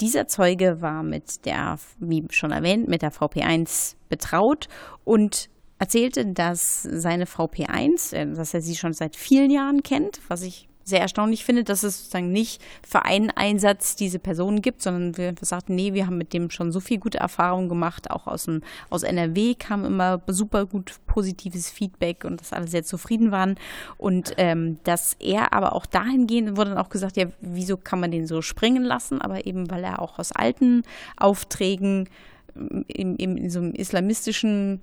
dieser 0.00 0.26
Zeuge 0.26 0.80
war 0.80 1.02
mit 1.02 1.44
der, 1.44 1.78
wie 1.98 2.24
schon 2.30 2.50
erwähnt, 2.50 2.88
mit 2.88 3.02
der 3.02 3.12
VP1 3.12 3.96
betraut 4.08 4.68
und 5.04 5.48
erzählte, 5.78 6.24
dass 6.26 6.82
seine 6.82 7.24
VP1, 7.24 8.14
äh, 8.14 8.32
dass 8.32 8.54
er 8.54 8.60
sie 8.60 8.76
schon 8.76 8.92
seit 8.92 9.16
vielen 9.16 9.50
Jahren 9.50 9.82
kennt, 9.82 10.20
was 10.28 10.42
ich 10.42 10.68
sehr 10.86 11.00
erstaunlich 11.00 11.44
finde, 11.44 11.64
dass 11.64 11.82
es 11.82 11.98
sozusagen 11.98 12.30
nicht 12.30 12.62
für 12.86 13.04
einen 13.04 13.30
Einsatz 13.30 13.96
diese 13.96 14.20
Personen 14.20 14.62
gibt, 14.62 14.82
sondern 14.82 15.16
wir 15.16 15.34
sagten, 15.40 15.74
nee, 15.74 15.94
wir 15.94 16.06
haben 16.06 16.16
mit 16.16 16.32
dem 16.32 16.48
schon 16.48 16.70
so 16.70 16.78
viel 16.78 16.98
gute 16.98 17.18
Erfahrungen 17.18 17.68
gemacht. 17.68 18.12
Auch 18.12 18.28
aus, 18.28 18.44
dem, 18.44 18.62
aus 18.88 19.02
NRW 19.02 19.54
kam 19.56 19.84
immer 19.84 20.22
super 20.28 20.64
gut 20.64 20.94
positives 21.08 21.70
Feedback 21.70 22.24
und 22.24 22.40
dass 22.40 22.52
alle 22.52 22.68
sehr 22.68 22.84
zufrieden 22.84 23.32
waren. 23.32 23.56
Und 23.98 24.34
ähm, 24.36 24.78
dass 24.84 25.14
er 25.18 25.52
aber 25.52 25.74
auch 25.74 25.86
dahingehend 25.86 26.56
wurde 26.56 26.70
dann 26.70 26.78
auch 26.78 26.88
gesagt, 26.88 27.16
ja, 27.16 27.26
wieso 27.40 27.76
kann 27.76 27.98
man 27.98 28.12
den 28.12 28.28
so 28.28 28.40
springen 28.40 28.84
lassen? 28.84 29.20
Aber 29.20 29.44
eben, 29.44 29.68
weil 29.68 29.82
er 29.82 30.00
auch 30.00 30.20
aus 30.20 30.30
alten 30.30 30.84
Aufträgen 31.16 32.08
im, 32.54 33.16
im, 33.16 33.36
in 33.36 33.50
so 33.50 33.58
einem 33.58 33.72
islamistischen 33.72 34.80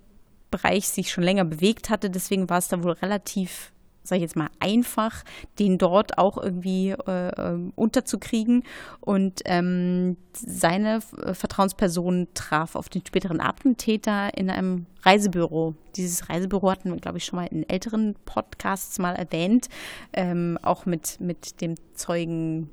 Bereich 0.51 0.89
sich 0.89 1.11
schon 1.11 1.23
länger 1.23 1.45
bewegt 1.45 1.89
hatte. 1.89 2.09
Deswegen 2.09 2.49
war 2.49 2.57
es 2.57 2.67
da 2.67 2.83
wohl 2.83 2.91
relativ 2.91 3.72
sage 4.03 4.17
ich 4.17 4.23
jetzt 4.23 4.35
mal, 4.35 4.49
einfach, 4.59 5.23
den 5.59 5.77
dort 5.77 6.17
auch 6.17 6.37
irgendwie 6.37 6.91
äh, 6.91 7.29
ähm, 7.37 7.71
unterzukriegen. 7.75 8.63
Und 8.99 9.41
ähm, 9.45 10.17
seine 10.33 10.99
äh, 11.23 11.33
Vertrauensperson 11.33 12.27
traf 12.33 12.75
auf 12.75 12.89
den 12.89 13.05
späteren 13.05 13.39
Attentäter 13.39 14.37
in 14.37 14.49
einem 14.49 14.85
Reisebüro. 15.03 15.75
Dieses 15.95 16.29
Reisebüro 16.29 16.69
hatten 16.69 16.91
wir, 16.91 16.97
glaube 16.97 17.17
ich, 17.17 17.25
schon 17.25 17.37
mal 17.37 17.47
in 17.47 17.67
älteren 17.67 18.15
Podcasts 18.25 18.99
mal 18.99 19.15
erwähnt, 19.15 19.69
ähm, 20.13 20.59
auch 20.61 20.85
mit, 20.85 21.19
mit 21.19 21.61
dem 21.61 21.75
Zeugen 21.93 22.69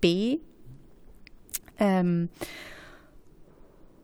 B. 0.00 0.38
Ähm, 1.78 2.28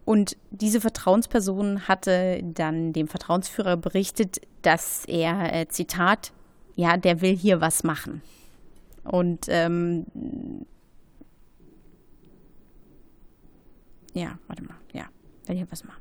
und 0.04 0.38
diese 0.50 0.80
Vertrauensperson 0.80 1.86
hatte 1.86 2.40
dann 2.42 2.94
dem 2.94 3.08
Vertrauensführer 3.08 3.76
berichtet, 3.76 4.40
dass 4.62 5.04
er, 5.04 5.54
äh, 5.54 5.68
Zitat, 5.68 6.32
ja, 6.78 6.96
der 6.96 7.20
will 7.20 7.36
hier 7.36 7.60
was 7.60 7.82
machen. 7.82 8.22
Und 9.02 9.46
ähm, 9.48 10.06
ja, 14.14 14.38
warte 14.46 14.62
mal, 14.62 14.76
ja, 14.92 15.06
will 15.46 15.56
hier 15.56 15.66
was 15.70 15.82
machen. 15.82 16.00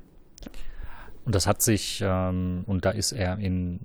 Und 1.25 1.33
das 1.33 1.47
hat 1.47 1.63
sich, 1.63 2.03
ähm, 2.05 2.63
und 2.67 2.85
da 2.85 2.91
ist 2.91 3.11
er 3.11 3.39
in, 3.39 3.79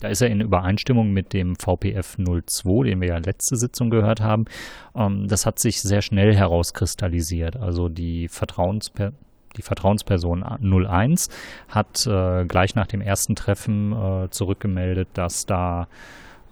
da 0.00 0.08
ist 0.08 0.22
er 0.22 0.28
in 0.28 0.40
Übereinstimmung 0.40 1.12
mit 1.12 1.34
dem 1.34 1.54
VPF 1.54 2.16
02, 2.16 2.84
den 2.84 3.02
wir 3.02 3.08
ja 3.08 3.18
letzte 3.18 3.56
Sitzung 3.56 3.90
gehört 3.90 4.20
haben. 4.20 4.46
Ähm, 4.94 5.28
das 5.28 5.44
hat 5.44 5.58
sich 5.58 5.82
sehr 5.82 6.00
schnell 6.00 6.34
herauskristallisiert. 6.34 7.56
Also 7.56 7.90
die 7.90 8.28
Vertrauensper 8.28 9.12
die 9.56 9.62
Vertrauensperson 9.62 10.42
01 10.42 11.28
hat 11.68 12.06
äh, 12.06 12.44
gleich 12.44 12.74
nach 12.74 12.86
dem 12.86 13.00
ersten 13.00 13.36
Treffen 13.36 13.92
äh, 13.92 14.30
zurückgemeldet, 14.30 15.08
dass 15.14 15.46
da 15.46 15.88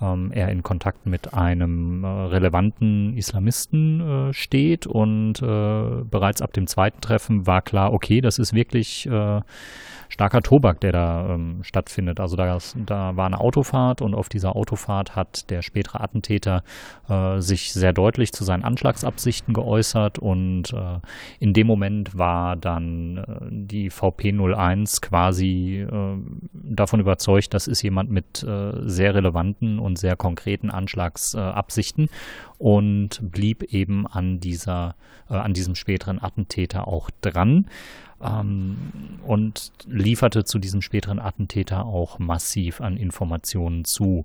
ähm, 0.01 0.33
er 0.33 0.49
in 0.49 0.63
Kontakt 0.63 1.07
mit 1.07 1.35
einem 1.35 2.05
äh, 2.05 2.07
relevanten 2.07 3.17
Islamisten 3.17 4.01
äh, 4.31 4.33
steht 4.33 4.87
und 4.87 5.41
äh, 5.41 6.05
bereits 6.11 6.43
ab 6.43 6.53
dem 6.53 6.67
zweiten 6.67 7.01
Treffen 7.01 7.47
war 7.47 7.63
klar, 7.63 7.93
okay, 7.93 8.21
das 8.21 8.39
ist 8.39 8.53
wirklich 8.53 9.09
starker 10.15 10.43
Tobak, 10.43 10.81
der 10.81 10.93
da 10.93 11.35
ähm, 11.35 11.59
stattfindet. 11.62 12.21
Also 12.21 12.37
da, 12.37 12.57
da 12.87 13.17
war 13.17 13.27
eine 13.27 13.41
Autofahrt 13.41 14.01
und 14.01 14.15
auf 14.15 14.29
dieser 14.29 14.55
Autofahrt 14.55 15.17
hat 15.17 15.51
der 15.51 15.61
spätere 15.61 16.01
Attentäter 16.01 16.62
äh, 17.09 17.41
sich 17.41 17.73
sehr 17.73 17.93
deutlich 17.93 18.33
zu 18.33 18.45
seinen 18.45 18.62
Anschlagsabsichten 18.62 19.53
geäußert 19.53 20.21
und 20.21 20.73
äh, 20.73 21.01
in 21.41 21.53
dem 21.53 21.67
Moment 21.67 22.17
war 22.17 22.55
dann 22.55 23.17
äh, 23.17 23.25
die 23.51 23.91
VP01 23.91 25.03
quasi 25.03 25.81
äh, 25.81 26.17
davon 26.53 27.01
überzeugt, 27.01 27.53
das 27.53 27.67
ist 27.67 27.83
jemand 27.83 28.09
mit 28.09 28.45
äh, 28.45 28.73
sehr 28.89 29.17
relevanten 29.17 29.81
und 29.81 29.99
sehr 29.99 30.15
konkreten 30.15 30.71
Anschlagsabsichten 30.71 32.09
und 32.59 33.19
blieb 33.21 33.65
eben 33.65 34.07
an 34.07 34.39
dieser, 34.39 34.95
äh, 35.29 35.35
an 35.35 35.55
diesem 35.55 35.75
späteren 35.75 36.23
Attentäter 36.23 36.87
auch 36.87 37.11
dran 37.21 37.67
ähm, 38.23 38.77
und 39.27 39.73
lieferte 39.87 40.45
zu 40.45 40.59
diesem 40.59 40.83
späteren 40.83 41.19
Attentäter 41.19 41.87
auch 41.87 42.19
massiv 42.19 42.81
an 42.81 42.97
Informationen 42.97 43.85
zu. 43.85 44.25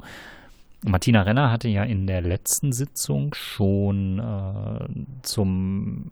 Martina 0.86 1.24
Renner 1.24 1.52
hatte 1.52 1.68
ja 1.68 1.84
in 1.84 2.08
der 2.08 2.22
letzten 2.22 2.72
Sitzung 2.72 3.34
schon 3.34 4.20
äh, 4.20 4.88
zum 5.24 6.12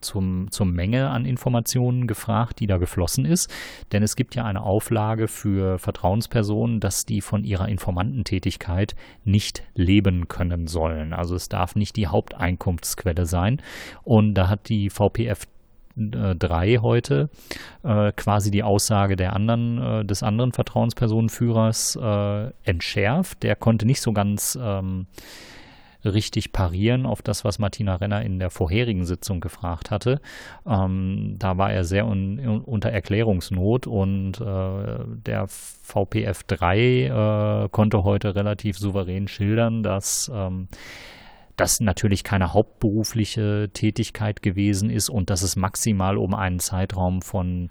zum, 0.00 0.50
zur 0.50 0.66
Menge 0.66 1.10
an 1.10 1.24
Informationen 1.24 2.06
gefragt, 2.06 2.60
die 2.60 2.66
da 2.66 2.78
geflossen 2.78 3.24
ist. 3.24 3.52
Denn 3.92 4.02
es 4.02 4.16
gibt 4.16 4.34
ja 4.34 4.44
eine 4.44 4.62
Auflage 4.62 5.28
für 5.28 5.78
Vertrauenspersonen, 5.78 6.80
dass 6.80 7.06
die 7.06 7.20
von 7.20 7.44
ihrer 7.44 7.68
Informantentätigkeit 7.68 8.94
nicht 9.24 9.64
leben 9.74 10.28
können 10.28 10.66
sollen. 10.66 11.12
Also 11.12 11.34
es 11.34 11.48
darf 11.48 11.76
nicht 11.76 11.96
die 11.96 12.06
Haupteinkunftsquelle 12.06 13.26
sein. 13.26 13.60
Und 14.02 14.34
da 14.34 14.48
hat 14.48 14.68
die 14.68 14.90
VPF 14.90 15.46
3 15.96 16.68
äh, 16.68 16.78
heute 16.78 17.30
äh, 17.82 18.12
quasi 18.12 18.50
die 18.50 18.62
Aussage 18.62 19.16
der 19.16 19.34
anderen, 19.34 19.82
äh, 19.82 20.04
des 20.04 20.22
anderen 20.22 20.52
Vertrauenspersonenführers 20.52 21.98
entschärft. 22.64 23.42
Der 23.42 23.56
konnte 23.56 23.86
nicht 23.86 24.00
so 24.00 24.12
ganz 24.12 24.58
ähm, 24.60 25.06
richtig 26.04 26.52
parieren 26.52 27.06
auf 27.06 27.22
das, 27.22 27.44
was 27.44 27.58
Martina 27.58 27.96
Renner 27.96 28.22
in 28.22 28.38
der 28.38 28.50
vorherigen 28.50 29.04
Sitzung 29.04 29.40
gefragt 29.40 29.90
hatte. 29.90 30.20
Ähm, 30.66 31.36
da 31.38 31.58
war 31.58 31.72
er 31.72 31.84
sehr 31.84 32.06
un, 32.06 32.38
unter 32.60 32.90
Erklärungsnot 32.90 33.86
und 33.86 34.40
äh, 34.40 34.98
der 35.06 35.46
VPF 35.48 36.44
3 36.44 37.64
äh, 37.64 37.68
konnte 37.70 38.04
heute 38.04 38.34
relativ 38.34 38.78
souverän 38.78 39.28
schildern, 39.28 39.82
dass 39.82 40.30
ähm, 40.32 40.68
das 41.56 41.80
natürlich 41.80 42.24
keine 42.24 42.52
hauptberufliche 42.52 43.70
Tätigkeit 43.72 44.42
gewesen 44.42 44.90
ist 44.90 45.08
und 45.08 45.30
dass 45.30 45.42
es 45.42 45.56
maximal 45.56 46.18
um 46.18 46.34
einen 46.34 46.58
Zeitraum 46.58 47.22
von 47.22 47.68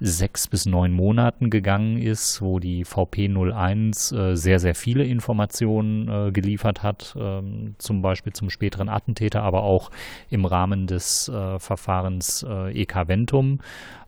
sechs 0.00 0.48
bis 0.48 0.64
neun 0.64 0.92
Monaten 0.92 1.50
gegangen 1.50 1.98
ist, 1.98 2.40
wo 2.40 2.58
die 2.58 2.86
VP01 2.86 4.16
äh, 4.16 4.36
sehr, 4.36 4.58
sehr 4.58 4.74
viele 4.74 5.04
Informationen 5.04 6.08
äh, 6.08 6.32
geliefert 6.32 6.82
hat, 6.82 7.14
ähm, 7.18 7.74
zum 7.78 8.00
Beispiel 8.00 8.32
zum 8.32 8.48
späteren 8.48 8.88
Attentäter, 8.88 9.42
aber 9.42 9.62
auch 9.62 9.90
im 10.30 10.46
Rahmen 10.46 10.86
des 10.86 11.28
äh, 11.28 11.58
Verfahrens 11.58 12.44
äh, 12.48 12.80
EK 12.80 13.08
Ventum. 13.08 13.60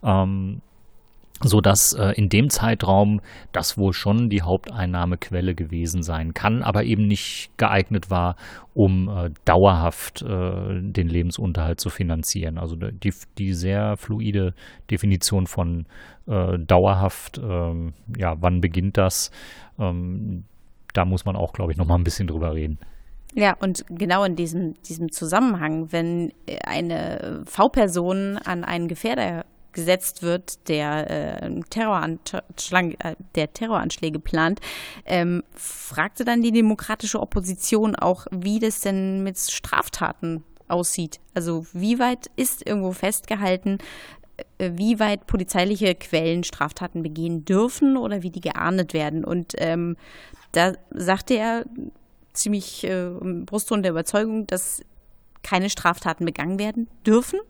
Ähm, 0.03 0.63
so 1.43 1.61
dass 1.61 1.93
äh, 1.93 2.13
in 2.17 2.29
dem 2.29 2.49
Zeitraum 2.49 3.21
das 3.53 3.77
wohl 3.77 3.93
schon 3.93 4.29
die 4.29 4.43
Haupteinnahmequelle 4.43 5.55
gewesen 5.55 6.03
sein 6.03 6.35
kann, 6.35 6.63
aber 6.63 6.85
eben 6.85 7.07
nicht 7.07 7.51
geeignet 7.57 8.11
war, 8.11 8.37
um 8.75 9.09
äh, 9.09 9.31
dauerhaft 9.45 10.23
äh, 10.23 10.81
den 10.81 11.09
Lebensunterhalt 11.09 11.81
zu 11.81 11.91
finanzieren. 11.91 12.59
Also 12.59 12.77
die, 12.77 13.13
die 13.39 13.53
sehr 13.53 13.97
fluide 13.97 14.55
Definition 14.91 15.47
von 15.47 15.87
äh, 16.27 16.59
dauerhaft, 16.59 17.39
ähm, 17.39 17.93
ja, 18.17 18.35
wann 18.41 18.61
beginnt 18.61 18.97
das? 18.97 19.31
Ähm, 19.79 20.45
da 20.95 21.05
muss 21.05 21.25
man 21.25 21.37
auch, 21.37 21.53
glaube 21.53 21.73
ich, 21.73 21.79
noch 21.79 21.87
mal 21.87 21.97
ein 21.97 22.05
bisschen 22.05 22.27
drüber 22.27 22.55
reden. 22.55 22.79
Ja, 23.35 23.57
und 23.61 23.85
genau 23.89 24.25
in 24.25 24.37
diesem, 24.37 24.75
diesem 24.83 25.11
Zusammenhang, 25.11 25.91
wenn 25.91 26.33
eine 26.67 27.43
V-Person 27.47 28.37
an 28.37 28.63
einen 28.63 28.89
Gefährder 28.89 29.47
gesetzt 29.73 30.23
wird, 30.23 30.69
der, 30.69 31.43
äh, 31.43 31.61
Terroranschlag, 31.71 32.95
äh, 32.99 33.17
der 33.35 33.53
Terroranschläge 33.53 34.19
plant, 34.19 34.61
ähm, 35.05 35.43
fragte 35.55 36.25
dann 36.25 36.43
die 36.43 36.53
demokratische 36.53 37.21
Opposition 37.21 37.97
auch, 37.97 38.27
wie 38.31 38.59
das 38.59 38.81
denn 38.81 39.23
mit 39.23 39.39
Straftaten 39.39 40.45
aussieht. 40.69 41.21
Also 41.35 41.67
wie 41.73 41.99
weit 41.99 42.31
ist 42.37 42.67
irgendwo 42.67 42.93
festgehalten, 42.93 43.79
äh, 44.59 44.73
wie 44.75 44.99
weit 44.99 45.27
polizeiliche 45.27 45.95
Quellen 45.95 46.45
Straftaten 46.45 47.03
begehen 47.03 47.45
dürfen 47.45 47.97
oder 47.97 48.23
wie 48.23 48.31
die 48.31 48.41
geahndet 48.41 48.95
werden. 48.95 49.25
Und 49.25 49.55
ähm, 49.59 49.97
da 50.53 50.73
sagte 50.91 51.35
er 51.35 51.65
ziemlich 52.33 52.85
äh, 52.85 53.11
Brustton 53.45 53.83
der 53.83 53.93
Überzeugung, 53.93 54.47
dass 54.47 54.83
keine 55.43 55.71
Straftaten 55.71 56.25
begangen 56.25 56.59
werden 56.59 56.89
dürfen 57.05 57.41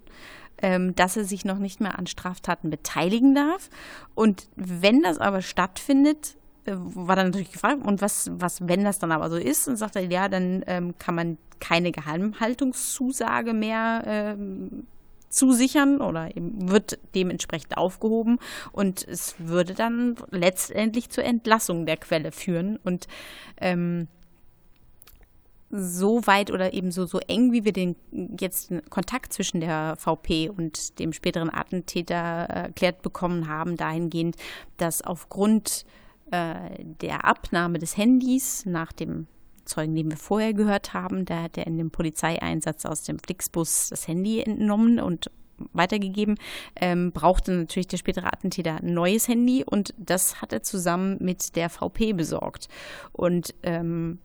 ähm, 0.62 0.94
dass 0.94 1.16
er 1.16 1.24
sich 1.24 1.44
noch 1.44 1.58
nicht 1.58 1.80
mehr 1.80 1.98
an 1.98 2.06
Straftaten 2.06 2.70
beteiligen 2.70 3.34
darf. 3.34 3.68
Und 4.14 4.48
wenn 4.56 5.02
das 5.02 5.18
aber 5.18 5.42
stattfindet, 5.42 6.36
äh, 6.64 6.72
war 6.76 7.16
dann 7.16 7.26
natürlich 7.26 7.52
gefragt, 7.52 7.84
und 7.84 8.00
was, 8.00 8.30
was, 8.32 8.66
wenn 8.66 8.84
das 8.84 8.98
dann 8.98 9.12
aber 9.12 9.28
so 9.28 9.36
ist, 9.36 9.68
und 9.68 9.76
sagt 9.76 9.96
er, 9.96 10.04
ja, 10.04 10.28
dann 10.28 10.62
ähm, 10.66 10.94
kann 10.98 11.14
man 11.14 11.38
keine 11.60 11.92
Geheimhaltungszusage 11.92 13.52
mehr 13.52 14.02
ähm, 14.06 14.86
zusichern 15.28 16.00
oder 16.00 16.36
eben 16.36 16.70
wird 16.70 16.98
dementsprechend 17.14 17.76
aufgehoben. 17.76 18.38
Und 18.70 19.06
es 19.06 19.34
würde 19.38 19.74
dann 19.74 20.16
letztendlich 20.30 21.10
zur 21.10 21.24
Entlassung 21.24 21.86
der 21.86 21.96
Quelle 21.96 22.32
führen. 22.32 22.78
Und 22.84 23.08
ähm, 23.60 24.08
so 25.74 26.26
weit 26.26 26.50
oder 26.50 26.74
eben 26.74 26.90
so, 26.90 27.06
so 27.06 27.18
eng, 27.18 27.50
wie 27.52 27.64
wir 27.64 27.72
den 27.72 27.96
jetzt 28.38 28.70
den 28.70 28.84
Kontakt 28.90 29.32
zwischen 29.32 29.60
der 29.60 29.96
VP 29.96 30.50
und 30.50 30.98
dem 30.98 31.14
späteren 31.14 31.52
Attentäter 31.52 32.14
erklärt 32.14 33.00
bekommen 33.00 33.48
haben, 33.48 33.78
dahingehend, 33.78 34.36
dass 34.76 35.00
aufgrund 35.00 35.86
äh, 36.30 36.84
der 37.00 37.24
Abnahme 37.24 37.78
des 37.78 37.96
Handys 37.96 38.66
nach 38.66 38.92
dem 38.92 39.26
Zeugen, 39.64 39.94
den 39.94 40.10
wir 40.10 40.18
vorher 40.18 40.52
gehört 40.52 40.92
haben, 40.92 41.24
da 41.24 41.44
hat 41.44 41.56
er 41.56 41.66
in 41.66 41.78
dem 41.78 41.90
Polizeieinsatz 41.90 42.84
aus 42.84 43.04
dem 43.04 43.18
Flixbus 43.18 43.88
das 43.88 44.06
Handy 44.06 44.40
entnommen 44.40 45.00
und 45.00 45.30
weitergegeben, 45.72 46.36
ähm, 46.76 47.12
brauchte 47.12 47.52
natürlich 47.52 47.86
der 47.86 47.96
spätere 47.96 48.26
Attentäter 48.26 48.76
ein 48.82 48.92
neues 48.92 49.28
Handy 49.28 49.64
und 49.64 49.94
das 49.96 50.42
hat 50.42 50.52
er 50.52 50.62
zusammen 50.62 51.16
mit 51.20 51.56
der 51.56 51.70
VP 51.70 52.12
besorgt. 52.12 52.68
Und 53.12 53.54
ähm, 53.62 54.18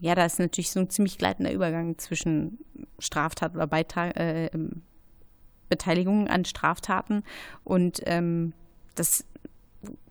ja, 0.00 0.14
da 0.14 0.24
ist 0.24 0.38
natürlich 0.38 0.70
so 0.70 0.80
ein 0.80 0.90
ziemlich 0.90 1.18
gleitender 1.18 1.52
Übergang 1.52 1.98
zwischen 1.98 2.58
Straftat 2.98 3.54
oder 3.54 3.66
Beitrag, 3.66 4.16
äh, 4.16 4.46
ähm, 4.46 4.82
Beteiligung 5.68 6.28
an 6.28 6.44
Straftaten 6.44 7.22
und 7.64 8.00
ähm, 8.06 8.54
das 8.94 9.24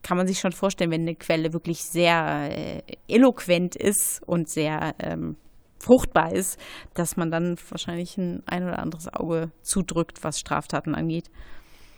kann 0.02 0.18
man 0.18 0.28
sich 0.28 0.40
schon 0.40 0.54
vorstellen, 0.54 0.92
wenn 0.92 1.02
eine 1.02 1.16
Quelle 1.16 1.52
wirklich 1.52 1.84
sehr 1.84 2.50
äh, 2.52 2.82
eloquent 3.08 3.76
ist 3.76 4.22
und 4.26 4.50
sehr 4.50 4.96
ähm, 5.00 5.36
fruchtbar 5.80 6.32
ist, 6.32 6.60
dass 6.94 7.18
man 7.18 7.32
dann 7.32 7.58
wahrscheinlich 7.70 8.18
ein 8.18 8.44
ein 8.46 8.64
oder 8.64 8.80
anderes 8.80 9.12
Auge 9.12 9.52
zudrückt, 9.62 10.24
was 10.24 10.40
Straftaten 10.40 10.96
angeht. 10.96 11.30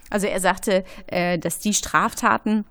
Also 0.10 0.28
er 0.28 0.40
sagte, 0.40 0.84
äh, 1.08 1.38
dass 1.38 1.60
die 1.60 1.74
Straftaten, 1.74 2.66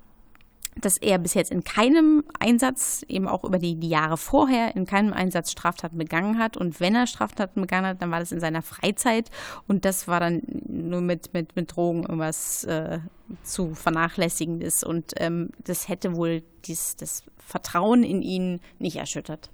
dass 0.81 0.97
er 0.99 1.18
bis 1.18 1.35
jetzt 1.35 1.51
in 1.51 1.64
keinem 1.64 2.24
Einsatz, 2.39 3.05
eben 3.09 3.29
auch 3.29 3.45
über 3.45 3.59
die, 3.59 3.76
die 3.76 3.89
Jahre 3.89 4.16
vorher, 4.16 4.74
in 4.76 4.87
keinem 4.87 5.12
Einsatz 5.12 5.51
Straftaten 5.51 5.99
begangen 5.99 6.39
hat. 6.39 6.57
Und 6.57 6.81
wenn 6.81 6.95
er 6.95 7.07
Straftaten 7.07 7.61
begangen 7.61 7.87
hat, 7.87 8.03
dann 8.03 8.11
war 8.11 8.20
das 8.20 8.33
in 8.33 8.41
seiner 8.41 8.62
Freizeit. 8.62 9.31
Und 9.66 9.85
das 9.85 10.09
war 10.09 10.20
dann 10.20 10.43
nur 10.66 11.01
mit, 11.01 11.33
mit, 11.35 11.57
mit 11.57 11.74
Drogen 11.74 12.03
irgendwas 12.03 12.64
äh, 12.64 12.99
zu 13.43 13.74
vernachlässigendes. 13.74 14.85
Und 14.85 15.12
ähm, 15.16 15.51
das 15.64 15.89
hätte 15.89 16.16
wohl 16.16 16.43
dies, 16.64 16.97
das 16.97 17.24
Vertrauen 17.37 18.03
in 18.03 18.22
ihn 18.22 18.61
nicht 18.79 18.97
erschüttert. 18.97 19.51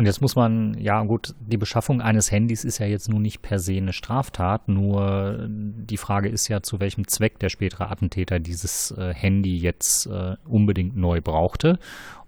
Und 0.00 0.06
jetzt 0.06 0.22
muss 0.22 0.34
man, 0.34 0.78
ja 0.78 1.02
gut, 1.02 1.34
die 1.40 1.58
Beschaffung 1.58 2.00
eines 2.00 2.32
Handys 2.32 2.64
ist 2.64 2.78
ja 2.78 2.86
jetzt 2.86 3.10
nun 3.10 3.20
nicht 3.20 3.42
per 3.42 3.58
se 3.58 3.76
eine 3.76 3.92
Straftat, 3.92 4.66
nur 4.66 5.46
die 5.46 5.98
Frage 5.98 6.30
ist 6.30 6.48
ja, 6.48 6.62
zu 6.62 6.80
welchem 6.80 7.06
Zweck 7.06 7.38
der 7.38 7.50
spätere 7.50 7.90
Attentäter 7.90 8.40
dieses 8.40 8.92
äh, 8.92 9.12
Handy 9.12 9.58
jetzt 9.58 10.06
äh, 10.06 10.36
unbedingt 10.48 10.96
neu 10.96 11.20
brauchte. 11.20 11.78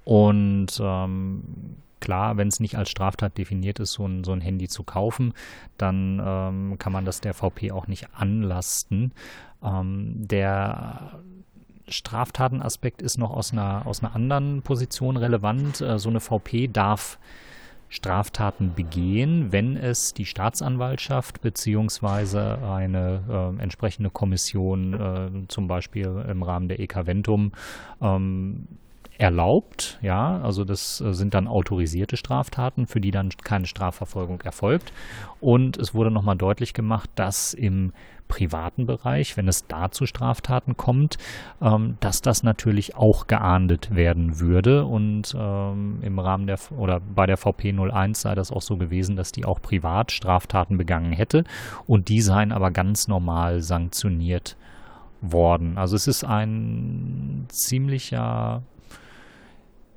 Und 0.04 0.78
ähm, 0.82 1.44
klar, 1.98 2.36
wenn 2.36 2.48
es 2.48 2.60
nicht 2.60 2.76
als 2.76 2.90
Straftat 2.90 3.38
definiert 3.38 3.80
ist, 3.80 3.92
so 3.92 4.06
ein, 4.06 4.22
so 4.22 4.32
ein 4.32 4.42
Handy 4.42 4.68
zu 4.68 4.82
kaufen, 4.82 5.32
dann 5.78 6.20
ähm, 6.22 6.76
kann 6.78 6.92
man 6.92 7.06
das 7.06 7.22
der 7.22 7.32
VP 7.32 7.72
auch 7.72 7.86
nicht 7.86 8.08
anlasten. 8.12 9.12
Ähm, 9.64 10.12
der 10.28 11.22
Straftatenaspekt 11.88 13.00
ist 13.00 13.16
noch 13.16 13.30
aus 13.30 13.54
einer, 13.54 13.86
aus 13.86 14.04
einer 14.04 14.14
anderen 14.14 14.60
Position 14.60 15.16
relevant. 15.16 15.80
Äh, 15.80 15.98
so 15.98 16.10
eine 16.10 16.20
VP 16.20 16.68
darf 16.68 17.18
Straftaten 17.93 18.72
begehen, 18.74 19.53
wenn 19.53 19.76
es 19.76 20.14
die 20.14 20.24
Staatsanwaltschaft 20.24 21.43
beziehungsweise 21.43 22.59
eine 22.66 23.55
äh, 23.59 23.62
entsprechende 23.62 24.09
Kommission, 24.09 24.95
äh, 24.95 25.49
zum 25.49 25.68
Beispiel 25.68 26.24
im 26.26 26.43
Rahmen 26.43 26.68
der 26.68 26.80
EK 26.80 27.07
Ventum, 27.07 27.53
ähm, 28.01 28.66
erlaubt, 29.22 30.00
ja, 30.02 30.40
also 30.42 30.64
das 30.64 31.00
äh, 31.00 31.14
sind 31.14 31.32
dann 31.34 31.46
autorisierte 31.46 32.16
Straftaten, 32.16 32.88
für 32.88 33.00
die 33.00 33.12
dann 33.12 33.28
keine 33.44 33.66
Strafverfolgung 33.66 34.40
erfolgt. 34.40 34.92
Und 35.40 35.76
es 35.76 35.94
wurde 35.94 36.10
nochmal 36.10 36.36
deutlich 36.36 36.74
gemacht, 36.74 37.08
dass 37.14 37.54
im 37.54 37.92
privaten 38.26 38.84
Bereich, 38.84 39.36
wenn 39.36 39.46
es 39.46 39.68
da 39.68 39.92
zu 39.92 40.06
Straftaten 40.06 40.76
kommt, 40.76 41.18
ähm, 41.60 41.98
dass 42.00 42.20
das 42.20 42.42
natürlich 42.42 42.96
auch 42.96 43.28
geahndet 43.28 43.94
werden 43.94 44.40
würde. 44.40 44.86
Und 44.86 45.36
ähm, 45.38 46.00
im 46.02 46.18
Rahmen 46.18 46.48
der 46.48 46.58
oder 46.76 46.98
bei 46.98 47.26
der 47.26 47.36
VP 47.36 47.74
01 47.78 48.22
sei 48.22 48.34
das 48.34 48.50
auch 48.50 48.62
so 48.62 48.76
gewesen, 48.76 49.14
dass 49.14 49.30
die 49.30 49.44
auch 49.44 49.62
privat 49.62 50.10
Straftaten 50.10 50.78
begangen 50.78 51.12
hätte 51.12 51.44
und 51.86 52.08
die 52.08 52.22
seien 52.22 52.50
aber 52.50 52.72
ganz 52.72 53.06
normal 53.06 53.60
sanktioniert 53.60 54.56
worden. 55.20 55.78
Also 55.78 55.94
es 55.94 56.08
ist 56.08 56.24
ein 56.24 57.46
ziemlicher 57.48 58.62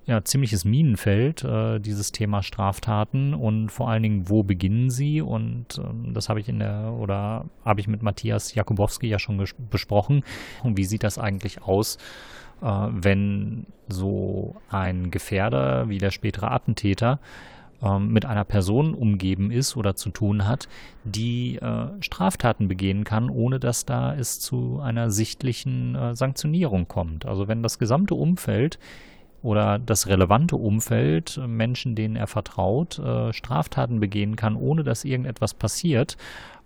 ja, 0.05 0.23
ziemliches 0.23 0.65
Minenfeld, 0.65 1.43
äh, 1.43 1.79
dieses 1.79 2.11
Thema 2.11 2.43
Straftaten 2.43 3.33
und 3.33 3.69
vor 3.69 3.89
allen 3.89 4.03
Dingen, 4.03 4.29
wo 4.29 4.43
beginnen 4.43 4.89
sie? 4.89 5.21
Und 5.21 5.79
ähm, 5.79 6.13
das 6.13 6.29
habe 6.29 6.39
ich 6.39 6.47
in 6.47 6.59
der, 6.59 6.93
oder 6.99 7.45
habe 7.63 7.79
ich 7.79 7.87
mit 7.87 8.03
Matthias 8.03 8.53
Jakubowski 8.53 9.07
ja 9.07 9.17
schon 9.17 9.43
besprochen. 9.71 10.23
Und 10.63 10.77
wie 10.77 10.85
sieht 10.85 11.03
das 11.03 11.17
eigentlich 11.17 11.63
aus, 11.63 11.97
äh, 12.61 12.67
wenn 12.67 13.65
so 13.87 14.55
ein 14.69 15.09
Gefährder 15.09 15.89
wie 15.89 15.97
der 15.97 16.11
spätere 16.11 16.51
Attentäter 16.51 17.19
ähm, 17.81 18.09
mit 18.13 18.25
einer 18.25 18.43
Person 18.43 18.93
umgeben 18.93 19.49
ist 19.49 19.75
oder 19.75 19.95
zu 19.95 20.11
tun 20.11 20.47
hat, 20.47 20.67
die 21.03 21.55
äh, 21.55 21.87
Straftaten 21.99 22.67
begehen 22.67 23.05
kann, 23.05 23.31
ohne 23.31 23.59
dass 23.59 23.85
da 23.85 24.15
es 24.15 24.39
zu 24.39 24.79
einer 24.81 25.09
sichtlichen 25.09 25.95
äh, 25.95 26.15
Sanktionierung 26.15 26.87
kommt. 26.87 27.25
Also 27.25 27.47
wenn 27.47 27.63
das 27.63 27.79
gesamte 27.79 28.13
Umfeld 28.13 28.77
oder 29.45 29.79
das 29.79 30.07
relevante 30.07 30.55
Umfeld, 30.55 31.37
äh, 31.37 31.47
Menschen, 31.47 31.95
denen 31.95 32.15
er 32.15 32.27
vertraut, 32.27 32.99
äh, 32.99 33.31
Straftaten 33.31 33.99
begehen 33.99 34.35
kann, 34.35 34.55
ohne 34.55 34.83
dass 34.83 35.05
irgendetwas 35.05 35.53
passiert 35.53 36.17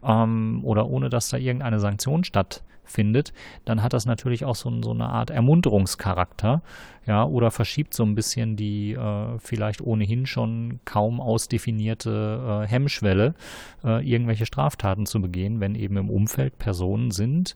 ähm, 0.04 0.62
oder 0.64 0.88
ohne 0.88 1.10
dass 1.10 1.30
da 1.30 1.38
irgendeine 1.38 1.80
Sanktion 1.80 2.24
stattfindet 2.24 2.70
findet, 2.90 3.34
dann 3.66 3.82
hat 3.82 3.94
das 3.94 4.06
natürlich 4.06 4.46
auch 4.46 4.56
so, 4.56 4.82
so 4.82 4.92
eine 4.92 5.10
Art 5.10 5.30
Ermunterungscharakter, 5.30 6.62
ja, 7.06 7.24
oder 7.26 7.52
verschiebt 7.52 7.94
so 7.94 8.04
ein 8.04 8.16
bisschen 8.16 8.56
die 8.56 8.94
äh, 8.94 9.40
vielleicht 9.40 9.82
ohnehin 9.82 10.26
schon 10.26 10.80
kaum 10.86 11.22
ausdefinierte 11.22 12.64
äh, 12.64 12.68
Hemmschwelle, 12.68 13.36
äh, 13.84 14.06
irgendwelche 14.08 14.46
Straftaten 14.46 15.06
zu 15.06 15.22
begehen, 15.22 15.60
wenn 15.60 15.76
eben 15.76 15.98
im 15.98 16.10
Umfeld 16.10 16.58
Personen 16.58 17.12
sind, 17.12 17.56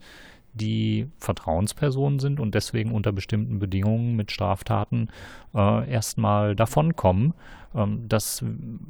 die 0.53 1.07
Vertrauenspersonen 1.17 2.19
sind 2.19 2.39
und 2.39 2.55
deswegen 2.55 2.91
unter 2.91 3.11
bestimmten 3.11 3.59
Bedingungen 3.59 4.15
mit 4.15 4.31
Straftaten 4.31 5.09
äh, 5.53 5.89
erstmal 5.89 6.55
davonkommen. 6.55 7.33
Ähm, 7.75 8.07
das 8.07 8.43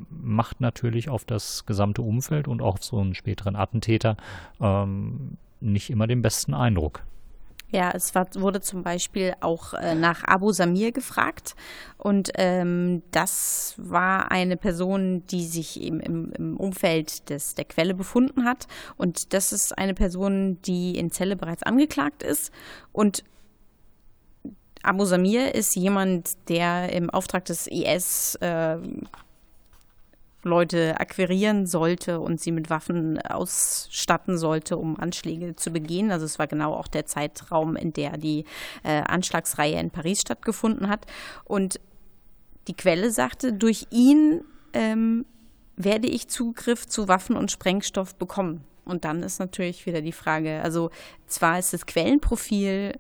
macht 0.09 0.61
natürlich 0.61 1.09
auf 1.09 1.25
das 1.25 1.65
gesamte 1.65 2.01
Umfeld 2.01 2.47
und 2.47 2.61
auch 2.61 2.75
auf 2.75 2.83
so 2.83 2.99
einen 2.99 3.15
späteren 3.15 3.55
Attentäter 3.55 4.17
ähm, 4.59 5.37
nicht 5.61 5.89
immer 5.89 6.07
den 6.07 6.21
besten 6.21 6.53
Eindruck. 6.53 7.03
Ja, 7.73 7.89
es 7.91 8.13
war, 8.13 8.27
wurde 8.35 8.61
zum 8.61 8.83
Beispiel 8.83 9.33
auch 9.41 9.73
äh, 9.73 9.95
nach 9.95 10.23
Abu 10.25 10.51
Samir 10.51 10.91
gefragt. 10.91 11.55
Und 11.97 12.29
ähm, 12.35 13.01
das 13.09 13.73
war 13.77 14.29
eine 14.31 14.57
Person, 14.57 15.25
die 15.25 15.43
sich 15.47 15.81
eben 15.81 15.99
im, 15.99 16.31
im, 16.33 16.57
Umfeld 16.57 17.31
des, 17.31 17.55
der 17.55 17.65
Quelle 17.65 17.95
befunden 17.95 18.45
hat. 18.45 18.67
Und 18.95 19.33
das 19.33 19.51
ist 19.51 19.75
eine 19.75 19.95
Person, 19.95 20.61
die 20.61 20.99
in 20.99 21.09
Zelle 21.09 21.35
bereits 21.35 21.63
angeklagt 21.63 22.21
ist. 22.21 22.51
Und 22.91 23.23
Abu 24.83 25.05
Samir 25.05 25.55
ist 25.55 25.75
jemand, 25.75 26.29
der 26.49 26.93
im 26.93 27.09
Auftrag 27.09 27.45
des 27.45 27.65
IS 27.65 28.35
äh, 28.35 28.77
Leute 30.43 30.99
akquirieren 30.99 31.65
sollte 31.65 32.19
und 32.19 32.39
sie 32.39 32.51
mit 32.51 32.69
Waffen 32.69 33.19
ausstatten 33.19 34.37
sollte, 34.37 34.77
um 34.77 34.99
Anschläge 34.99 35.55
zu 35.55 35.71
begehen. 35.71 36.11
Also 36.11 36.25
es 36.25 36.39
war 36.39 36.47
genau 36.47 36.73
auch 36.73 36.87
der 36.87 37.05
Zeitraum, 37.05 37.75
in 37.75 37.93
der 37.93 38.17
die 38.17 38.45
äh, 38.83 39.01
Anschlagsreihe 39.01 39.79
in 39.79 39.91
Paris 39.91 40.21
stattgefunden 40.21 40.89
hat. 40.89 41.05
Und 41.45 41.79
die 42.67 42.75
Quelle 42.75 43.11
sagte, 43.11 43.53
durch 43.53 43.87
ihn 43.89 44.41
ähm, 44.73 45.25
werde 45.75 46.07
ich 46.07 46.27
Zugriff 46.27 46.87
zu 46.87 47.07
Waffen 47.07 47.35
und 47.35 47.51
Sprengstoff 47.51 48.15
bekommen. 48.15 48.63
Und 48.85 49.05
dann 49.05 49.23
ist 49.23 49.39
natürlich 49.39 49.85
wieder 49.85 50.01
die 50.01 50.11
Frage, 50.11 50.61
also 50.61 50.89
zwar 51.25 51.57
ist 51.57 51.73
das 51.73 51.85
Quellenprofil 51.85 52.93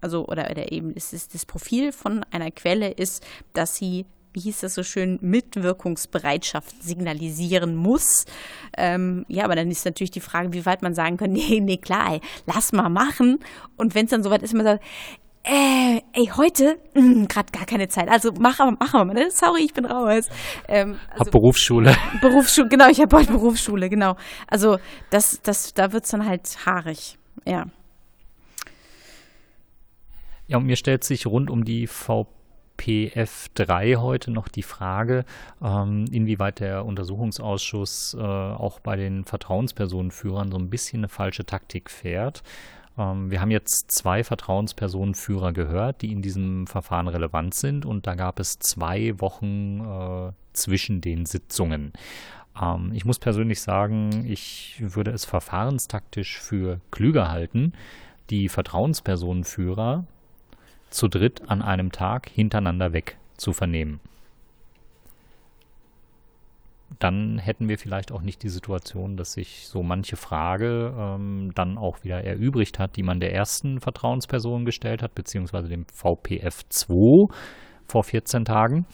also 0.00 0.26
oder, 0.26 0.50
oder 0.50 0.72
eben 0.72 0.92
ist 0.94 1.12
es 1.12 1.28
das 1.28 1.46
Profil 1.46 1.92
von 1.92 2.24
einer 2.30 2.50
Quelle 2.50 2.90
ist, 2.90 3.24
dass 3.52 3.76
sie 3.76 4.06
wie 4.32 4.40
hieß 4.40 4.60
das 4.60 4.74
so 4.74 4.82
schön, 4.82 5.18
Mitwirkungsbereitschaft 5.20 6.82
signalisieren 6.82 7.74
muss. 7.74 8.24
Ähm, 8.76 9.24
ja, 9.28 9.44
aber 9.44 9.56
dann 9.56 9.70
ist 9.70 9.84
natürlich 9.84 10.10
die 10.10 10.20
Frage, 10.20 10.52
wie 10.52 10.66
weit 10.66 10.82
man 10.82 10.94
sagen 10.94 11.16
kann, 11.16 11.32
nee, 11.32 11.60
nee, 11.60 11.76
klar, 11.76 12.14
ey, 12.14 12.20
lass 12.46 12.72
mal 12.72 12.88
machen. 12.88 13.38
Und 13.76 13.94
wenn 13.94 14.04
es 14.04 14.10
dann 14.10 14.22
soweit 14.22 14.42
ist, 14.42 14.54
man 14.54 14.64
sagt, 14.64 14.84
äh, 15.42 16.02
ey, 16.12 16.26
heute 16.36 16.78
hm, 16.92 17.26
gerade 17.26 17.50
gar 17.50 17.64
keine 17.64 17.88
Zeit. 17.88 18.08
Also 18.08 18.30
mach 18.38 18.60
aber, 18.60 18.76
mach 18.78 18.92
aber 18.92 19.06
mal. 19.06 19.14
Ne? 19.14 19.30
Sorry, 19.30 19.62
ich 19.64 19.72
bin 19.72 19.86
raus. 19.86 20.28
Ähm, 20.68 20.96
also, 21.10 21.24
hab 21.24 21.30
Berufsschule. 21.30 21.96
Berufsschule, 22.20 22.68
genau, 22.68 22.88
ich 22.88 23.00
habe 23.00 23.16
heute 23.16 23.32
Berufsschule, 23.32 23.88
genau. 23.88 24.16
Also 24.46 24.78
das, 25.08 25.40
das, 25.42 25.72
da 25.72 25.92
wird's 25.92 26.10
dann 26.10 26.26
halt 26.26 26.66
haarig, 26.66 27.18
ja. 27.46 27.64
Ja, 30.46 30.58
und 30.58 30.66
mir 30.66 30.76
stellt 30.76 31.04
sich 31.04 31.26
rund 31.26 31.48
um 31.48 31.64
die 31.64 31.86
VP 31.86 32.39
PF3 32.80 33.96
heute 33.96 34.30
noch 34.30 34.48
die 34.48 34.62
Frage, 34.62 35.24
ähm, 35.62 36.06
inwieweit 36.10 36.60
der 36.60 36.86
Untersuchungsausschuss 36.86 38.16
äh, 38.18 38.22
auch 38.22 38.80
bei 38.80 38.96
den 38.96 39.24
Vertrauenspersonenführern 39.24 40.50
so 40.50 40.58
ein 40.58 40.70
bisschen 40.70 41.00
eine 41.00 41.08
falsche 41.08 41.44
Taktik 41.44 41.90
fährt. 41.90 42.42
Ähm, 42.96 43.30
wir 43.30 43.42
haben 43.42 43.50
jetzt 43.50 43.90
zwei 43.92 44.24
Vertrauenspersonenführer 44.24 45.52
gehört, 45.52 46.00
die 46.00 46.10
in 46.10 46.22
diesem 46.22 46.66
Verfahren 46.66 47.08
relevant 47.08 47.54
sind 47.54 47.84
und 47.84 48.06
da 48.06 48.14
gab 48.14 48.40
es 48.40 48.58
zwei 48.58 49.20
Wochen 49.20 49.80
äh, 49.80 50.32
zwischen 50.54 51.02
den 51.02 51.26
Sitzungen. 51.26 51.92
Ähm, 52.60 52.92
ich 52.94 53.04
muss 53.04 53.18
persönlich 53.18 53.60
sagen, 53.60 54.24
ich 54.26 54.76
würde 54.80 55.10
es 55.10 55.26
verfahrenstaktisch 55.26 56.40
für 56.40 56.80
klüger 56.90 57.30
halten, 57.30 57.74
die 58.30 58.48
Vertrauenspersonenführer 58.48 60.06
zu 60.90 61.08
dritt 61.08 61.48
an 61.48 61.62
einem 61.62 61.92
Tag 61.92 62.28
hintereinander 62.28 62.92
weg 62.92 63.16
zu 63.36 63.52
vernehmen. 63.52 64.00
Dann 66.98 67.38
hätten 67.38 67.68
wir 67.68 67.78
vielleicht 67.78 68.12
auch 68.12 68.20
nicht 68.20 68.42
die 68.42 68.48
Situation, 68.48 69.16
dass 69.16 69.32
sich 69.32 69.66
so 69.68 69.82
manche 69.82 70.16
Frage 70.16 70.92
ähm, 70.96 71.52
dann 71.54 71.78
auch 71.78 72.02
wieder 72.02 72.24
erübrigt 72.24 72.78
hat, 72.78 72.96
die 72.96 73.02
man 73.02 73.20
der 73.20 73.32
ersten 73.32 73.80
Vertrauensperson 73.80 74.64
gestellt 74.64 75.02
hat, 75.02 75.14
beziehungsweise 75.14 75.68
dem 75.68 75.86
VPF 75.86 76.68
2 76.68 77.32
vor 77.86 78.04
14 78.04 78.44
Tagen 78.44 78.86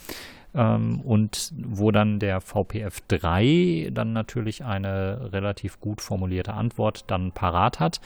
ähm, 0.56 1.00
und 1.02 1.52
wo 1.56 1.90
dann 1.90 2.18
der 2.18 2.40
VPF 2.40 3.00
3 3.08 3.90
dann 3.92 4.12
natürlich 4.12 4.64
eine 4.64 5.32
relativ 5.32 5.78
gut 5.80 6.00
formulierte 6.00 6.54
Antwort 6.54 7.04
dann 7.10 7.32
parat 7.32 7.78
hat. 7.78 8.00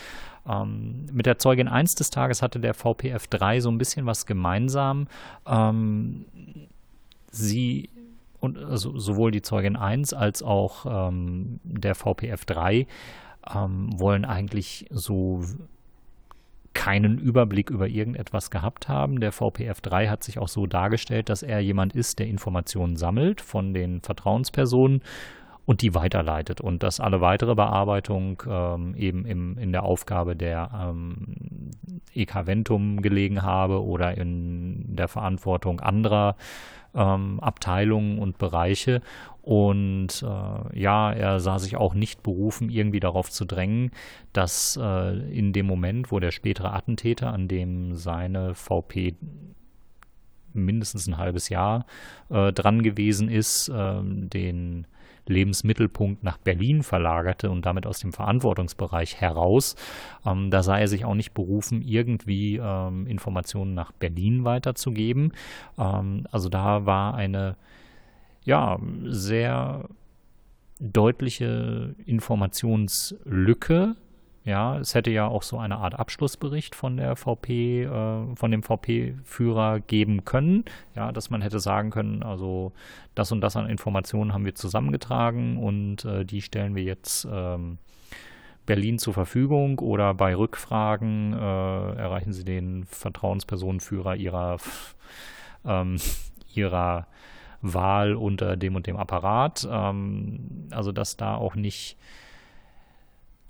Ähm, 0.49 1.07
mit 1.12 1.26
der 1.26 1.38
Zeugin 1.38 1.68
1 1.68 1.95
des 1.95 2.11
Tages 2.11 2.43
hatte 2.43 2.61
der 2.61 2.74
VPF 2.74 3.26
3 3.28 3.61
so 3.61 3.70
ein 3.70 3.78
bisschen 3.78 4.07
was 4.07 4.26
gemeinsam. 4.26 5.07
Ähm, 5.47 6.24
sie 7.30 7.91
und 8.41 8.59
also 8.59 8.99
sowohl 8.99 9.30
die 9.30 9.43
Zeugin 9.43 9.76
1 9.76 10.14
als 10.14 10.43
auch 10.43 10.86
ähm, 11.09 11.61
der 11.62 11.95
VPF 11.95 12.45
3 12.47 12.86
ähm, 13.55 13.91
wollen 13.99 14.24
eigentlich 14.24 14.86
so 14.91 15.45
keinen 16.72 17.18
Überblick 17.18 17.68
über 17.68 17.88
irgendetwas 17.88 18.51
gehabt 18.51 18.88
haben. 18.88 19.20
Der 19.20 19.32
VPF3 19.32 20.09
hat 20.09 20.24
sich 20.24 20.38
auch 20.38 20.49
so 20.49 20.66
dargestellt, 20.66 21.28
dass 21.28 21.43
er 21.43 21.61
jemand 21.61 21.95
ist, 21.95 22.18
der 22.18 22.28
Informationen 22.28 22.97
sammelt 22.97 23.41
von 23.41 23.74
den 23.74 24.01
Vertrauenspersonen 24.01 25.03
und 25.70 25.82
die 25.82 25.94
weiterleitet 25.94 26.60
und 26.60 26.82
dass 26.82 26.98
alle 26.98 27.20
weitere 27.20 27.54
Bearbeitung 27.54 28.42
ähm, 28.44 28.96
eben 28.96 29.24
im, 29.24 29.56
in 29.56 29.70
der 29.70 29.84
Aufgabe 29.84 30.34
der 30.34 30.68
ähm, 30.74 31.70
EK 32.12 32.48
Ventum 32.48 33.02
gelegen 33.02 33.42
habe 33.42 33.80
oder 33.84 34.18
in 34.18 34.96
der 34.96 35.06
Verantwortung 35.06 35.78
anderer 35.78 36.34
ähm, 36.92 37.38
Abteilungen 37.38 38.18
und 38.18 38.36
Bereiche. 38.36 39.00
Und 39.42 40.24
äh, 40.24 40.76
ja, 40.76 41.12
er 41.12 41.38
sah 41.38 41.60
sich 41.60 41.76
auch 41.76 41.94
nicht 41.94 42.24
berufen, 42.24 42.68
irgendwie 42.68 42.98
darauf 42.98 43.30
zu 43.30 43.44
drängen, 43.44 43.92
dass 44.32 44.76
äh, 44.76 45.16
in 45.30 45.52
dem 45.52 45.66
Moment, 45.66 46.10
wo 46.10 46.18
der 46.18 46.32
spätere 46.32 46.72
Attentäter, 46.72 47.32
an 47.32 47.46
dem 47.46 47.94
seine 47.94 48.56
VP 48.56 49.14
mindestens 50.52 51.06
ein 51.06 51.16
halbes 51.16 51.48
Jahr 51.48 51.86
äh, 52.28 52.52
dran 52.52 52.82
gewesen 52.82 53.28
ist, 53.28 53.70
ähm, 53.72 54.28
den 54.28 54.88
Lebensmittelpunkt 55.30 56.22
nach 56.22 56.36
Berlin 56.36 56.82
verlagerte 56.82 57.50
und 57.50 57.64
damit 57.64 57.86
aus 57.86 58.00
dem 58.00 58.12
Verantwortungsbereich 58.12 59.20
heraus. 59.20 59.76
Ähm, 60.26 60.50
da 60.50 60.62
sah 60.62 60.78
er 60.78 60.88
sich 60.88 61.04
auch 61.04 61.14
nicht 61.14 61.32
berufen, 61.32 61.82
irgendwie 61.82 62.56
ähm, 62.62 63.06
Informationen 63.06 63.74
nach 63.74 63.92
Berlin 63.92 64.44
weiterzugeben. 64.44 65.32
Ähm, 65.78 66.26
also 66.30 66.48
da 66.48 66.84
war 66.84 67.14
eine 67.14 67.56
ja 68.44 68.78
sehr 69.04 69.88
deutliche 70.80 71.94
Informationslücke 72.06 73.96
ja, 74.45 74.78
es 74.78 74.95
hätte 74.95 75.11
ja 75.11 75.26
auch 75.26 75.43
so 75.43 75.59
eine 75.59 75.76
Art 75.76 75.99
Abschlussbericht 75.99 76.74
von 76.74 76.97
der 76.97 77.14
VP, 77.14 77.84
äh, 77.84 78.36
von 78.36 78.51
dem 78.51 78.62
VP-Führer 78.62 79.80
geben 79.80 80.24
können. 80.24 80.64
Ja, 80.97 81.12
dass 81.12 81.28
man 81.28 81.43
hätte 81.43 81.61
sagen 81.61 81.91
können, 81.91 82.22
also 82.22 82.72
das 83.14 83.30
und 83.32 83.43
das 83.43 83.57
an 83.57 83.68
Informationen 83.68 84.32
haben 84.32 84.47
wir 84.47 84.55
zusammengetragen 84.55 85.59
und 85.59 86.05
äh, 86.07 86.24
die 86.24 86.41
stellen 86.41 86.74
wir 86.74 86.82
jetzt 86.82 87.28
ähm, 87.30 87.78
Berlin 88.64 88.99
zur 88.99 89.12
Verfügung 89.12 89.78
oder 89.78 90.14
bei 90.14 90.34
Rückfragen 90.34 91.34
äh, 91.34 91.36
erreichen 91.36 92.32
Sie 92.32 92.45
den 92.45 92.84
Vertrauenspersonenführer 92.84 94.16
Ihrer, 94.16 94.57
ähm, 95.66 95.97
ihrer 96.55 97.09
Wahl 97.62 98.14
unter 98.14 98.57
dem 98.57 98.74
und 98.76 98.86
dem 98.86 98.97
Apparat. 98.97 99.68
Ähm, 99.70 100.68
also 100.70 100.93
dass 100.93 101.18
da 101.18 101.34
auch 101.34 101.57
nicht 101.57 101.99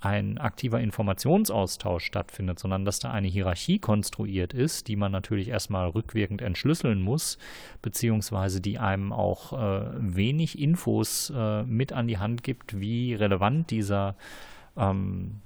ein 0.01 0.39
aktiver 0.39 0.79
Informationsaustausch 0.79 2.03
stattfindet, 2.03 2.57
sondern 2.57 2.85
dass 2.85 2.99
da 2.99 3.11
eine 3.11 3.27
Hierarchie 3.27 3.77
konstruiert 3.77 4.51
ist, 4.51 4.87
die 4.87 4.95
man 4.95 5.11
natürlich 5.11 5.49
erstmal 5.49 5.87
rückwirkend 5.89 6.41
entschlüsseln 6.41 7.01
muss, 7.01 7.37
beziehungsweise 7.83 8.61
die 8.61 8.79
einem 8.79 9.13
auch 9.13 9.53
äh, 9.53 9.91
wenig 9.97 10.59
Infos 10.59 11.31
äh, 11.35 11.63
mit 11.63 11.93
an 11.93 12.07
die 12.07 12.17
Hand 12.17 12.43
gibt, 12.43 12.79
wie 12.79 13.13
relevant 13.13 13.69
dieser 13.69 14.15
ähm, 14.75 15.39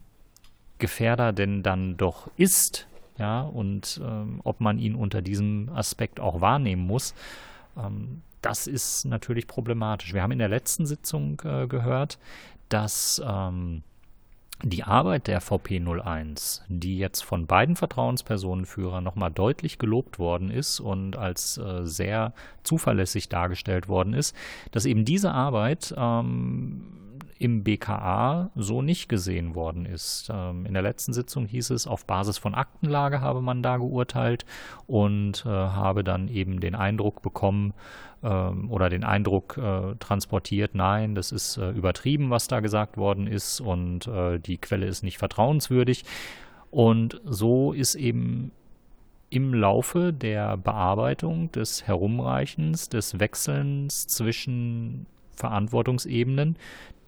Gefährder 0.79 1.33
denn 1.33 1.61
dann 1.61 1.97
doch 1.97 2.29
ist, 2.37 2.87
ja, 3.17 3.41
und 3.41 3.99
ähm, 4.03 4.39
ob 4.43 4.61
man 4.61 4.79
ihn 4.79 4.95
unter 4.95 5.21
diesem 5.21 5.69
Aspekt 5.73 6.19
auch 6.19 6.39
wahrnehmen 6.39 6.85
muss. 6.85 7.13
Ähm, 7.77 8.21
das 8.41 8.67
ist 8.67 9.05
natürlich 9.05 9.47
problematisch. 9.47 10.13
Wir 10.13 10.21
haben 10.21 10.31
in 10.31 10.39
der 10.39 10.49
letzten 10.49 10.85
Sitzung 10.85 11.41
äh, 11.43 11.67
gehört, 11.67 12.19
dass 12.69 13.21
ähm, 13.25 13.83
die 14.63 14.83
Arbeit 14.83 15.27
der 15.27 15.41
VP01, 15.41 16.61
die 16.69 16.97
jetzt 16.97 17.21
von 17.23 17.45
beiden 17.45 17.75
Vertrauenspersonenführern 17.75 19.03
nochmal 19.03 19.31
deutlich 19.31 19.77
gelobt 19.79 20.17
worden 20.17 20.49
ist 20.49 20.79
und 20.79 21.17
als 21.17 21.57
äh, 21.57 21.85
sehr 21.85 22.33
zuverlässig 22.63 23.29
dargestellt 23.29 23.87
worden 23.87 24.13
ist, 24.13 24.35
dass 24.71 24.85
eben 24.85 25.05
diese 25.05 25.31
Arbeit 25.31 25.93
ähm, 25.97 27.04
im 27.37 27.63
BKA 27.63 28.49
so 28.55 28.81
nicht 28.81 29.09
gesehen 29.09 29.55
worden 29.55 29.85
ist. 29.85 30.29
Ähm, 30.33 30.65
in 30.65 30.73
der 30.73 30.83
letzten 30.83 31.13
Sitzung 31.13 31.45
hieß 31.45 31.71
es, 31.71 31.85
auf 31.85 32.05
Basis 32.05 32.37
von 32.37 32.55
Aktenlage 32.55 33.21
habe 33.21 33.41
man 33.41 33.61
da 33.61 33.77
geurteilt 33.77 34.45
und 34.87 35.45
äh, 35.45 35.49
habe 35.49 36.03
dann 36.03 36.29
eben 36.29 36.59
den 36.59 36.75
Eindruck 36.75 37.21
bekommen 37.21 37.73
ähm, 38.23 38.71
oder 38.71 38.89
den 38.89 39.03
Eindruck 39.03 39.57
äh, 39.57 39.95
transportiert, 39.99 40.75
nein, 40.75 41.13
das 41.13 41.31
ist 41.31 41.57
äh, 41.57 41.71
übertrieben, 41.71 42.29
was 42.29 42.47
da 42.47 42.61
gesagt 42.61 42.97
worden 42.97 43.27
ist 43.27 43.59
und 43.59 44.07
äh, 44.07 44.39
die 44.39 44.57
Quelle 44.57 44.85
ist 44.85 45.03
nicht 45.03 45.17
vertrauenswürdig. 45.17 46.03
Und 46.71 47.21
so 47.25 47.73
ist 47.73 47.95
eben 47.95 48.51
im 49.29 49.53
Laufe 49.53 50.13
der 50.13 50.55
Bearbeitung, 50.55 51.51
des 51.51 51.85
Herumreichens, 51.87 52.89
des 52.89 53.19
Wechselns 53.19 54.07
zwischen 54.07 55.07
Verantwortungsebenen 55.35 56.57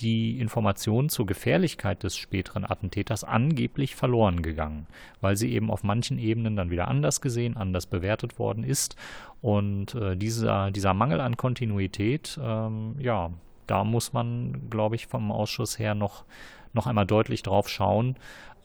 die 0.01 0.39
Information 0.39 1.09
zur 1.09 1.25
Gefährlichkeit 1.25 2.03
des 2.03 2.15
späteren 2.15 2.65
Attentäters 2.65 3.23
angeblich 3.23 3.95
verloren 3.95 4.41
gegangen, 4.41 4.87
weil 5.21 5.35
sie 5.35 5.51
eben 5.51 5.71
auf 5.71 5.83
manchen 5.83 6.19
Ebenen 6.19 6.55
dann 6.55 6.69
wieder 6.69 6.87
anders 6.87 7.21
gesehen, 7.21 7.57
anders 7.57 7.87
bewertet 7.87 8.39
worden 8.39 8.63
ist. 8.63 8.95
Und 9.41 9.95
äh, 9.95 10.15
dieser, 10.15 10.71
dieser 10.71 10.93
Mangel 10.93 11.21
an 11.21 11.37
Kontinuität, 11.37 12.39
ähm, 12.41 12.95
ja, 12.99 13.31
da 13.67 13.83
muss 13.83 14.13
man, 14.13 14.69
glaube 14.69 14.95
ich, 14.95 15.07
vom 15.07 15.31
Ausschuss 15.31 15.79
her 15.79 15.95
noch, 15.95 16.25
noch 16.73 16.87
einmal 16.87 17.05
deutlich 17.05 17.43
drauf 17.43 17.69
schauen, 17.69 18.15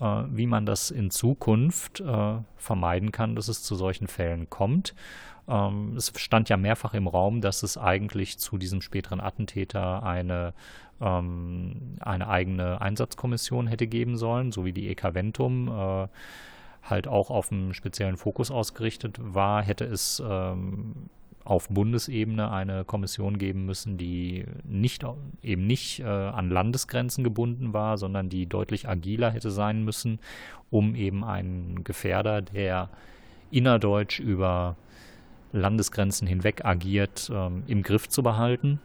äh, 0.00 0.04
wie 0.30 0.46
man 0.46 0.66
das 0.66 0.90
in 0.90 1.10
Zukunft 1.10 2.00
äh, 2.00 2.34
vermeiden 2.56 3.12
kann, 3.12 3.36
dass 3.36 3.48
es 3.48 3.62
zu 3.62 3.74
solchen 3.74 4.06
Fällen 4.06 4.48
kommt. 4.50 4.94
Ähm, 5.48 5.96
es 5.96 6.12
stand 6.16 6.48
ja 6.48 6.56
mehrfach 6.56 6.94
im 6.94 7.06
Raum, 7.06 7.40
dass 7.40 7.62
es 7.62 7.76
eigentlich 7.76 8.38
zu 8.38 8.58
diesem 8.58 8.80
späteren 8.80 9.20
Attentäter 9.20 10.02
eine, 10.02 10.54
ähm, 11.00 11.96
eine 12.00 12.28
eigene 12.28 12.80
Einsatzkommission 12.80 13.66
hätte 13.66 13.86
geben 13.86 14.16
sollen, 14.16 14.52
so 14.52 14.64
wie 14.64 14.72
die 14.72 14.88
EK 14.88 15.14
Ventum 15.14 15.68
äh, 15.68 16.08
halt 16.82 17.06
auch 17.06 17.30
auf 17.30 17.52
einen 17.52 17.74
speziellen 17.74 18.16
Fokus 18.16 18.50
ausgerichtet 18.50 19.18
war, 19.20 19.62
hätte 19.62 19.84
es 19.84 20.22
ähm, 20.24 21.10
auf 21.44 21.68
Bundesebene 21.68 22.50
eine 22.50 22.84
Kommission 22.84 23.38
geben 23.38 23.66
müssen, 23.66 23.98
die 23.98 24.44
nicht 24.64 25.04
eben 25.42 25.66
nicht 25.66 26.00
äh, 26.00 26.04
an 26.04 26.50
Landesgrenzen 26.50 27.24
gebunden 27.24 27.72
war, 27.72 27.98
sondern 27.98 28.28
die 28.28 28.46
deutlich 28.46 28.88
agiler 28.88 29.30
hätte 29.30 29.50
sein 29.50 29.84
müssen, 29.84 30.20
um 30.70 30.94
eben 30.94 31.24
einen 31.24 31.84
Gefährder, 31.84 32.42
der 32.42 32.90
innerdeutsch 33.50 34.20
über 34.20 34.76
Landesgrenzen 35.52 36.26
hinweg 36.26 36.64
agiert, 36.64 37.30
ähm, 37.32 37.64
im 37.66 37.82
Griff 37.82 38.08
zu 38.08 38.22
behalten 38.22 38.80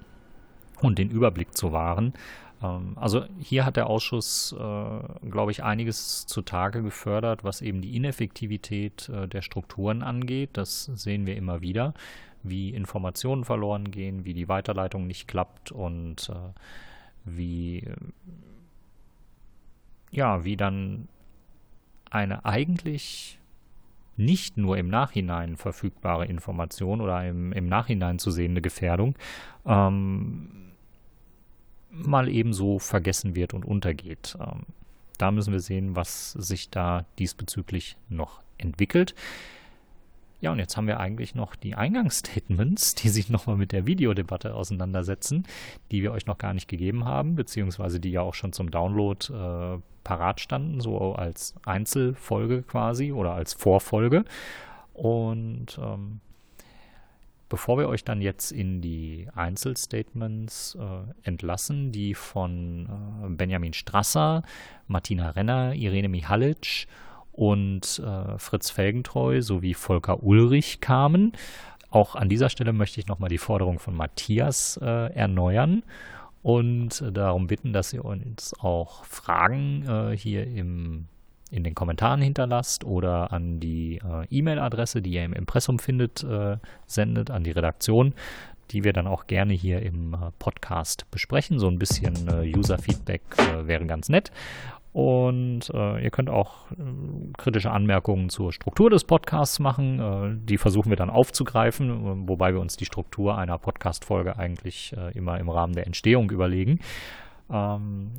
und 0.81 0.99
den 0.99 1.09
Überblick 1.09 1.55
zu 1.55 1.71
wahren. 1.71 2.13
Ähm, 2.61 2.93
also 2.95 3.25
hier 3.39 3.65
hat 3.65 3.77
der 3.77 3.87
Ausschuss, 3.87 4.53
äh, 4.53 5.29
glaube 5.29 5.51
ich, 5.51 5.63
einiges 5.63 6.25
zutage 6.25 6.81
gefördert, 6.83 7.43
was 7.43 7.61
eben 7.61 7.81
die 7.81 7.95
Ineffektivität 7.95 9.09
äh, 9.09 9.27
der 9.27 9.41
Strukturen 9.41 10.03
angeht. 10.03 10.51
Das 10.53 10.85
sehen 10.85 11.25
wir 11.25 11.37
immer 11.37 11.61
wieder, 11.61 11.93
wie 12.43 12.69
Informationen 12.69 13.43
verloren 13.43 13.91
gehen, 13.91 14.25
wie 14.25 14.33
die 14.33 14.47
Weiterleitung 14.47 15.07
nicht 15.07 15.27
klappt 15.27 15.71
und 15.71 16.29
äh, 16.29 16.53
wie 17.25 17.83
ja, 20.11 20.43
wie 20.43 20.57
dann 20.57 21.07
eine 22.09 22.45
eigentlich 22.45 23.39
nicht 24.15 24.57
nur 24.57 24.77
im 24.77 24.87
Nachhinein 24.87 25.57
verfügbare 25.57 26.25
Information 26.25 27.01
oder 27.01 27.27
im, 27.27 27.51
im 27.51 27.67
Nachhinein 27.67 28.17
zu 28.17 28.31
sehende 28.31 28.61
Gefährdung 28.61 29.15
ähm, 29.65 30.71
mal 31.91 32.27
ebenso 32.27 32.79
vergessen 32.79 33.35
wird 33.35 33.53
und 33.53 33.63
untergeht. 33.63 34.37
Ähm, 34.39 34.63
da 35.17 35.31
müssen 35.31 35.53
wir 35.53 35.59
sehen, 35.59 35.95
was 35.95 36.31
sich 36.31 36.69
da 36.69 37.05
diesbezüglich 37.19 37.97
noch 38.09 38.41
entwickelt. 38.57 39.13
Ja, 40.39 40.51
und 40.51 40.59
jetzt 40.59 40.77
haben 40.77 40.85
wir 40.85 40.99
eigentlich 40.99 41.33
noch 41.33 41.55
die 41.55 41.75
Eingangsstatements, 41.75 42.95
die 42.95 43.09
sich 43.09 43.29
nochmal 43.29 43.57
mit 43.57 43.71
der 43.71 43.87
Videodebatte 43.87 44.53
auseinandersetzen, 44.53 45.45
die 45.91 46.03
wir 46.03 46.11
euch 46.11 46.25
noch 46.25 46.37
gar 46.37 46.53
nicht 46.53 46.67
gegeben 46.67 47.05
haben, 47.05 47.35
beziehungsweise 47.35 47.99
die 47.99 48.11
ja 48.11 48.21
auch 48.21 48.35
schon 48.35 48.53
zum 48.53 48.69
Download 48.69 49.33
äh, 49.33 49.79
parat 50.03 50.39
standen, 50.39 50.79
so 50.79 51.15
als 51.15 51.55
Einzelfolge 51.65 52.61
quasi 52.61 53.11
oder 53.11 53.33
als 53.33 53.53
Vorfolge. 53.53 54.25
Und 54.93 55.79
ähm, 55.81 56.21
bevor 57.49 57.77
wir 57.77 57.87
euch 57.87 58.03
dann 58.03 58.21
jetzt 58.21 58.51
in 58.51 58.81
die 58.81 59.27
Einzelstatements 59.35 60.77
äh, 60.79 61.27
entlassen, 61.27 61.91
die 61.91 62.13
von 62.13 62.85
äh, 62.85 63.29
Benjamin 63.29 63.73
Strasser, 63.73 64.43
Martina 64.87 65.31
Renner, 65.31 65.73
Irene 65.73 66.09
Mihalic 66.09 66.87
und 67.37 68.01
äh, 68.03 68.39
Fritz 68.39 68.71
Felgentreu 68.71 69.41
sowie 69.41 69.75
Volker 69.75 70.23
Ulrich 70.23 70.81
kamen. 70.81 71.33
Auch 71.89 72.15
an 72.15 72.29
dieser 72.29 72.49
Stelle 72.49 72.73
möchte 72.73 72.99
ich 72.99 73.07
nochmal 73.07 73.29
die 73.29 73.37
Forderung 73.37 73.79
von 73.79 73.95
Matthias 73.95 74.77
äh, 74.81 75.13
erneuern 75.13 75.83
und 76.41 77.03
darum 77.13 77.47
bitten, 77.47 77.73
dass 77.73 77.93
ihr 77.93 78.03
uns 78.03 78.55
auch 78.59 79.05
Fragen 79.05 79.85
äh, 79.87 80.17
hier 80.17 80.47
im, 80.47 81.05
in 81.51 81.63
den 81.63 81.75
Kommentaren 81.75 82.21
hinterlasst 82.21 82.83
oder 82.83 83.31
an 83.31 83.59
die 83.59 83.97
äh, 83.97 84.25
E-Mail-Adresse, 84.31 85.03
die 85.03 85.11
ihr 85.11 85.23
im 85.23 85.33
Impressum 85.33 85.77
findet, 85.77 86.23
äh, 86.23 86.57
sendet, 86.87 87.29
an 87.31 87.43
die 87.43 87.51
Redaktion 87.51 88.13
die 88.71 88.83
wir 88.83 88.91
dann 88.91 89.07
auch 89.07 89.27
gerne 89.27 89.53
hier 89.53 89.81
im 89.81 90.13
äh, 90.13 90.17
Podcast 90.39 91.09
besprechen. 91.09 91.57
So 91.57 91.69
ein 91.69 91.79
bisschen 91.79 92.27
User-Feedback 92.53 93.21
wäre 93.63 93.85
ganz 93.85 94.09
nett. 94.09 94.29
Und 94.97 95.69
äh, 95.75 96.03
ihr 96.03 96.09
könnt 96.09 96.27
auch 96.27 96.71
äh, 96.71 96.75
kritische 97.37 97.69
Anmerkungen 97.69 98.29
zur 98.29 98.51
Struktur 98.51 98.89
des 98.89 99.03
Podcasts 99.03 99.59
machen. 99.59 99.99
Äh, 99.99 100.43
die 100.43 100.57
versuchen 100.57 100.89
wir 100.89 100.95
dann 100.95 101.11
aufzugreifen, 101.11 101.89
äh, 101.91 102.27
wobei 102.27 102.51
wir 102.51 102.59
uns 102.59 102.77
die 102.77 102.85
Struktur 102.85 103.37
einer 103.37 103.59
Podcast-Folge 103.59 104.39
eigentlich 104.39 104.95
äh, 104.97 105.15
immer 105.15 105.39
im 105.39 105.49
Rahmen 105.49 105.73
der 105.73 105.85
Entstehung 105.85 106.31
überlegen. 106.31 106.79
Ähm, 107.51 108.09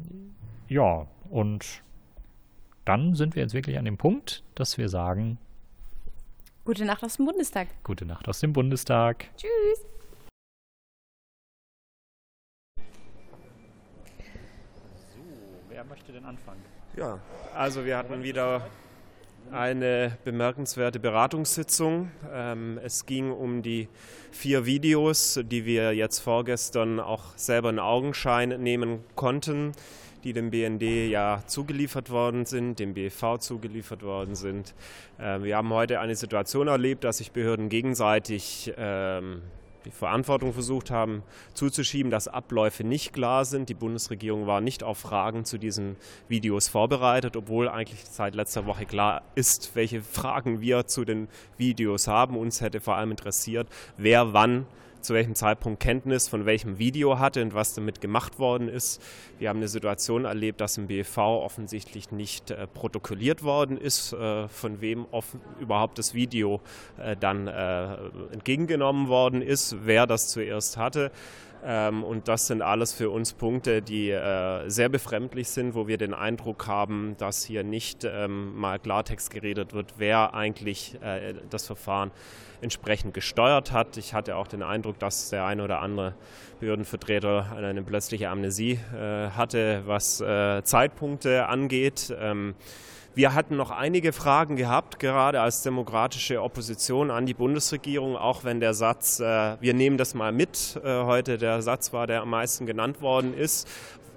ja, 0.69 1.09
und 1.31 1.83
dann 2.85 3.17
sind 3.17 3.35
wir 3.35 3.43
jetzt 3.43 3.55
wirklich 3.55 3.77
an 3.77 3.85
dem 3.85 3.99
Punkt, 3.99 4.45
dass 4.55 4.79
wir 4.79 4.89
sagen: 4.89 5.39
Gute 6.65 6.85
Nacht 6.85 7.03
aus 7.03 7.17
dem 7.17 7.27
Bundestag. 7.27 7.67
Gute 7.83 8.07
Nacht 8.07 8.29
aus 8.29 8.39
dem 8.39 8.53
Bundestag. 8.53 9.25
Tschüss. 9.37 9.98
Wer 15.79 15.85
möchte 15.85 16.11
denn 16.11 16.25
anfangen? 16.25 16.61
Ja, 16.97 17.21
also 17.55 17.85
wir 17.85 17.97
hatten 17.97 18.25
wieder 18.25 18.67
eine 19.53 20.19
bemerkenswerte 20.25 20.99
Beratungssitzung. 20.99 22.11
Ähm, 22.33 22.81
es 22.83 23.07
ging 23.07 23.31
um 23.31 23.63
die 23.63 23.87
vier 24.33 24.67
Videos, 24.67 25.39
die 25.41 25.65
wir 25.67 25.95
jetzt 25.95 26.19
vorgestern 26.19 26.99
auch 26.99 27.27
selber 27.37 27.71
in 27.71 27.79
Augenschein 27.79 28.61
nehmen 28.61 29.05
konnten, 29.15 29.71
die 30.25 30.33
dem 30.33 30.51
BND 30.51 30.83
ja 30.83 31.45
zugeliefert 31.47 32.11
worden 32.11 32.45
sind, 32.45 32.81
dem 32.81 32.95
BEV 32.95 33.39
zugeliefert 33.39 34.03
worden 34.03 34.35
sind. 34.35 34.75
Ähm, 35.21 35.45
wir 35.45 35.57
haben 35.57 35.73
heute 35.73 36.01
eine 36.01 36.17
Situation 36.17 36.67
erlebt, 36.67 37.05
dass 37.05 37.19
sich 37.19 37.31
Behörden 37.31 37.69
gegenseitig 37.69 38.75
ähm, 38.77 39.43
die 39.89 39.93
Verantwortung 39.93 40.53
versucht 40.53 40.91
haben 40.91 41.23
zuzuschieben, 41.55 42.11
dass 42.11 42.29
Abläufe 42.29 42.85
nicht 42.85 43.15
klar 43.15 43.47
sind. 43.47 43.71
Die 43.71 43.75
Bundesregierung 43.75 44.47
war 44.47 44.61
nicht 44.61 44.83
auf 44.83 44.99
Fragen 44.99 45.47
zu 45.47 45.57
diesen 45.57 45.97
Videos 46.29 46.69
vorbereitet, 46.69 47.37
obwohl 47.37 47.71
eigentlich 47.71 48.05
seit 48.05 48.35
letzter 48.35 48.67
Woche 48.67 48.85
klar 48.85 49.23
ist, 49.35 49.71
welche 49.75 50.03
Fragen 50.03 50.61
wir 50.61 50.87
zu 50.87 51.07
den 51.07 51.29
Videos 51.57 52.07
haben. 52.07 52.37
Uns 52.37 52.61
hätte 52.61 52.81
vor 52.81 52.97
allem 52.97 53.13
interessiert, 53.13 53.67
wer 53.97 54.35
wann 54.35 54.67
zu 55.01 55.15
welchem 55.15 55.35
Zeitpunkt 55.35 55.81
Kenntnis 55.81 56.29
von 56.29 56.47
welchem 56.47 56.79
Video 56.79 57.19
hatte 57.19 57.43
und 57.43 57.55
was 57.55 57.75
damit 57.75 58.01
gemacht 58.01 58.39
worden 58.39 58.69
ist. 58.69 59.03
Wir 59.39 59.49
haben 59.49 59.59
eine 59.59 59.69
Situation 59.69 60.25
erlebt, 60.25 60.61
dass 60.61 60.79
im 60.79 60.87
BEV 60.87 61.19
offensichtlich 61.19 62.11
nicht 62.11 62.51
äh, 62.51 62.67
protokolliert 62.67 63.43
worden 63.43 63.79
ist, 63.79 64.13
äh, 64.13 64.49
von 64.49 64.81
wem 64.81 65.07
überhaupt 65.61 65.99
das 65.99 66.15
Video 66.15 66.61
äh, 66.99 67.17
dann 67.17 67.47
äh, 67.47 67.95
entgegengenommen 68.33 69.09
worden 69.09 69.43
ist, 69.43 69.77
wer 69.85 70.07
das 70.07 70.29
zuerst 70.29 70.77
hatte. 70.77 71.11
Ähm, 71.65 72.05
und 72.05 72.29
das 72.29 72.47
sind 72.47 72.63
alles 72.63 72.93
für 72.93 73.11
uns 73.11 73.33
Punkte, 73.33 73.83
die 73.83 74.11
äh, 74.11 74.69
sehr 74.69 74.89
befremdlich 74.89 75.49
sind, 75.49 75.75
wo 75.75 75.89
wir 75.89 75.99
den 75.99 76.15
Eindruck 76.15 76.67
haben, 76.67 77.17
dass 77.19 77.45
hier 77.45 77.65
nicht 77.65 78.05
ähm, 78.05 78.57
mal 78.57 78.79
Klartext 78.79 79.31
geredet 79.31 79.73
wird, 79.73 79.95
wer 79.99 80.35
eigentlich 80.35 80.97
äh, 81.03 81.35
das 81.51 81.67
Verfahren 81.67 82.11
entsprechend 82.61 83.15
gesteuert 83.15 83.73
hat. 83.73 83.97
Ich 83.97 84.15
hatte 84.15 84.37
auch 84.37 84.49
den 84.49 84.63
Eindruck, 84.63 84.99
dass 84.99 85.31
der 85.31 85.45
eine 85.45 85.63
oder 85.63 85.81
andere 85.81 86.15
Behördenvertreter 86.61 87.53
eine 87.57 87.83
plötzliche 87.83 88.31
Amnesie 88.31 88.81
äh, 88.93 89.31
hatte, 89.31 89.83
was 89.87 90.19
Zeitpunkte 90.19 91.47
angeht. 91.47 92.13
Wir 93.15 93.35
hatten 93.35 93.57
noch 93.57 93.71
einige 93.71 94.13
Fragen 94.13 94.57
gehabt, 94.57 94.99
gerade 94.99 95.41
als 95.41 95.63
demokratische 95.63 96.43
Opposition 96.43 97.11
an 97.11 97.27
die 97.27 97.35
Bundesregierung, 97.35 98.17
auch 98.17 98.45
wenn 98.45 98.61
der 98.61 98.75
Satz, 98.75 99.19
äh, 99.19 99.57
wir 99.61 99.75
nehmen 99.75 99.99
das 99.99 100.15
mal 100.15 100.31
mit, 100.31 100.81
äh, 100.85 101.03
heute 101.03 101.37
der 101.39 101.63
Satz 101.63 101.93
war, 101.93 102.07
der 102.07 102.23
am 102.23 102.31
meisten 102.31 102.67
genannt 102.67 103.01
worden 103.01 103.35
ist, 103.35 103.67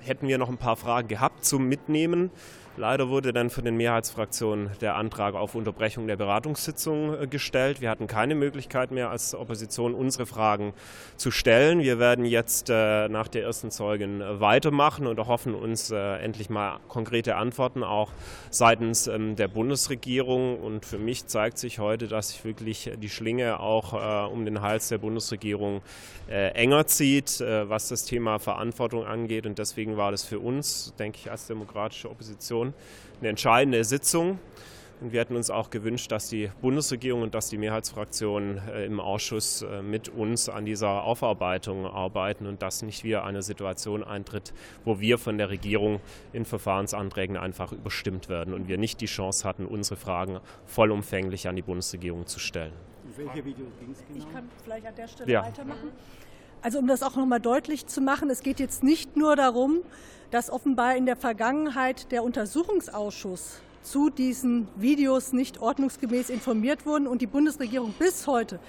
hätten 0.02 0.28
wir 0.28 0.38
noch 0.38 0.50
ein 0.50 0.58
paar 0.58 0.76
Fragen 0.76 1.08
gehabt 1.08 1.46
zum 1.46 1.68
Mitnehmen. 1.68 2.32
Leider 2.78 3.10
wurde 3.10 3.34
dann 3.34 3.50
von 3.50 3.66
den 3.66 3.76
Mehrheitsfraktionen 3.76 4.70
der 4.80 4.96
Antrag 4.96 5.36
auf 5.36 5.56
Unterbrechung 5.56 6.08
der 6.08 6.16
Beratungssitzung 6.16 7.22
äh, 7.22 7.28
gestellt. 7.28 7.82
Wir 7.82 7.90
hatten 7.90 8.08
keine 8.08 8.34
Möglichkeit 8.34 8.92
mehr 8.92 9.10
als 9.10 9.36
Opposition 9.36 9.94
unsere 9.94 10.26
Fragen 10.26 10.74
zu 11.18 11.32
stellen. 11.32 11.82
Wir 11.82 12.00
werden 12.00 12.24
jetzt 12.24 12.70
äh, 12.70 13.10
nach 13.10 13.28
der 13.28 13.44
ersten 13.44 13.72
Zeugin 13.72 14.22
äh, 14.22 14.40
weitermachen 14.40 15.06
und 15.06 15.20
hoffen 15.20 15.54
uns 15.54 15.92
endlich 15.92 16.50
mal 16.50 16.80
konkrete 16.88 17.36
Antworten 17.36 17.84
auch 17.84 18.12
seitens 18.50 19.08
ähm, 19.08 19.36
der 19.36 19.50
Bundesregierung. 19.50 20.58
Und 20.58 20.86
für 20.86 20.98
mich 20.98 21.28
zeigt 21.28 21.58
sich 21.58 21.80
heute, 21.80 22.08
dass 22.08 22.30
sich 22.30 22.46
wirklich 22.46 22.92
die 22.98 23.10
Schlinge 23.10 23.60
auch 23.60 24.32
um 24.32 24.46
den 24.46 24.62
Hals 24.62 24.90
der 24.90 24.98
Bundesregierung 24.98 25.82
enger 26.28 26.88
zieht, 26.88 27.40
was 27.42 27.90
das 27.90 28.06
Thema 28.06 28.40
Verantwortung 28.40 29.06
angeht. 29.06 29.46
Und 29.46 29.60
deswegen 29.60 29.98
war 29.98 30.12
das 30.12 30.24
für 30.24 30.40
uns, 30.40 30.94
denke 30.98 31.20
ich, 31.22 31.32
als 31.32 31.48
demokratische 31.48 32.10
Opposition 32.10 32.61
Kommission 32.62 32.74
eine 33.20 33.30
entscheidende 33.30 33.84
Sitzung. 33.84 34.40
Und 35.00 35.14
wir 35.14 35.20
hätten 35.20 35.36
uns 35.36 35.50
auch 35.50 35.72
gewünscht, 35.72 36.12
dass 36.12 36.30
die 36.30 36.52
Bundesregierung 36.62 37.24
und 37.24 37.34
dass 37.34 37.50
die 37.50 37.58
Mehrheitsfraktionen 37.58 38.62
äh, 38.68 38.86
im 38.86 39.00
Ausschuss 39.00 39.64
äh, 39.64 39.82
mit 39.82 40.10
uns 40.10 40.48
an 40.48 40.66
dieser 40.66 41.04
Aufarbeitung 41.04 41.88
arbeiten 41.88 42.46
und 42.46 42.62
dass 42.62 42.84
nicht 42.84 43.04
wieder 43.04 43.24
eine 43.26 43.42
Situation 43.42 44.04
eintritt, 44.04 44.54
wo 44.86 45.00
wir 45.00 45.18
von 45.18 45.40
der 45.40 45.50
Regierung 45.50 46.02
in 46.34 46.46
Verfahrensanträgen 46.46 47.36
einfach 47.36 47.72
überstimmt 47.72 48.30
werden 48.30 48.54
und 48.54 48.68
wir 48.68 48.78
nicht 48.78 49.02
die 49.02 49.08
Chance 49.08 49.48
hatten, 49.48 49.66
unsere 49.66 49.96
Fragen 49.96 50.40
vollumfänglich 50.66 51.48
an 51.48 51.56
die 51.56 51.64
Bundesregierung 51.64 52.28
zu 52.28 52.40
stellen. 52.40 52.74
welche 53.18 53.44
Videos 53.44 53.72
ging 53.80 53.92
es 53.92 54.06
genau? 54.06 54.20
Ich 54.20 54.32
kann 54.32 54.50
vielleicht 54.64 54.86
an 54.86 54.96
der 54.96 55.08
Stelle 55.08 55.32
ja. 55.32 55.44
weitermachen. 55.44 55.92
Also 56.62 56.78
um 56.78 56.86
das 56.86 57.02
auch 57.02 57.16
noch 57.16 57.26
mal 57.26 57.40
deutlich 57.40 57.88
zu 57.88 58.02
machen, 58.02 58.30
es 58.30 58.42
geht 58.42 58.60
jetzt 58.60 58.84
nicht 58.84 59.18
nur 59.18 59.36
darum, 59.36 59.80
dass 60.32 60.50
offenbar 60.50 60.96
in 60.96 61.06
der 61.06 61.18
Vergangenheit 61.18 62.12
der 62.12 62.24
Untersuchungsausschuss 62.24 63.60
zu 63.84 64.10
diesen 64.10 64.68
Videos 64.76 65.34
nicht 65.34 65.62
ordnungsgemäß 65.62 66.30
informiert 66.30 66.86
wurden 66.86 67.08
und 67.08 67.22
die 67.22 67.28
Bundesregierung 67.28 67.94
bis 68.00 68.28
heute 68.28 68.60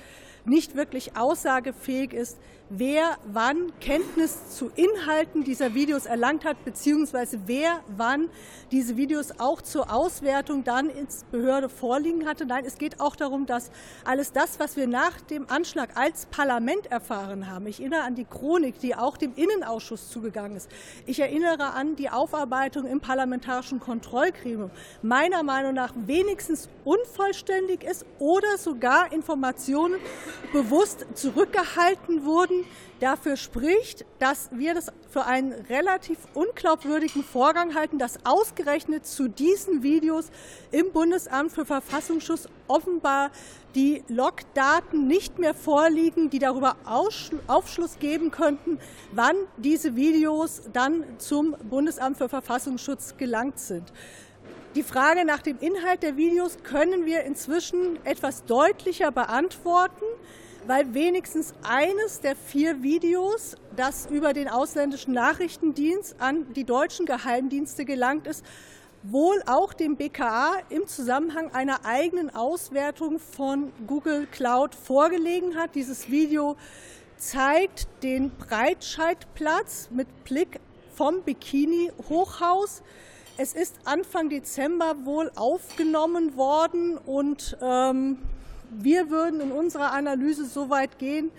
nicht 0.44 0.74
wirklich 0.74 1.16
aussagefähig 1.16 2.12
ist, 2.12 2.38
wer 2.74 3.18
wann 3.30 3.70
Kenntnis 3.80 4.56
zu 4.56 4.70
Inhalten 4.74 5.44
dieser 5.44 5.74
Videos 5.74 6.06
erlangt 6.06 6.44
hat, 6.44 6.64
beziehungsweise 6.64 7.40
wer 7.46 7.80
wann 7.96 8.30
diese 8.70 8.96
Videos 8.96 9.38
auch 9.38 9.60
zur 9.60 9.92
Auswertung 9.92 10.64
dann 10.64 10.88
ins 10.88 11.24
Behörde 11.30 11.68
vorliegen 11.68 12.26
hatte. 12.26 12.46
Nein, 12.46 12.64
es 12.66 12.78
geht 12.78 12.98
auch 12.98 13.14
darum, 13.14 13.44
dass 13.44 13.70
alles 14.04 14.32
das, 14.32 14.58
was 14.58 14.76
wir 14.76 14.86
nach 14.86 15.20
dem 15.20 15.50
Anschlag 15.50 15.98
als 15.98 16.26
Parlament 16.26 16.90
erfahren 16.90 17.50
haben, 17.50 17.66
ich 17.66 17.80
erinnere 17.80 18.02
an 18.02 18.14
die 18.14 18.24
Chronik, 18.24 18.80
die 18.80 18.94
auch 18.94 19.18
dem 19.18 19.34
Innenausschuss 19.34 20.08
zugegangen 20.08 20.56
ist. 20.56 20.70
Ich 21.04 21.20
erinnere 21.20 21.74
an 21.74 21.96
die 21.96 22.08
Aufarbeitung 22.08 22.86
im 22.86 23.00
parlamentarischen 23.00 23.80
Kontrollgremium, 23.80 24.70
meiner 25.02 25.42
Meinung 25.42 25.74
nach 25.74 25.92
wenigstens 26.06 26.70
unvollständig 26.84 27.84
ist 27.84 28.06
oder 28.18 28.56
sogar 28.56 29.12
Informationen 29.12 29.96
bewusst 30.52 31.06
zurückgehalten 31.14 32.24
wurden, 32.24 32.61
dafür 33.00 33.36
spricht, 33.36 34.04
dass 34.18 34.50
wir 34.52 34.74
das 34.74 34.92
für 35.10 35.24
einen 35.24 35.52
relativ 35.52 36.18
unglaubwürdigen 36.34 37.24
Vorgang 37.24 37.74
halten, 37.74 37.98
dass 37.98 38.24
ausgerechnet 38.24 39.06
zu 39.06 39.28
diesen 39.28 39.82
Videos 39.82 40.30
im 40.70 40.92
Bundesamt 40.92 41.52
für 41.52 41.64
Verfassungsschutz 41.64 42.48
offenbar 42.68 43.30
die 43.74 44.04
Logdaten 44.08 45.06
nicht 45.06 45.38
mehr 45.38 45.54
vorliegen, 45.54 46.30
die 46.30 46.38
darüber 46.38 46.76
Aufschluss 46.84 47.98
geben 47.98 48.30
könnten, 48.30 48.78
wann 49.12 49.36
diese 49.56 49.96
Videos 49.96 50.62
dann 50.72 51.04
zum 51.18 51.56
Bundesamt 51.68 52.18
für 52.18 52.28
Verfassungsschutz 52.28 53.16
gelangt 53.16 53.58
sind. 53.58 53.92
Die 54.74 54.82
Frage 54.82 55.26
nach 55.26 55.42
dem 55.42 55.58
Inhalt 55.58 56.02
der 56.02 56.16
Videos 56.16 56.56
können 56.62 57.04
wir 57.04 57.24
inzwischen 57.24 57.98
etwas 58.06 58.44
deutlicher 58.44 59.10
beantworten 59.10 60.04
weil 60.66 60.94
wenigstens 60.94 61.54
eines 61.62 62.20
der 62.20 62.36
vier 62.36 62.82
Videos, 62.82 63.56
das 63.76 64.06
über 64.06 64.32
den 64.32 64.48
ausländischen 64.48 65.14
Nachrichtendienst 65.14 66.16
an 66.18 66.52
die 66.54 66.64
deutschen 66.64 67.06
Geheimdienste 67.06 67.84
gelangt 67.84 68.26
ist, 68.26 68.44
wohl 69.02 69.42
auch 69.46 69.72
dem 69.72 69.96
BKA 69.96 70.58
im 70.68 70.86
Zusammenhang 70.86 71.52
einer 71.52 71.84
eigenen 71.84 72.34
Auswertung 72.34 73.18
von 73.18 73.72
Google 73.86 74.26
Cloud 74.30 74.74
vorgelegen 74.74 75.56
hat. 75.56 75.74
Dieses 75.74 76.08
Video 76.08 76.56
zeigt 77.16 77.88
den 78.02 78.30
Breitscheidplatz 78.30 79.88
mit 79.90 80.24
Blick 80.24 80.60
vom 80.94 81.22
Bikini-Hochhaus. 81.22 82.82
Es 83.38 83.54
ist 83.54 83.76
Anfang 83.84 84.28
Dezember 84.28 84.94
wohl 85.04 85.32
aufgenommen 85.34 86.36
worden 86.36 86.98
und 86.98 87.56
ähm, 87.60 88.18
wir 88.78 89.10
würden 89.10 89.40
in 89.40 89.52
unserer 89.52 89.92
Analyse 89.92 90.44
so 90.46 90.70
weit 90.70 90.98
gehen, 90.98 91.30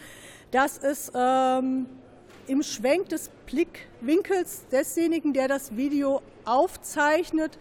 dass 0.51 0.77
es 0.77 1.11
ähm, 1.15 1.87
im 2.47 2.63
Schwenk 2.63 3.09
des 3.09 3.29
Blickwinkels 3.45 4.65
desjenigen, 4.71 5.33
der 5.33 5.47
das 5.47 5.75
Video 5.75 6.21
aufzeichnet, 6.45 7.57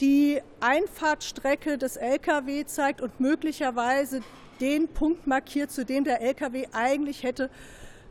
die 0.00 0.40
Einfahrtstrecke 0.60 1.78
des 1.78 1.96
Lkw 1.96 2.64
zeigt 2.66 3.00
und 3.00 3.18
möglicherweise 3.18 4.22
den 4.60 4.88
Punkt 4.88 5.26
markiert, 5.26 5.70
zu 5.70 5.84
dem 5.84 6.04
der 6.04 6.20
Lkw 6.20 6.68
eigentlich 6.72 7.22
hätte 7.22 7.50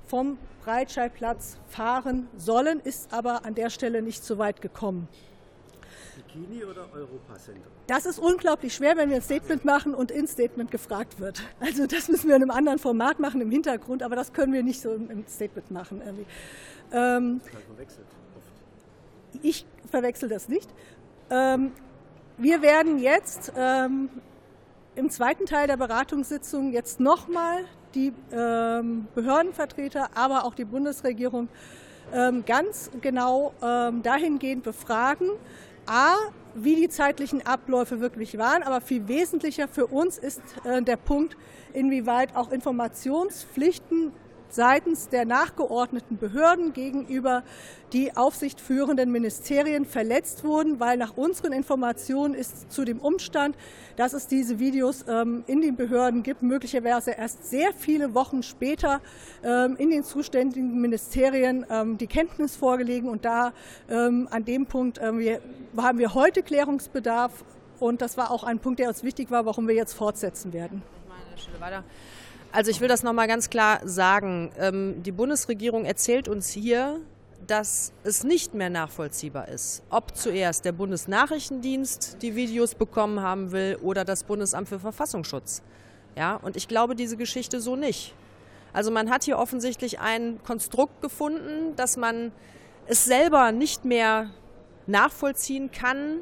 vom 0.06 0.38
Breitscheidplatz 0.64 1.58
fahren 1.68 2.28
sollen, 2.36 2.80
ist 2.82 3.14
aber 3.14 3.46
an 3.46 3.56
der 3.56 3.70
Stelle 3.70 4.02
nicht 4.02 4.24
so 4.24 4.38
weit 4.38 4.62
gekommen. 4.62 5.08
Bikini 6.38 6.64
oder 6.64 6.88
Europacenter? 6.94 7.68
Das 7.88 8.06
ist 8.06 8.20
unglaublich 8.20 8.74
schwer, 8.74 8.98
wenn 8.98 9.10
wir 9.10 9.18
ein 9.18 9.22
Statement 9.22 9.66
machen 9.66 9.94
und 9.94 10.12
ins 10.12 10.32
Statement 10.32 10.72
gefragt 10.72 11.20
wird. 11.20 11.42
Also 11.60 11.88
das 11.88 12.08
müssen 12.10 12.28
wir 12.30 12.36
in 12.36 12.44
einem 12.44 12.52
anderen 12.52 12.80
Format 12.80 13.20
machen 13.20 13.42
im 13.42 13.52
Hintergrund, 13.52 14.04
aber 14.04 14.16
das 14.16 14.34
können 14.34 14.54
wir 14.54 14.64
nicht 14.64 14.82
so 14.82 14.94
im 14.94 15.26
Statement 15.28 15.72
machen. 15.72 16.02
Irgendwie. 16.06 16.26
Ähm. 16.92 17.42
Ich 19.42 19.66
verwechsel 19.90 20.30
das 20.30 20.48
nicht. 20.48 20.70
Ähm, 21.30 21.72
wir 22.38 22.62
werden 22.62 23.00
jetzt 23.00 23.52
ähm, 23.56 24.10
im 24.96 25.10
zweiten 25.10 25.46
Teil 25.46 25.68
der 25.68 25.78
Beratungssitzung 25.78 26.72
jetzt 26.72 27.00
nochmal 27.00 27.66
die 27.96 28.14
ähm, 28.32 29.08
Behördenvertreter, 29.16 30.10
aber 30.16 30.46
auch 30.46 30.54
die 30.54 30.66
Bundesregierung 30.66 31.50
ähm, 32.14 32.46
ganz 32.46 32.90
genau 33.02 33.54
ähm, 33.62 34.02
dahingehend 34.02 34.64
befragen, 34.64 35.30
A, 35.88 36.16
wie 36.54 36.76
die 36.76 36.90
zeitlichen 36.90 37.46
Abläufe 37.46 38.00
wirklich 38.00 38.38
waren, 38.38 38.64
aber 38.64 38.82
viel 38.82 39.08
wesentlicher 39.08 39.68
für 39.68 39.88
uns 39.88 40.18
ist 40.18 40.42
äh, 40.64 40.82
der 40.82 40.98
Punkt, 40.98 41.38
inwieweit 41.74 42.36
auch 42.36 42.52
Informationspflichten 42.52 44.12
seitens 44.50 45.10
der 45.10 45.26
nachgeordneten 45.26 46.18
Behörden 46.18 46.74
gegenüber 46.74 47.44
die 47.94 48.16
aufsichtführenden 48.18 49.12
Ministerien 49.12 49.86
verletzt 49.86 50.44
wurden, 50.44 50.80
weil 50.80 50.98
nach 50.98 51.16
unseren 51.16 51.54
Informationen 51.54 52.34
ist 52.34 52.72
zu 52.72 52.84
dem 52.84 53.00
Umstand, 53.00 53.56
dass 53.96 54.14
es 54.14 54.28
diese 54.28 54.60
Videos 54.60 55.06
ähm, 55.08 55.44
in 55.48 55.62
den 55.62 55.76
Behörden 55.76 56.24
gibt, 56.24 56.42
möglicherweise 56.42 57.12
erst 57.12 57.50
sehr 57.50 57.74
viele 57.74 58.14
Wochen 58.14 58.44
später 58.44 59.02
ähm, 59.44 59.76
in 59.78 59.90
den 59.90 60.04
zuständigen 60.04 60.82
Ministerien 60.82 61.66
ähm, 61.70 61.98
die 61.98 62.08
Kenntnis 62.08 62.56
vorgelegen. 62.56 63.10
Und 63.10 63.24
da 63.24 63.54
ähm, 63.90 64.28
an 64.32 64.44
dem 64.44 64.66
Punkt 64.66 65.00
ähm, 65.02 65.20
wir, 65.20 65.42
haben 65.78 66.00
wir 66.00 66.14
heute 66.14 66.44
Klärungsbedarf. 66.44 67.44
Und 67.80 68.02
das 68.02 68.18
war 68.18 68.32
auch 68.32 68.44
ein 68.44 68.60
Punkt, 68.60 68.80
der 68.80 68.90
uns 68.90 69.04
wichtig 69.04 69.32
war, 69.32 69.46
warum 69.46 69.68
wir 69.68 69.76
jetzt 69.76 69.94
fortsetzen 69.94 70.52
werden. 70.52 70.82
Ich 71.04 71.10
meine, 71.10 71.22
an 71.22 71.52
der 71.54 71.62
weiter. 71.62 71.84
Also 72.52 72.72
ich 72.72 72.82
will 72.82 72.88
das 72.88 73.04
nochmal 73.04 73.28
ganz 73.28 73.50
klar 73.50 73.82
sagen. 73.84 74.52
Ähm, 74.58 75.04
die 75.04 75.12
Bundesregierung 75.12 75.86
erzählt 75.86 76.28
uns 76.28 76.50
hier, 76.50 77.00
dass 77.46 77.94
es 78.04 78.24
nicht 78.24 78.54
mehr 78.54 78.70
nachvollziehbar 78.70 79.48
ist, 79.48 79.84
ob 79.90 80.16
zuerst 80.16 80.66
der 80.66 80.72
Bundesnachrichtendienst 80.72 82.18
die 82.22 82.36
Videos 82.36 82.76
bekommen 82.76 83.22
haben 83.22 83.52
will 83.52 83.78
oder 83.82 84.04
das 84.06 84.24
Bundesamt 84.24 84.70
für 84.70 84.80
Verfassungsschutz. 84.80 85.62
Ja, 86.16 86.36
und 86.36 86.58
ich 86.58 86.68
glaube 86.68 86.96
diese 86.96 87.16
Geschichte 87.16 87.62
so 87.62 87.76
nicht. 87.76 88.16
Also 88.74 88.92
man 88.92 89.10
hat 89.10 89.24
hier 89.24 89.38
offensichtlich 89.38 90.00
ein 90.00 90.40
Konstrukt 90.44 91.02
gefunden, 91.02 91.76
dass 91.76 91.96
man 91.96 92.32
es 92.86 93.06
selber 93.06 93.52
nicht 93.52 93.86
mehr 93.86 94.32
nachvollziehen 94.88 95.72
kann, 95.72 96.20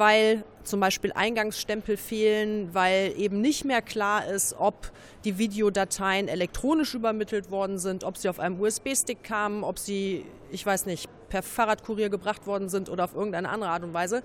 weil 0.00 0.44
zum 0.64 0.80
Beispiel 0.80 1.12
Eingangsstempel 1.12 1.98
fehlen, 1.98 2.72
weil 2.72 3.12
eben 3.18 3.42
nicht 3.42 3.66
mehr 3.66 3.82
klar 3.82 4.26
ist, 4.26 4.54
ob 4.58 4.90
die 5.24 5.36
Videodateien 5.36 6.26
elektronisch 6.26 6.94
übermittelt 6.94 7.50
worden 7.50 7.78
sind, 7.78 8.02
ob 8.02 8.16
sie 8.16 8.30
auf 8.30 8.40
einem 8.40 8.58
USB-Stick 8.58 9.22
kamen, 9.22 9.62
ob 9.62 9.78
sie, 9.78 10.24
ich 10.50 10.64
weiß 10.64 10.86
nicht, 10.86 11.06
per 11.28 11.42
Fahrradkurier 11.42 12.08
gebracht 12.08 12.46
worden 12.46 12.70
sind 12.70 12.88
oder 12.88 13.04
auf 13.04 13.14
irgendeine 13.14 13.50
andere 13.50 13.68
Art 13.68 13.82
und 13.82 13.92
Weise. 13.92 14.22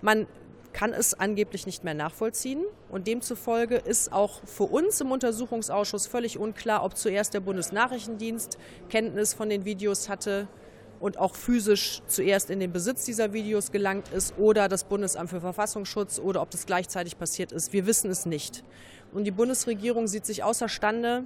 Man 0.00 0.26
kann 0.72 0.94
es 0.94 1.12
angeblich 1.12 1.66
nicht 1.66 1.84
mehr 1.84 1.94
nachvollziehen. 1.94 2.64
Und 2.88 3.06
demzufolge 3.06 3.76
ist 3.76 4.14
auch 4.14 4.40
für 4.46 4.64
uns 4.64 5.02
im 5.02 5.12
Untersuchungsausschuss 5.12 6.06
völlig 6.06 6.38
unklar, 6.38 6.82
ob 6.82 6.96
zuerst 6.96 7.34
der 7.34 7.40
Bundesnachrichtendienst 7.40 8.56
Kenntnis 8.88 9.34
von 9.34 9.50
den 9.50 9.66
Videos 9.66 10.08
hatte 10.08 10.48
und 11.00 11.18
auch 11.18 11.34
physisch 11.34 12.02
zuerst 12.06 12.50
in 12.50 12.60
den 12.60 12.72
Besitz 12.72 13.04
dieser 13.04 13.32
Videos 13.32 13.72
gelangt 13.72 14.12
ist 14.12 14.34
oder 14.38 14.68
das 14.68 14.84
Bundesamt 14.84 15.30
für 15.30 15.40
Verfassungsschutz 15.40 16.18
oder 16.18 16.42
ob 16.42 16.50
das 16.50 16.66
gleichzeitig 16.66 17.18
passiert 17.18 17.52
ist. 17.52 17.72
Wir 17.72 17.86
wissen 17.86 18.10
es 18.10 18.26
nicht. 18.26 18.62
Und 19.12 19.24
die 19.24 19.30
Bundesregierung 19.30 20.06
sieht 20.06 20.26
sich 20.26 20.44
außerstande, 20.44 21.24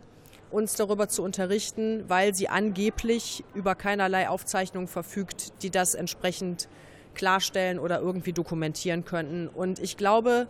uns 0.50 0.76
darüber 0.76 1.08
zu 1.08 1.22
unterrichten, 1.22 2.04
weil 2.08 2.34
sie 2.34 2.48
angeblich 2.48 3.44
über 3.54 3.74
keinerlei 3.74 4.28
Aufzeichnungen 4.28 4.88
verfügt, 4.88 5.62
die 5.62 5.70
das 5.70 5.94
entsprechend 5.94 6.68
klarstellen 7.14 7.78
oder 7.78 8.00
irgendwie 8.00 8.32
dokumentieren 8.32 9.04
könnten. 9.04 9.48
Und 9.48 9.80
ich 9.80 9.96
glaube, 9.96 10.46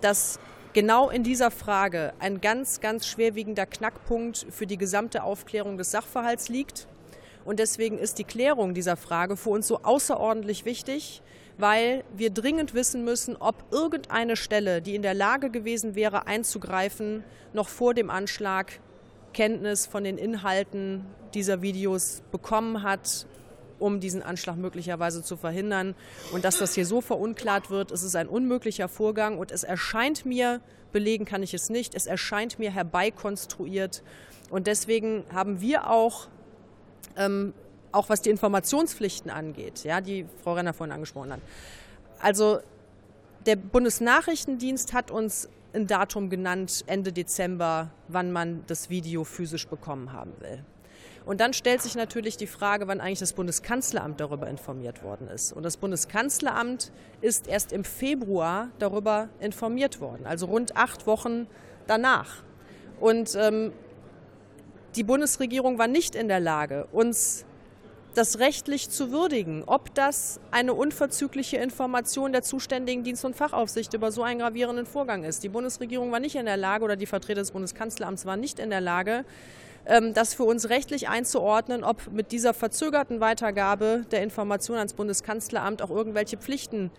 dass 0.00 0.38
genau 0.72 1.10
in 1.10 1.22
dieser 1.22 1.50
Frage 1.50 2.14
ein 2.18 2.40
ganz, 2.40 2.80
ganz 2.80 3.06
schwerwiegender 3.06 3.66
Knackpunkt 3.66 4.46
für 4.50 4.66
die 4.66 4.78
gesamte 4.78 5.22
Aufklärung 5.22 5.76
des 5.76 5.90
Sachverhalts 5.90 6.48
liegt. 6.48 6.88
Und 7.44 7.58
deswegen 7.58 7.98
ist 7.98 8.18
die 8.18 8.24
Klärung 8.24 8.74
dieser 8.74 8.96
Frage 8.96 9.36
für 9.36 9.50
uns 9.50 9.66
so 9.68 9.80
außerordentlich 9.82 10.64
wichtig, 10.64 11.22
weil 11.58 12.04
wir 12.16 12.30
dringend 12.30 12.74
wissen 12.74 13.04
müssen, 13.04 13.36
ob 13.36 13.54
irgendeine 13.70 14.36
Stelle, 14.36 14.82
die 14.82 14.94
in 14.94 15.02
der 15.02 15.14
Lage 15.14 15.50
gewesen 15.50 15.94
wäre, 15.94 16.26
einzugreifen, 16.26 17.22
noch 17.52 17.68
vor 17.68 17.94
dem 17.94 18.10
Anschlag 18.10 18.80
Kenntnis 19.32 19.86
von 19.86 20.04
den 20.04 20.16
Inhalten 20.16 21.04
dieser 21.34 21.60
Videos 21.60 22.22
bekommen 22.30 22.82
hat, 22.82 23.26
um 23.78 24.00
diesen 24.00 24.22
Anschlag 24.22 24.56
möglicherweise 24.56 25.22
zu 25.22 25.36
verhindern. 25.36 25.94
Und 26.32 26.44
dass 26.44 26.58
das 26.58 26.74
hier 26.74 26.86
so 26.86 27.00
verunklart 27.00 27.70
wird, 27.70 27.90
es 27.90 28.02
ist 28.02 28.16
ein 28.16 28.28
unmöglicher 28.28 28.88
Vorgang 28.88 29.36
und 29.38 29.50
es 29.50 29.64
erscheint 29.64 30.24
mir, 30.24 30.60
belegen 30.92 31.24
kann 31.24 31.42
ich 31.42 31.52
es 31.52 31.68
nicht, 31.68 31.94
es 31.94 32.06
erscheint 32.06 32.58
mir 32.58 32.70
herbeikonstruiert. 32.70 34.02
Und 34.50 34.66
deswegen 34.66 35.24
haben 35.32 35.60
wir 35.60 35.90
auch 35.90 36.28
ähm, 37.16 37.54
auch 37.92 38.08
was 38.08 38.22
die 38.22 38.30
Informationspflichten 38.30 39.30
angeht, 39.30 39.84
ja, 39.84 40.00
die 40.00 40.26
Frau 40.42 40.54
Renner 40.54 40.72
vorhin 40.72 40.92
angesprochen 40.92 41.32
hat. 41.32 41.40
Also 42.20 42.60
der 43.46 43.56
Bundesnachrichtendienst 43.56 44.92
hat 44.92 45.10
uns 45.10 45.48
ein 45.74 45.86
Datum 45.86 46.30
genannt, 46.30 46.84
Ende 46.86 47.12
Dezember, 47.12 47.90
wann 48.08 48.32
man 48.32 48.64
das 48.66 48.90
Video 48.90 49.24
physisch 49.24 49.66
bekommen 49.68 50.12
haben 50.12 50.32
will. 50.40 50.64
Und 51.26 51.40
dann 51.40 51.54
stellt 51.54 51.80
sich 51.80 51.94
natürlich 51.94 52.36
die 52.36 52.46
Frage, 52.46 52.86
wann 52.86 53.00
eigentlich 53.00 53.18
das 53.18 53.32
Bundeskanzleramt 53.32 54.20
darüber 54.20 54.46
informiert 54.46 55.02
worden 55.02 55.28
ist. 55.28 55.52
Und 55.52 55.62
das 55.62 55.78
Bundeskanzleramt 55.78 56.92
ist 57.22 57.48
erst 57.48 57.72
im 57.72 57.84
Februar 57.84 58.68
darüber 58.78 59.28
informiert 59.40 60.00
worden, 60.00 60.26
also 60.26 60.46
rund 60.46 60.76
acht 60.76 61.06
Wochen 61.06 61.46
danach. 61.86 62.42
Und 63.00 63.34
ähm, 63.36 63.72
die 64.96 65.02
Bundesregierung 65.02 65.78
war 65.78 65.88
nicht 65.88 66.14
in 66.14 66.28
der 66.28 66.40
Lage, 66.40 66.86
uns 66.92 67.44
das 68.14 68.38
rechtlich 68.38 68.90
zu 68.90 69.10
würdigen, 69.10 69.64
ob 69.66 69.92
das 69.94 70.38
eine 70.52 70.72
unverzügliche 70.72 71.56
Information 71.56 72.30
der 72.32 72.42
zuständigen 72.42 73.02
Dienst- 73.02 73.24
und 73.24 73.34
Fachaufsicht 73.34 73.92
über 73.92 74.12
so 74.12 74.22
einen 74.22 74.38
gravierenden 74.38 74.86
Vorgang 74.86 75.24
ist. 75.24 75.42
Die 75.42 75.48
Bundesregierung 75.48 76.12
war 76.12 76.20
nicht 76.20 76.36
in 76.36 76.46
der 76.46 76.56
Lage 76.56 76.84
oder 76.84 76.94
die 76.94 77.06
Vertreter 77.06 77.40
des 77.40 77.50
Bundeskanzleramts 77.50 78.24
waren 78.24 78.38
nicht 78.38 78.60
in 78.60 78.70
der 78.70 78.80
Lage, 78.80 79.24
ähm, 79.86 80.14
das 80.14 80.32
für 80.32 80.44
uns 80.44 80.68
rechtlich 80.68 81.08
einzuordnen, 81.08 81.82
ob 81.82 82.12
mit 82.12 82.30
dieser 82.30 82.54
verzögerten 82.54 83.18
Weitergabe 83.18 84.04
der 84.12 84.22
Information 84.22 84.76
ans 84.76 84.94
Bundeskanzleramt 84.94 85.82
auch 85.82 85.90
irgendwelche 85.90 86.36
Pflichten 86.36 86.92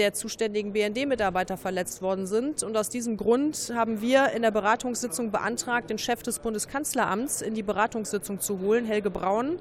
der 0.00 0.14
zuständigen 0.14 0.72
BND-Mitarbeiter 0.72 1.58
verletzt 1.58 2.00
worden 2.00 2.26
sind. 2.26 2.62
Und 2.62 2.74
aus 2.74 2.88
diesem 2.88 3.18
Grund 3.18 3.70
haben 3.74 4.00
wir 4.00 4.30
in 4.30 4.40
der 4.40 4.50
Beratungssitzung 4.50 5.30
beantragt, 5.30 5.90
den 5.90 5.98
Chef 5.98 6.22
des 6.22 6.38
Bundeskanzleramts 6.38 7.42
in 7.42 7.54
die 7.54 7.62
Beratungssitzung 7.62 8.40
zu 8.40 8.60
holen, 8.60 8.86
Helge 8.86 9.10
Braun, 9.10 9.58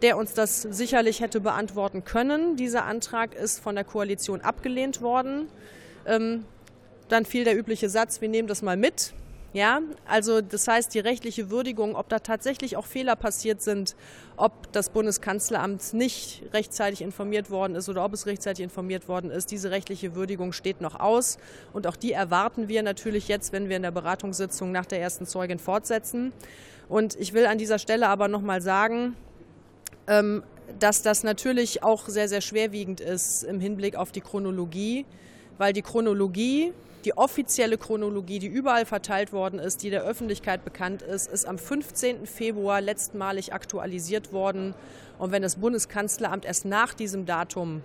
der 0.00 0.16
uns 0.16 0.32
das 0.32 0.62
sicherlich 0.62 1.20
hätte 1.20 1.40
beantworten 1.40 2.04
können. 2.04 2.56
Dieser 2.56 2.86
Antrag 2.86 3.34
ist 3.34 3.60
von 3.60 3.74
der 3.74 3.84
Koalition 3.84 4.40
abgelehnt 4.40 5.02
worden. 5.02 5.48
Ähm, 6.06 6.46
dann 7.08 7.26
fiel 7.26 7.44
der 7.44 7.54
übliche 7.54 7.90
Satz, 7.90 8.22
wir 8.22 8.30
nehmen 8.30 8.48
das 8.48 8.62
mal 8.62 8.78
mit. 8.78 9.12
Ja, 9.56 9.80
also 10.04 10.42
das 10.42 10.68
heißt, 10.68 10.92
die 10.92 10.98
rechtliche 10.98 11.48
Würdigung, 11.48 11.96
ob 11.96 12.10
da 12.10 12.18
tatsächlich 12.18 12.76
auch 12.76 12.84
Fehler 12.84 13.16
passiert 13.16 13.62
sind, 13.62 13.96
ob 14.36 14.70
das 14.72 14.90
Bundeskanzleramt 14.90 15.94
nicht 15.94 16.42
rechtzeitig 16.52 17.00
informiert 17.00 17.48
worden 17.50 17.74
ist 17.74 17.88
oder 17.88 18.04
ob 18.04 18.12
es 18.12 18.26
rechtzeitig 18.26 18.62
informiert 18.62 19.08
worden 19.08 19.30
ist, 19.30 19.50
diese 19.50 19.70
rechtliche 19.70 20.14
Würdigung 20.14 20.52
steht 20.52 20.82
noch 20.82 21.00
aus. 21.00 21.38
Und 21.72 21.86
auch 21.86 21.96
die 21.96 22.12
erwarten 22.12 22.68
wir 22.68 22.82
natürlich 22.82 23.28
jetzt, 23.28 23.54
wenn 23.54 23.70
wir 23.70 23.76
in 23.76 23.82
der 23.82 23.92
Beratungssitzung 23.92 24.72
nach 24.72 24.84
der 24.84 25.00
ersten 25.00 25.24
Zeugin 25.24 25.58
fortsetzen. 25.58 26.34
Und 26.90 27.18
ich 27.18 27.32
will 27.32 27.46
an 27.46 27.56
dieser 27.56 27.78
Stelle 27.78 28.08
aber 28.08 28.28
noch 28.28 28.42
mal 28.42 28.60
sagen, 28.60 29.16
ähm, 30.06 30.42
dass 30.78 31.00
das 31.00 31.22
natürlich 31.22 31.82
auch 31.82 32.10
sehr, 32.10 32.28
sehr 32.28 32.42
schwerwiegend 32.42 33.00
ist 33.00 33.42
im 33.42 33.58
Hinblick 33.60 33.96
auf 33.96 34.12
die 34.12 34.20
Chronologie, 34.20 35.06
weil 35.58 35.72
die 35.72 35.82
Chronologie 35.82 36.72
die 37.06 37.16
offizielle 37.16 37.78
Chronologie, 37.78 38.40
die 38.40 38.48
überall 38.48 38.84
verteilt 38.84 39.32
worden 39.32 39.60
ist, 39.60 39.84
die 39.84 39.90
der 39.90 40.02
Öffentlichkeit 40.02 40.64
bekannt 40.64 41.02
ist, 41.02 41.30
ist 41.30 41.46
am 41.46 41.56
15. 41.56 42.26
Februar 42.26 42.80
letztmalig 42.80 43.52
aktualisiert 43.52 44.32
worden. 44.32 44.74
Und 45.16 45.30
wenn 45.30 45.40
das 45.40 45.54
Bundeskanzleramt 45.54 46.44
erst 46.44 46.64
nach 46.64 46.94
diesem 46.94 47.24
Datum 47.24 47.82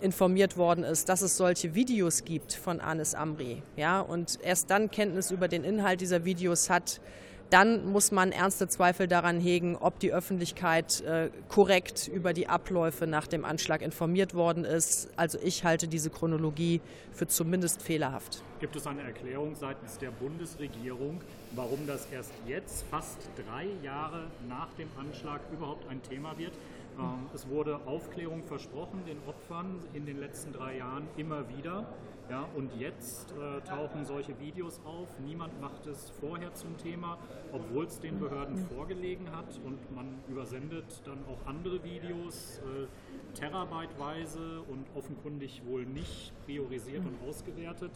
informiert 0.00 0.56
worden 0.56 0.82
ist, 0.82 1.10
dass 1.10 1.20
es 1.20 1.36
solche 1.36 1.74
Videos 1.74 2.24
gibt 2.24 2.54
von 2.54 2.80
Anis 2.80 3.14
Amri, 3.14 3.62
ja, 3.76 4.00
und 4.00 4.38
erst 4.42 4.70
dann 4.70 4.90
Kenntnis 4.90 5.30
über 5.30 5.46
den 5.46 5.62
Inhalt 5.62 6.00
dieser 6.00 6.24
Videos 6.24 6.70
hat, 6.70 7.02
dann 7.50 7.90
muss 7.90 8.12
man 8.12 8.32
ernste 8.32 8.68
Zweifel 8.68 9.08
daran 9.08 9.40
hegen, 9.40 9.76
ob 9.76 9.98
die 9.98 10.12
Öffentlichkeit 10.12 11.00
äh, 11.02 11.30
korrekt 11.48 12.08
über 12.08 12.32
die 12.32 12.48
Abläufe 12.48 13.06
nach 13.06 13.26
dem 13.26 13.44
Anschlag 13.44 13.82
informiert 13.82 14.34
worden 14.34 14.64
ist. 14.64 15.08
Also 15.16 15.38
ich 15.42 15.64
halte 15.64 15.88
diese 15.88 16.10
Chronologie 16.10 16.80
für 17.12 17.26
zumindest 17.26 17.82
fehlerhaft. 17.82 18.42
Gibt 18.60 18.76
es 18.76 18.86
eine 18.86 19.02
Erklärung 19.02 19.54
seitens 19.54 19.98
der 19.98 20.10
Bundesregierung, 20.10 21.20
warum 21.52 21.86
das 21.86 22.06
erst 22.12 22.32
jetzt, 22.46 22.84
fast 22.90 23.18
drei 23.36 23.66
Jahre 23.82 24.24
nach 24.48 24.68
dem 24.74 24.88
Anschlag, 24.98 25.40
überhaupt 25.52 25.88
ein 25.88 26.02
Thema 26.02 26.36
wird? 26.38 26.52
Ähm, 26.98 27.26
es 27.34 27.48
wurde 27.48 27.80
Aufklärung 27.86 28.42
versprochen 28.44 29.02
den 29.06 29.18
Opfern 29.26 29.80
in 29.94 30.06
den 30.06 30.18
letzten 30.18 30.52
drei 30.52 30.78
Jahren 30.78 31.06
immer 31.16 31.48
wieder. 31.48 31.86
Ja, 32.30 32.46
und 32.54 32.70
jetzt 32.78 33.32
äh, 33.32 33.66
tauchen 33.66 34.04
solche 34.04 34.38
Videos 34.38 34.80
auf. 34.84 35.08
Niemand 35.24 35.58
macht 35.62 35.86
es 35.86 36.12
vorher 36.20 36.52
zum 36.52 36.76
Thema, 36.76 37.16
obwohl 37.52 37.86
es 37.86 38.00
den 38.00 38.20
Behörden 38.20 38.58
vorgelegen 38.68 39.30
hat. 39.34 39.58
Und 39.64 39.78
man 39.94 40.06
übersendet 40.28 40.84
dann 41.06 41.24
auch 41.24 41.48
andere 41.48 41.82
Videos 41.82 42.58
äh, 42.58 43.38
terabyteweise 43.38 44.60
und 44.68 44.84
offenkundig 44.94 45.62
wohl 45.66 45.86
nicht 45.86 46.32
priorisiert 46.44 47.02
und 47.06 47.16
ausgewertet. 47.26 47.92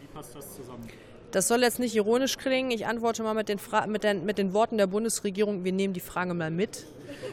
Wie 0.00 0.06
passt 0.06 0.34
das 0.34 0.56
zusammen? 0.56 0.88
Das 1.32 1.48
soll 1.48 1.62
jetzt 1.62 1.80
nicht 1.80 1.94
ironisch 1.94 2.38
klingen. 2.38 2.70
Ich 2.70 2.86
antworte 2.86 3.22
mal 3.22 3.34
mit 3.34 3.50
den, 3.50 3.58
mit, 3.88 4.04
den, 4.04 4.24
mit 4.24 4.38
den 4.38 4.54
Worten 4.54 4.78
der 4.78 4.86
Bundesregierung. 4.86 5.64
Wir 5.64 5.72
nehmen 5.72 5.92
die 5.92 6.00
Frage 6.00 6.32
mal 6.32 6.50
mit. 6.50 6.86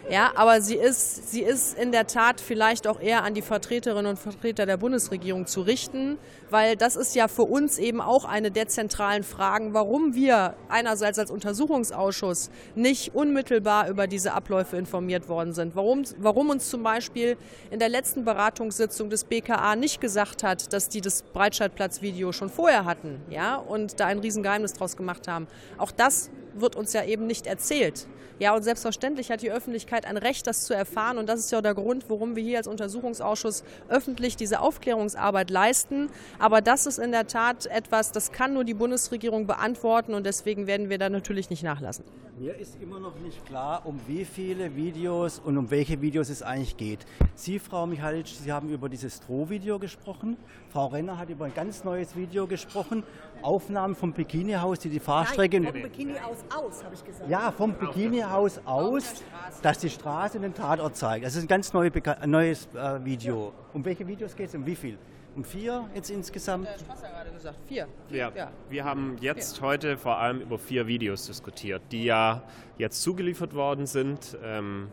Ja, 0.09 0.31
aber 0.35 0.61
sie 0.61 0.75
ist, 0.75 1.31
sie 1.31 1.41
ist 1.41 1.77
in 1.77 1.91
der 1.91 2.07
Tat 2.07 2.41
vielleicht 2.41 2.87
auch 2.87 2.99
eher 2.99 3.23
an 3.23 3.33
die 3.33 3.41
Vertreterinnen 3.41 4.07
und 4.07 4.19
Vertreter 4.19 4.65
der 4.65 4.77
Bundesregierung 4.77 5.45
zu 5.45 5.61
richten, 5.61 6.17
weil 6.49 6.75
das 6.75 6.95
ist 6.95 7.15
ja 7.15 7.27
für 7.27 7.43
uns 7.43 7.77
eben 7.77 8.01
auch 8.01 8.25
eine 8.25 8.51
der 8.51 8.67
zentralen 8.67 9.23
Fragen, 9.23 9.73
warum 9.73 10.15
wir 10.15 10.55
einerseits 10.67 11.19
als 11.19 11.31
Untersuchungsausschuss 11.31 12.49
nicht 12.75 13.13
unmittelbar 13.13 13.89
über 13.89 14.07
diese 14.07 14.33
Abläufe 14.33 14.77
informiert 14.77 15.29
worden 15.29 15.53
sind. 15.53 15.75
Warum, 15.75 16.03
warum 16.17 16.49
uns 16.49 16.69
zum 16.69 16.83
Beispiel 16.83 17.37
in 17.71 17.79
der 17.79 17.89
letzten 17.89 18.25
Beratungssitzung 18.25 19.09
des 19.09 19.23
BKA 19.23 19.75
nicht 19.75 20.01
gesagt 20.01 20.43
hat, 20.43 20.73
dass 20.73 20.89
die 20.89 21.01
das 21.01 21.21
Breitscheidplatz-Video 21.21 22.31
schon 22.31 22.49
vorher 22.49 22.85
hatten, 22.85 23.21
ja, 23.29 23.55
und 23.55 23.99
da 23.99 24.07
ein 24.07 24.19
Riesengeheimnis 24.19 24.73
draus 24.73 24.97
gemacht 24.97 25.27
haben. 25.27 25.47
Auch 25.77 25.91
das 25.91 26.31
wird 26.61 26.75
uns 26.75 26.93
ja 26.93 27.03
eben 27.03 27.27
nicht 27.27 27.47
erzählt. 27.47 28.07
Ja, 28.39 28.55
und 28.55 28.63
selbstverständlich 28.63 29.31
hat 29.31 29.41
die 29.41 29.51
Öffentlichkeit 29.51 30.05
ein 30.05 30.15
Recht, 30.15 30.47
das 30.47 30.63
zu 30.63 30.73
erfahren. 30.73 31.17
Und 31.17 31.27
das 31.27 31.41
ist 31.41 31.51
ja 31.51 31.61
der 31.61 31.73
Grund, 31.73 32.05
warum 32.07 32.37
wir 32.37 32.43
hier 32.43 32.57
als 32.57 32.67
Untersuchungsausschuss 32.67 33.65
öffentlich 33.89 34.37
diese 34.37 34.61
Aufklärungsarbeit 34.61 35.49
leisten. 35.49 36.09
Aber 36.39 36.61
das 36.61 36.85
ist 36.85 36.99
in 36.99 37.11
der 37.11 37.27
Tat 37.27 37.65
etwas, 37.65 38.13
das 38.13 38.31
kann 38.31 38.53
nur 38.53 38.63
die 38.63 38.73
Bundesregierung 38.73 39.45
beantworten 39.45 40.13
und 40.13 40.25
deswegen 40.25 40.67
werden 40.67 40.89
wir 40.89 40.97
da 40.97 41.09
natürlich 41.09 41.49
nicht 41.49 41.63
nachlassen. 41.63 42.05
Mir 42.39 42.55
ist 42.55 42.81
immer 42.81 43.01
noch 43.01 43.19
nicht 43.19 43.45
klar, 43.45 43.81
um 43.85 43.99
wie 44.07 44.23
viele 44.23 44.73
Videos 44.73 45.39
und 45.39 45.57
um 45.57 45.69
welche 45.71 45.99
Videos 45.99 46.29
es 46.29 46.41
eigentlich 46.41 46.77
geht. 46.77 47.05
Sie, 47.35 47.59
Frau 47.59 47.85
Michalic, 47.85 48.27
Sie 48.27 48.49
haben 48.49 48.69
über 48.69 48.87
dieses 48.87 49.17
Stroh-Video 49.17 49.77
gesprochen. 49.77 50.37
Frau 50.71 50.87
Renner 50.87 51.17
hat 51.17 51.29
über 51.29 51.43
ein 51.43 51.53
ganz 51.53 51.83
neues 51.83 52.15
Video 52.15 52.47
gesprochen. 52.47 53.03
Aufnahmen 53.43 53.95
vom 53.95 54.13
Bikini-Haus, 54.13 54.79
die 54.79 54.89
die 54.89 54.99
Fahrstrecke... 54.99 55.59
Nein, 55.59 55.73
vom 55.73 55.81
Bikini-Haus 55.81 56.37
aus, 56.55 56.83
habe 56.83 56.95
ich 56.95 57.03
gesagt. 57.03 57.29
Ja, 57.29 57.51
vom 57.51 57.73
Bikini-Haus 57.73 58.61
aus, 58.65 59.23
dass 59.61 59.79
die 59.79 59.89
Straße 59.89 60.39
den 60.39 60.53
Tatort 60.53 60.95
zeigt. 60.95 61.25
Das 61.25 61.35
ist 61.35 61.43
ein 61.43 61.47
ganz 61.47 61.73
neu, 61.73 61.89
neues 62.25 62.67
äh, 62.73 63.03
Video. 63.03 63.53
Um 63.73 63.83
welche 63.85 64.07
Videos 64.07 64.35
geht 64.35 64.49
es? 64.49 64.55
Um 64.55 64.65
wie 64.65 64.75
viel? 64.75 64.97
Um 65.35 65.43
vier 65.43 65.87
jetzt 65.93 66.09
insgesamt? 66.09 66.67
Der 66.67 66.79
Strasser 66.79 67.07
gerade 67.09 67.31
gesagt, 67.31 67.57
vier. 67.67 67.87
Ja, 68.09 68.31
ja. 68.35 68.51
wir 68.69 68.83
haben 68.83 69.17
jetzt 69.21 69.59
vier. 69.59 69.67
heute 69.67 69.97
vor 69.97 70.17
allem 70.17 70.41
über 70.41 70.57
vier 70.57 70.87
Videos 70.87 71.27
diskutiert, 71.27 71.81
die 71.91 72.05
ja 72.05 72.43
jetzt 72.77 73.01
zugeliefert 73.01 73.53
worden 73.53 73.85
sind. 73.85 74.37
Ähm, 74.43 74.89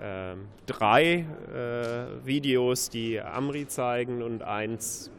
äh, 0.00 0.34
drei 0.66 1.26
äh, 1.52 2.26
Videos, 2.26 2.88
die 2.90 3.20
Amri 3.20 3.66
zeigen 3.66 4.22
und 4.22 4.42
eins 4.42 5.10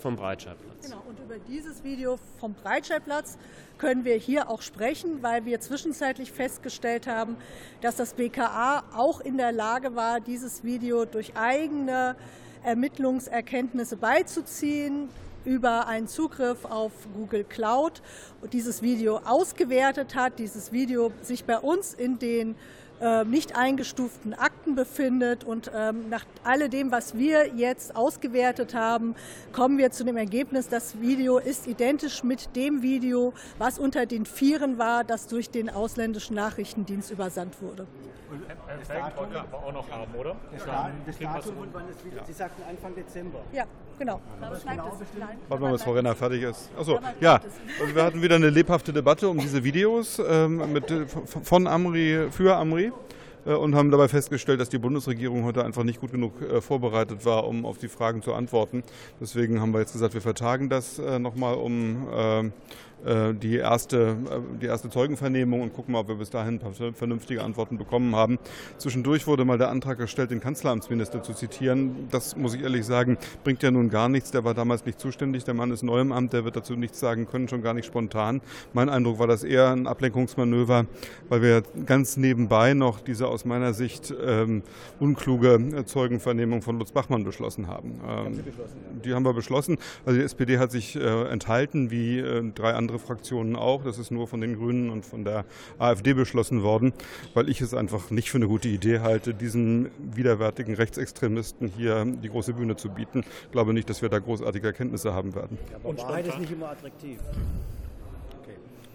vom 0.00 0.16
Breitscheidplatz. 0.16 0.88
Genau, 0.88 1.02
und 1.08 1.18
über 1.18 1.38
dieses 1.38 1.84
Video 1.84 2.18
vom 2.38 2.54
Breitscheidplatz 2.54 3.38
können 3.78 4.04
wir 4.04 4.16
hier 4.16 4.50
auch 4.50 4.62
sprechen, 4.62 5.22
weil 5.22 5.44
wir 5.44 5.60
zwischenzeitlich 5.60 6.32
festgestellt 6.32 7.06
haben, 7.06 7.36
dass 7.80 7.96
das 7.96 8.14
BKA 8.14 8.84
auch 8.94 9.20
in 9.20 9.36
der 9.36 9.52
Lage 9.52 9.94
war, 9.94 10.20
dieses 10.20 10.64
Video 10.64 11.04
durch 11.04 11.36
eigene 11.36 12.16
Ermittlungserkenntnisse 12.62 13.96
beizuziehen 13.96 15.08
über 15.44 15.86
einen 15.86 16.06
Zugriff 16.06 16.64
auf 16.64 16.92
Google 17.14 17.44
Cloud 17.44 18.02
und 18.42 18.52
dieses 18.52 18.82
Video 18.82 19.18
ausgewertet 19.24 20.14
hat, 20.14 20.38
dieses 20.38 20.72
Video 20.72 21.12
sich 21.22 21.44
bei 21.44 21.58
uns 21.58 21.94
in 21.94 22.18
den 22.18 22.56
äh, 23.00 23.24
nicht 23.24 23.56
eingestuften 23.56 24.34
Akten 24.34 24.74
befindet. 24.74 25.44
Und 25.44 25.70
ähm, 25.74 26.08
nach 26.08 26.24
alledem, 26.44 26.90
was 26.90 27.16
wir 27.16 27.54
jetzt 27.54 27.96
ausgewertet 27.96 28.74
haben, 28.74 29.14
kommen 29.52 29.78
wir 29.78 29.90
zu 29.90 30.04
dem 30.04 30.16
Ergebnis, 30.16 30.68
das 30.68 31.00
Video 31.00 31.38
ist 31.38 31.66
identisch 31.66 32.22
mit 32.22 32.54
dem 32.56 32.82
Video, 32.82 33.32
was 33.58 33.78
unter 33.78 34.06
den 34.06 34.26
Vieren 34.26 34.78
war, 34.78 35.04
das 35.04 35.26
durch 35.26 35.50
den 35.50 35.70
ausländischen 35.70 36.36
Nachrichtendienst 36.36 37.10
übersandt 37.10 37.60
wurde. 37.60 37.86
Das 38.78 38.88
Datum 38.88 39.16
wollen 39.16 39.32
wir 39.32 39.58
auch 39.58 39.72
noch 39.72 39.90
haben, 39.90 40.14
oder? 40.14 40.36
Das, 40.52 40.64
Datum, 40.64 40.92
das 41.04 41.18
Datum 41.18 41.58
und 41.58 41.74
wann 41.74 41.82
das 41.88 42.04
Video, 42.04 42.18
ja. 42.18 42.24
Sie 42.24 42.32
sagten 42.32 42.62
Anfang 42.68 42.94
Dezember. 42.94 43.40
Ja, 43.52 43.64
genau. 43.98 44.20
genau 44.38 44.52
Warten 45.48 45.48
wir 45.48 45.58
mal, 45.58 45.72
bis 45.72 45.82
Frau 45.82 45.92
Renner 45.92 46.14
fertig 46.14 46.42
ist. 46.42 46.70
Achso, 46.78 47.00
ja. 47.20 47.40
Also 47.80 47.94
wir 47.94 48.04
hatten 48.04 48.22
wieder 48.22 48.36
eine 48.36 48.50
lebhafte 48.50 48.92
Debatte 48.92 49.28
um 49.28 49.38
diese 49.38 49.64
Videos 49.64 50.20
ähm, 50.24 50.72
mit, 50.72 50.92
von 51.42 51.66
Amri 51.66 52.28
für 52.30 52.56
Amri. 52.56 52.89
Äh, 53.46 53.54
und 53.54 53.74
haben 53.74 53.90
dabei 53.90 54.08
festgestellt, 54.08 54.60
dass 54.60 54.68
die 54.68 54.78
Bundesregierung 54.78 55.44
heute 55.44 55.64
einfach 55.64 55.84
nicht 55.84 56.00
gut 56.00 56.12
genug 56.12 56.40
äh, 56.42 56.60
vorbereitet 56.60 57.24
war, 57.24 57.46
um 57.46 57.64
auf 57.64 57.78
die 57.78 57.88
Fragen 57.88 58.22
zu 58.22 58.34
antworten. 58.34 58.82
Deswegen 59.20 59.60
haben 59.60 59.72
wir 59.72 59.80
jetzt 59.80 59.92
gesagt, 59.92 60.14
wir 60.14 60.20
vertagen 60.20 60.68
das 60.68 60.98
äh, 60.98 61.18
nochmal 61.18 61.54
um 61.54 62.08
ähm, 62.12 62.46
äh, 62.48 62.50
die 63.34 63.56
erste, 63.56 64.16
äh, 64.30 64.58
die 64.60 64.66
erste 64.66 64.90
Zeugenvernehmung 64.90 65.62
und 65.62 65.72
gucken 65.72 65.92
mal, 65.92 66.00
ob 66.00 66.08
wir 66.08 66.16
bis 66.16 66.30
dahin 66.30 66.54
ein 66.54 66.58
paar 66.58 66.72
vernünftige 66.92 67.42
Antworten 67.42 67.78
bekommen 67.78 68.14
haben. 68.14 68.38
Zwischendurch 68.78 69.26
wurde 69.26 69.44
mal 69.44 69.58
der 69.58 69.70
Antrag 69.70 69.98
gestellt, 69.98 70.30
den 70.30 70.40
Kanzleramtsminister 70.40 71.22
zu 71.22 71.32
zitieren. 71.32 72.08
Das 72.10 72.36
muss 72.36 72.54
ich 72.54 72.62
ehrlich 72.62 72.84
sagen, 72.84 73.18
bringt 73.44 73.62
ja 73.62 73.70
nun 73.70 73.90
gar 73.90 74.08
nichts. 74.08 74.30
Der 74.30 74.44
war 74.44 74.54
damals 74.54 74.84
nicht 74.84 75.00
zuständig. 75.00 75.44
Der 75.44 75.54
Mann 75.54 75.70
ist 75.70 75.82
neu 75.82 76.00
im 76.00 76.12
Amt, 76.12 76.32
der 76.32 76.44
wird 76.44 76.56
dazu 76.56 76.74
nichts 76.74 77.00
sagen 77.00 77.26
können, 77.26 77.48
schon 77.48 77.62
gar 77.62 77.74
nicht 77.74 77.86
spontan. 77.86 78.40
Mein 78.72 78.88
Eindruck 78.88 79.18
war 79.18 79.26
das 79.26 79.44
eher 79.44 79.70
ein 79.70 79.86
Ablenkungsmanöver, 79.86 80.86
weil 81.28 81.42
wir 81.42 81.62
ganz 81.86 82.16
nebenbei 82.16 82.74
noch 82.74 83.00
diese 83.00 83.28
aus 83.28 83.44
meiner 83.44 83.72
Sicht 83.72 84.14
ähm, 84.24 84.62
unkluge 84.98 85.84
Zeugenvernehmung 85.86 86.62
von 86.62 86.78
Lutz 86.78 86.92
Bachmann 86.92 87.24
beschlossen 87.24 87.66
haben. 87.66 88.00
Ähm, 88.06 88.44
die 89.04 89.14
haben 89.14 89.24
wir 89.24 89.32
beschlossen. 89.32 89.78
Also 90.04 90.18
die 90.18 90.24
SPD 90.24 90.58
hat 90.58 90.70
sich 90.70 90.96
äh, 90.96 91.24
enthalten, 91.28 91.90
wie 91.90 92.18
äh, 92.18 92.42
drei 92.54 92.74
andere 92.74 92.89
andere 92.90 92.98
Fraktionen 92.98 93.54
auch. 93.54 93.84
Das 93.84 93.98
ist 93.98 94.10
nur 94.10 94.26
von 94.26 94.40
den 94.40 94.56
Grünen 94.56 94.90
und 94.90 95.06
von 95.06 95.24
der 95.24 95.44
AfD 95.78 96.12
beschlossen 96.12 96.62
worden, 96.62 96.92
weil 97.34 97.48
ich 97.48 97.60
es 97.60 97.72
einfach 97.72 98.10
nicht 98.10 98.30
für 98.30 98.38
eine 98.38 98.48
gute 98.48 98.68
Idee 98.68 98.98
halte, 98.98 99.32
diesen 99.32 99.90
widerwärtigen 99.98 100.74
Rechtsextremisten 100.74 101.68
hier 101.68 102.04
die 102.04 102.28
große 102.28 102.52
Bühne 102.54 102.76
zu 102.76 102.90
bieten. 102.90 103.24
Ich 103.44 103.52
glaube 103.52 103.72
nicht, 103.72 103.88
dass 103.88 104.02
wir 104.02 104.08
da 104.08 104.18
großartige 104.18 104.66
Erkenntnisse 104.66 105.14
haben 105.14 105.34
werden. 105.34 105.56
Ja, 105.70 105.76
aber 105.76 105.88
und 105.90 105.98
Wahrheit 105.98 106.26
ist 106.26 106.38
nicht 106.38 106.50
immer 106.50 106.70
attraktiv 106.70 107.18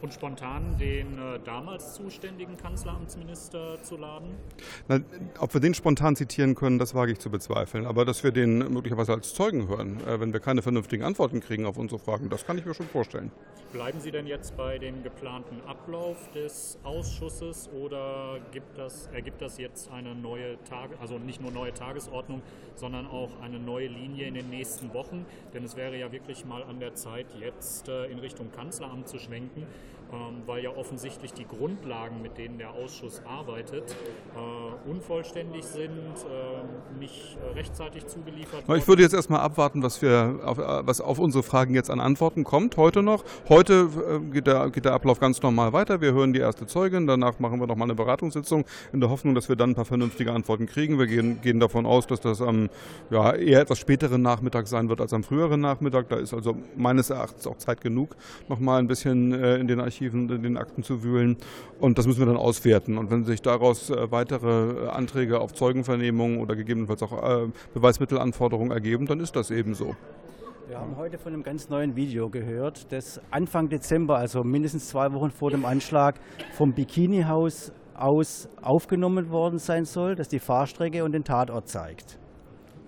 und 0.05 0.13
spontan 0.13 0.77
den 0.77 1.17
äh, 1.17 1.39
damals 1.43 1.95
zuständigen 1.95 2.57
Kanzleramtsminister 2.57 3.81
zu 3.81 3.97
laden? 3.97 4.35
Na, 4.87 4.99
ob 5.39 5.51
wir 5.53 5.61
den 5.61 5.73
spontan 5.73 6.15
zitieren 6.15 6.53
können, 6.53 6.77
das 6.77 6.93
wage 6.93 7.11
ich 7.11 7.19
zu 7.19 7.31
bezweifeln. 7.31 7.87
Aber 7.87 8.05
dass 8.05 8.23
wir 8.23 8.31
den 8.31 8.59
möglicherweise 8.71 9.13
als 9.13 9.33
Zeugen 9.33 9.67
hören, 9.67 9.99
äh, 10.07 10.19
wenn 10.19 10.31
wir 10.31 10.39
keine 10.39 10.61
vernünftigen 10.61 11.03
Antworten 11.03 11.39
kriegen 11.39 11.65
auf 11.65 11.77
unsere 11.77 11.99
Fragen, 11.99 12.29
das 12.29 12.45
kann 12.45 12.59
ich 12.59 12.65
mir 12.65 12.75
schon 12.75 12.87
vorstellen. 12.87 13.31
Bleiben 13.73 13.99
Sie 13.99 14.11
denn 14.11 14.27
jetzt 14.27 14.55
bei 14.55 14.77
dem 14.77 15.03
geplanten 15.03 15.59
Ablauf 15.67 16.29
des 16.31 16.77
Ausschusses 16.83 17.67
oder 17.73 18.37
gibt 18.53 18.77
das, 18.77 19.07
ergibt 19.07 19.41
das 19.41 19.57
jetzt 19.57 19.91
eine 19.91 20.15
neue 20.15 20.63
Tage, 20.63 20.95
also 21.01 21.17
nicht 21.17 21.41
nur 21.41 21.51
neue 21.51 21.73
Tagesordnung, 21.73 22.41
sondern 22.75 23.05
auch 23.07 23.31
eine 23.41 23.59
neue 23.59 23.87
Linie 23.87 24.27
in 24.27 24.35
den 24.35 24.49
nächsten 24.49 24.93
Wochen? 24.93 25.25
Denn 25.53 25.65
es 25.65 25.75
wäre 25.75 25.97
ja 25.97 26.11
wirklich 26.11 26.45
mal 26.45 26.63
an 26.63 26.79
der 26.79 26.93
Zeit, 26.93 27.25
jetzt 27.37 27.89
äh, 27.89 28.05
in 28.05 28.19
Richtung 28.19 28.51
Kanzleramt 28.51 29.09
zu 29.09 29.19
schwenken 29.19 29.65
weil 30.45 30.63
ja 30.63 30.69
offensichtlich 30.69 31.33
die 31.33 31.45
Grundlagen, 31.45 32.21
mit 32.21 32.37
denen 32.37 32.57
der 32.57 32.71
Ausschuss 32.71 33.21
arbeitet, 33.25 33.95
äh, 34.35 34.89
unvollständig 34.89 35.65
sind, 35.65 35.89
äh, 35.89 36.99
nicht 36.99 37.37
rechtzeitig 37.55 38.07
zugeliefert 38.07 38.67
worden. 38.67 38.79
Ich 38.79 38.87
würde 38.87 39.01
jetzt 39.01 39.13
erstmal 39.13 39.39
abwarten, 39.41 39.81
was, 39.83 40.01
wir 40.01 40.39
auf, 40.43 40.57
was 40.57 41.01
auf 41.01 41.19
unsere 41.19 41.43
Fragen 41.43 41.73
jetzt 41.73 41.89
an 41.89 41.99
Antworten 41.99 42.43
kommt, 42.43 42.77
heute 42.77 43.01
noch. 43.01 43.23
Heute 43.49 43.89
äh, 44.23 44.31
geht 44.31 44.47
der, 44.47 44.69
geht 44.69 44.85
der 44.85 44.93
Ablauf 44.93 45.19
ganz 45.19 45.41
normal 45.41 45.73
weiter. 45.73 46.01
Wir 46.01 46.13
hören 46.13 46.33
die 46.33 46.39
erste 46.39 46.67
Zeugin, 46.67 47.07
danach 47.07 47.39
machen 47.39 47.59
wir 47.59 47.67
nochmal 47.67 47.87
eine 47.87 47.95
Beratungssitzung 47.95 48.65
in 48.93 49.01
der 49.01 49.09
Hoffnung, 49.09 49.35
dass 49.35 49.49
wir 49.49 49.55
dann 49.55 49.71
ein 49.71 49.75
paar 49.75 49.85
vernünftige 49.85 50.31
Antworten 50.31 50.67
kriegen. 50.67 50.99
Wir 50.99 51.07
gehen, 51.07 51.41
gehen 51.41 51.59
davon 51.59 51.85
aus, 51.85 52.07
dass 52.07 52.21
das 52.21 52.41
am 52.41 52.69
ja, 53.09 53.33
eher 53.33 53.61
etwas 53.61 53.79
späteren 53.79 54.21
Nachmittag 54.21 54.67
sein 54.67 54.89
wird 54.89 55.01
als 55.01 55.13
am 55.13 55.23
früheren 55.23 55.59
Nachmittag. 55.59 56.09
Da 56.09 56.17
ist 56.17 56.33
also 56.33 56.55
meines 56.77 57.09
Erachtens 57.09 57.47
auch 57.47 57.57
Zeit 57.57 57.81
genug, 57.81 58.15
nochmal 58.47 58.79
ein 58.79 58.87
bisschen 58.87 59.33
in 59.33 59.67
den 59.67 59.79
Archiven 59.85 60.29
in 60.29 60.43
den 60.43 60.57
Akten 60.57 60.83
zu 60.83 61.03
wühlen. 61.03 61.37
Und 61.79 61.97
das 61.97 62.05
müssen 62.05 62.19
wir 62.19 62.25
dann 62.25 62.37
auswerten. 62.37 62.97
Und 62.97 63.09
wenn 63.11 63.23
sich 63.23 63.41
daraus 63.41 63.89
äh, 63.89 64.11
weitere 64.11 64.85
äh, 64.85 64.89
Anträge 64.89 65.39
auf 65.39 65.53
Zeugenvernehmungen 65.53 66.39
oder 66.39 66.55
gegebenenfalls 66.55 67.01
auch 67.03 67.13
äh, 67.13 67.47
Beweismittelanforderungen 67.73 68.71
ergeben, 68.71 69.05
dann 69.05 69.19
ist 69.19 69.35
das 69.35 69.51
eben 69.51 69.73
so. 69.73 69.95
Wir 70.67 70.79
haben 70.79 70.97
heute 70.97 71.19
von 71.19 71.31
einem 71.31 71.43
ganz 71.43 71.69
neuen 71.69 71.95
Video 71.95 72.27
gehört, 72.27 72.91
das 72.91 73.21
Anfang 73.29 73.69
Dezember, 73.69 74.17
also 74.17 74.43
mindestens 74.43 74.89
zwei 74.89 75.13
Wochen 75.13 75.29
vor 75.29 75.51
dem 75.51 75.63
Anschlag, 75.63 76.15
vom 76.53 76.73
Bikini-Haus 76.73 77.71
aus 77.93 78.49
aufgenommen 78.61 79.29
worden 79.29 79.59
sein 79.59 79.85
soll, 79.85 80.15
das 80.15 80.27
die 80.27 80.39
Fahrstrecke 80.39 81.03
und 81.03 81.11
den 81.11 81.23
Tatort 81.23 81.67
zeigt. 81.67 82.17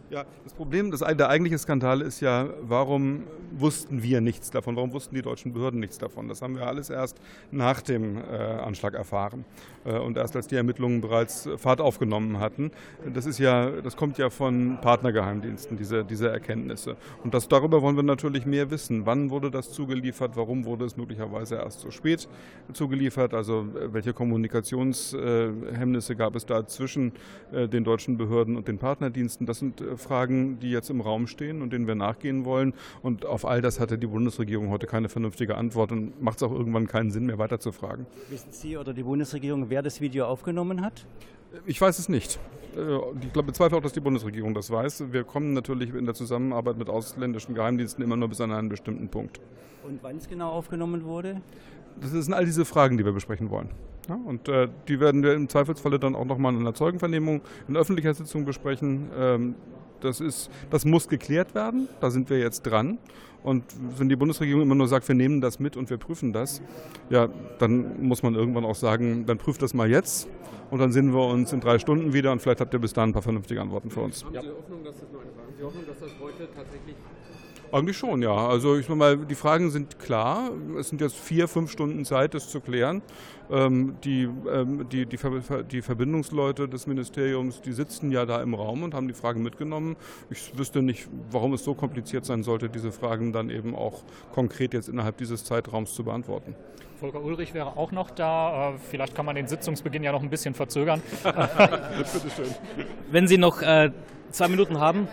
Ja, 0.09 0.23
das 0.45 0.53
Problem, 0.53 0.89
das, 0.89 1.01
der 1.01 1.27
eigentliche 1.27 1.57
Skandal 1.57 1.99
ist 1.99 2.21
ja, 2.21 2.47
warum 2.61 3.23
wussten 3.51 4.03
wir 4.03 4.21
nichts 4.21 4.49
davon? 4.49 4.77
Warum 4.77 4.93
wussten 4.93 5.15
die 5.15 5.21
deutschen 5.21 5.51
Behörden 5.51 5.81
nichts 5.81 5.97
davon? 5.97 6.29
Das 6.29 6.41
haben 6.41 6.55
wir 6.55 6.65
alles 6.65 6.89
erst 6.89 7.19
nach 7.51 7.81
dem 7.81 8.17
äh, 8.17 8.37
Anschlag 8.37 8.93
erfahren 8.93 9.43
äh, 9.83 9.97
und 9.97 10.15
erst 10.15 10.37
als 10.37 10.47
die 10.47 10.55
Ermittlungen 10.55 11.01
bereits 11.01 11.49
Fahrt 11.57 11.81
aufgenommen 11.81 12.39
hatten. 12.39 12.71
Das 13.13 13.25
ist 13.25 13.37
ja, 13.37 13.69
das 13.81 13.97
kommt 13.97 14.17
ja 14.17 14.29
von 14.29 14.79
Partnergeheimdiensten, 14.79 15.75
diese, 15.75 16.05
diese 16.05 16.29
Erkenntnisse. 16.29 16.95
Und 17.25 17.33
das, 17.33 17.49
darüber 17.49 17.81
wollen 17.81 17.97
wir 17.97 18.03
natürlich 18.03 18.45
mehr 18.45 18.71
wissen. 18.71 19.05
Wann 19.05 19.29
wurde 19.29 19.51
das 19.51 19.73
zugeliefert? 19.73 20.37
Warum 20.37 20.63
wurde 20.63 20.85
es 20.85 20.95
möglicherweise 20.95 21.55
erst 21.55 21.81
so 21.81 21.91
spät 21.91 22.29
zugeliefert? 22.71 23.33
Also 23.33 23.67
äh, 23.75 23.93
welche 23.93 24.13
Kommunikationshemmnisse 24.13 26.15
gab 26.15 26.37
es 26.37 26.45
da 26.45 26.65
zwischen 26.65 27.11
äh, 27.51 27.67
den 27.67 27.83
deutschen 27.83 28.17
Behörden 28.17 28.55
und 28.55 28.69
den 28.69 28.77
Partnerdiensten? 28.77 29.45
Das 29.45 29.59
sind 29.59 29.81
äh, 29.81 29.96
Fragen, 29.97 30.59
die 30.59 30.71
jetzt 30.71 30.89
im 30.89 31.01
Raum 31.01 31.27
stehen 31.27 31.61
und 31.61 31.73
denen 31.73 31.87
wir 31.87 31.95
nachgehen 31.95 32.45
wollen. 32.45 32.73
Und 33.01 33.25
auf 33.25 33.45
all 33.45 33.61
das 33.61 33.79
hatte 33.79 33.97
die 33.97 34.07
Bundesregierung 34.07 34.69
heute 34.69 34.87
keine 34.87 35.09
vernünftige 35.09 35.55
Antwort 35.55 35.91
und 35.91 36.21
macht 36.21 36.37
es 36.37 36.43
auch 36.43 36.51
irgendwann 36.51 36.87
keinen 36.87 37.11
Sinn 37.11 37.25
mehr 37.25 37.37
weiterzufragen. 37.37 38.05
Wissen 38.29 38.51
Sie 38.51 38.77
oder 38.77 38.93
die 38.93 39.03
Bundesregierung, 39.03 39.69
wer 39.69 39.81
das 39.81 40.01
Video 40.01 40.25
aufgenommen 40.25 40.81
hat? 40.81 41.05
Ich 41.65 41.79
weiß 41.79 41.99
es 41.99 42.09
nicht. 42.09 42.39
Äh, 42.75 42.97
ich 43.21 43.33
glaube, 43.33 43.47
bezweifle 43.47 43.77
auch, 43.77 43.81
dass 43.81 43.93
die 43.93 43.99
Bundesregierung 43.99 44.53
das 44.53 44.69
weiß. 44.69 45.11
Wir 45.11 45.23
kommen 45.23 45.53
natürlich 45.53 45.93
in 45.93 46.05
der 46.05 46.13
Zusammenarbeit 46.13 46.77
mit 46.77 46.89
ausländischen 46.89 47.55
Geheimdiensten 47.55 48.03
immer 48.03 48.15
nur 48.15 48.29
bis 48.29 48.41
an 48.41 48.51
einen 48.51 48.69
bestimmten 48.69 49.09
Punkt. 49.09 49.39
Und 49.83 50.03
wann 50.03 50.17
es 50.17 50.27
genau 50.27 50.51
aufgenommen 50.51 51.03
wurde? 51.05 51.41
Das 51.99 52.11
sind 52.11 52.33
all 52.33 52.45
diese 52.45 52.65
Fragen, 52.65 52.97
die 52.97 53.05
wir 53.05 53.13
besprechen 53.13 53.49
wollen. 53.49 53.69
Ja, 54.07 54.15
und 54.15 54.47
äh, 54.47 54.69
die 54.87 54.99
werden 54.99 55.23
wir 55.23 55.33
im 55.33 55.49
Zweifelsfalle 55.49 55.99
dann 55.99 56.15
auch 56.15 56.25
nochmal 56.25 56.53
in 56.53 56.59
einer 56.59 56.73
Zeugenvernehmung 56.73 57.41
in 57.67 57.75
öffentlicher 57.75 58.13
Sitzung 58.13 58.45
besprechen. 58.45 59.09
Ähm, 59.17 59.55
das, 60.01 60.19
ist, 60.19 60.49
das 60.69 60.85
muss 60.85 61.07
geklärt 61.07 61.55
werden. 61.55 61.87
Da 61.99 62.09
sind 62.09 62.29
wir 62.29 62.39
jetzt 62.39 62.63
dran. 62.63 62.97
Und 63.43 63.63
wenn 63.97 64.09
die 64.09 64.15
Bundesregierung 64.15 64.61
immer 64.61 64.75
nur 64.75 64.87
sagt, 64.87 65.07
wir 65.07 65.15
nehmen 65.15 65.41
das 65.41 65.59
mit 65.59 65.77
und 65.77 65.89
wir 65.89 65.97
prüfen 65.97 66.33
das, 66.33 66.61
ja, 67.09 67.29
dann 67.59 68.05
muss 68.05 68.23
man 68.23 68.35
irgendwann 68.35 68.65
auch 68.65 68.75
sagen, 68.75 69.25
dann 69.25 69.37
prüft 69.37 69.61
das 69.61 69.73
mal 69.73 69.89
jetzt 69.89 70.27
und 70.69 70.79
dann 70.79 70.91
sehen 70.91 71.13
wir 71.13 71.25
uns 71.27 71.53
in 71.53 71.61
drei 71.61 71.79
Stunden 71.79 72.13
wieder 72.13 72.31
und 72.31 72.41
vielleicht 72.41 72.61
habt 72.61 72.73
ihr 72.73 72.79
bis 72.79 72.93
dahin 72.93 73.11
ein 73.11 73.13
paar 73.13 73.21
vernünftige 73.21 73.61
Antworten 73.61 73.89
für 73.89 74.01
uns. 74.01 74.25
Haben 74.25 74.33
Sie 74.33 74.39
Hoffnung, 74.39 74.83
dass 74.83 74.95
das, 74.99 75.11
noch 75.11 75.19
Haben 75.19 75.53
Sie 75.57 75.63
Hoffnung, 75.63 75.83
dass 75.87 75.99
das 75.99 76.11
heute 76.19 76.49
tatsächlich 76.53 76.95
eigentlich 77.71 77.97
schon, 77.97 78.21
ja. 78.21 78.35
Also 78.35 78.77
ich 78.77 78.87
meine 78.89 79.17
mal, 79.17 79.17
die 79.17 79.35
Fragen 79.35 79.69
sind 79.69 79.99
klar. 79.99 80.51
Es 80.79 80.89
sind 80.89 81.01
jetzt 81.01 81.15
vier, 81.15 81.47
fünf 81.47 81.71
Stunden 81.71 82.05
Zeit, 82.05 82.33
das 82.33 82.49
zu 82.49 82.61
klären. 82.61 83.01
Ähm, 83.49 83.95
die, 84.03 84.23
ähm, 84.51 84.87
die, 84.89 85.05
die, 85.05 85.17
Ver 85.17 85.63
die, 85.63 85.81
Verbindungsleute 85.81 86.67
des 86.67 86.85
Ministeriums, 86.85 87.61
die 87.61 87.71
sitzen 87.71 88.11
ja 88.11 88.25
da 88.25 88.41
im 88.41 88.53
Raum 88.53 88.83
und 88.83 88.93
haben 88.93 89.07
die 89.07 89.13
Fragen 89.13 89.41
mitgenommen. 89.41 89.95
Ich 90.29 90.57
wüsste 90.57 90.81
nicht, 90.81 91.07
warum 91.31 91.53
es 91.53 91.63
so 91.63 91.73
kompliziert 91.73 92.25
sein 92.25 92.43
sollte, 92.43 92.69
diese 92.69 92.91
Fragen 92.91 93.31
dann 93.31 93.49
eben 93.49 93.75
auch 93.75 94.03
konkret 94.33 94.73
jetzt 94.73 94.89
innerhalb 94.89 95.17
dieses 95.17 95.45
Zeitraums 95.45 95.93
zu 95.93 96.03
beantworten. 96.03 96.55
Volker 96.99 97.21
Ulrich 97.21 97.53
wäre 97.53 97.77
auch 97.77 97.91
noch 97.91 98.09
da. 98.11 98.71
Äh, 98.71 98.77
vielleicht 98.89 99.15
kann 99.15 99.25
man 99.25 99.35
den 99.35 99.47
Sitzungsbeginn 99.47 100.03
ja 100.03 100.11
noch 100.11 100.23
ein 100.23 100.29
bisschen 100.29 100.53
verzögern. 100.53 101.01
Bitte 101.23 102.29
schön. 102.35 102.53
Wenn 103.11 103.27
Sie 103.27 103.37
noch 103.37 103.61
äh, 103.61 103.91
zwei 104.31 104.47
Minuten 104.49 104.79
haben, 104.79 105.07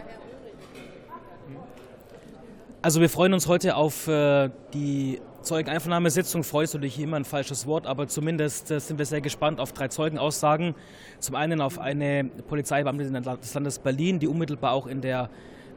also 2.84 3.00
wir 3.00 3.08
freuen 3.08 3.32
uns 3.32 3.48
heute 3.48 3.76
auf 3.76 4.08
äh, 4.08 4.50
die 4.74 5.18
Zeugeneinvernahmesitzung. 5.40 6.44
Freut 6.44 6.64
ist 6.64 6.74
natürlich 6.74 7.00
immer 7.00 7.16
ein 7.16 7.24
falsches 7.24 7.66
Wort, 7.66 7.86
aber 7.86 8.08
zumindest 8.08 8.70
äh, 8.70 8.78
sind 8.78 8.98
wir 8.98 9.06
sehr 9.06 9.22
gespannt 9.22 9.58
auf 9.58 9.72
drei 9.72 9.88
Zeugenaussagen. 9.88 10.74
Zum 11.18 11.34
einen 11.34 11.62
auf 11.62 11.78
eine 11.78 12.24
Polizeibeamtin 12.24 13.14
des 13.14 13.54
Landes 13.54 13.78
Berlin, 13.78 14.18
die 14.18 14.28
unmittelbar 14.28 14.72
auch 14.72 14.86
in 14.86 15.00
der 15.00 15.30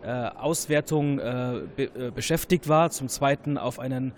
äh, 0.04 0.10
Auswertung 0.10 1.18
be 1.18 2.12
beschäftigt 2.14 2.68
war. 2.68 2.90
Zum 2.90 3.08
zweiten 3.08 3.58
auf 3.58 3.80
einen 3.80 4.12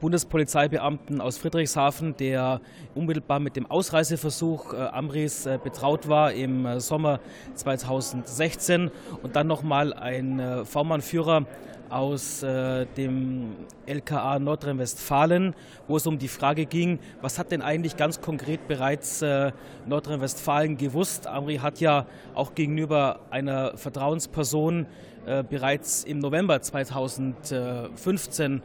Bundespolizeibeamten 0.00 1.20
aus 1.20 1.36
Friedrichshafen, 1.36 2.16
der 2.16 2.62
unmittelbar 2.94 3.38
mit 3.38 3.56
dem 3.56 3.70
Ausreiseversuch 3.70 4.72
Amris 4.72 5.48
betraut 5.62 6.08
war 6.08 6.32
im 6.32 6.80
Sommer 6.80 7.20
2016. 7.54 8.90
Und 9.22 9.36
dann 9.36 9.46
nochmal 9.46 9.92
ein 9.92 10.64
V-Mann-Führer 10.64 11.46
aus 11.90 12.42
äh, 12.42 12.86
dem 12.96 13.56
LKA 13.86 14.38
Nordrhein-Westfalen, 14.38 15.54
wo 15.88 15.96
es 15.96 16.06
um 16.06 16.18
die 16.18 16.28
Frage 16.28 16.66
ging, 16.66 16.98
was 17.20 17.38
hat 17.38 17.50
denn 17.50 17.62
eigentlich 17.62 17.96
ganz 17.96 18.20
konkret 18.20 18.68
bereits 18.68 19.22
äh, 19.22 19.52
Nordrhein-Westfalen 19.86 20.76
gewusst? 20.76 21.26
Amri 21.26 21.56
hat 21.56 21.80
ja 21.80 22.06
auch 22.34 22.54
gegenüber 22.54 23.20
einer 23.30 23.76
Vertrauensperson 23.76 24.86
äh, 25.26 25.42
bereits 25.42 26.04
im 26.04 26.18
November 26.18 26.62
2015 26.62 28.56
äh, 28.56 28.60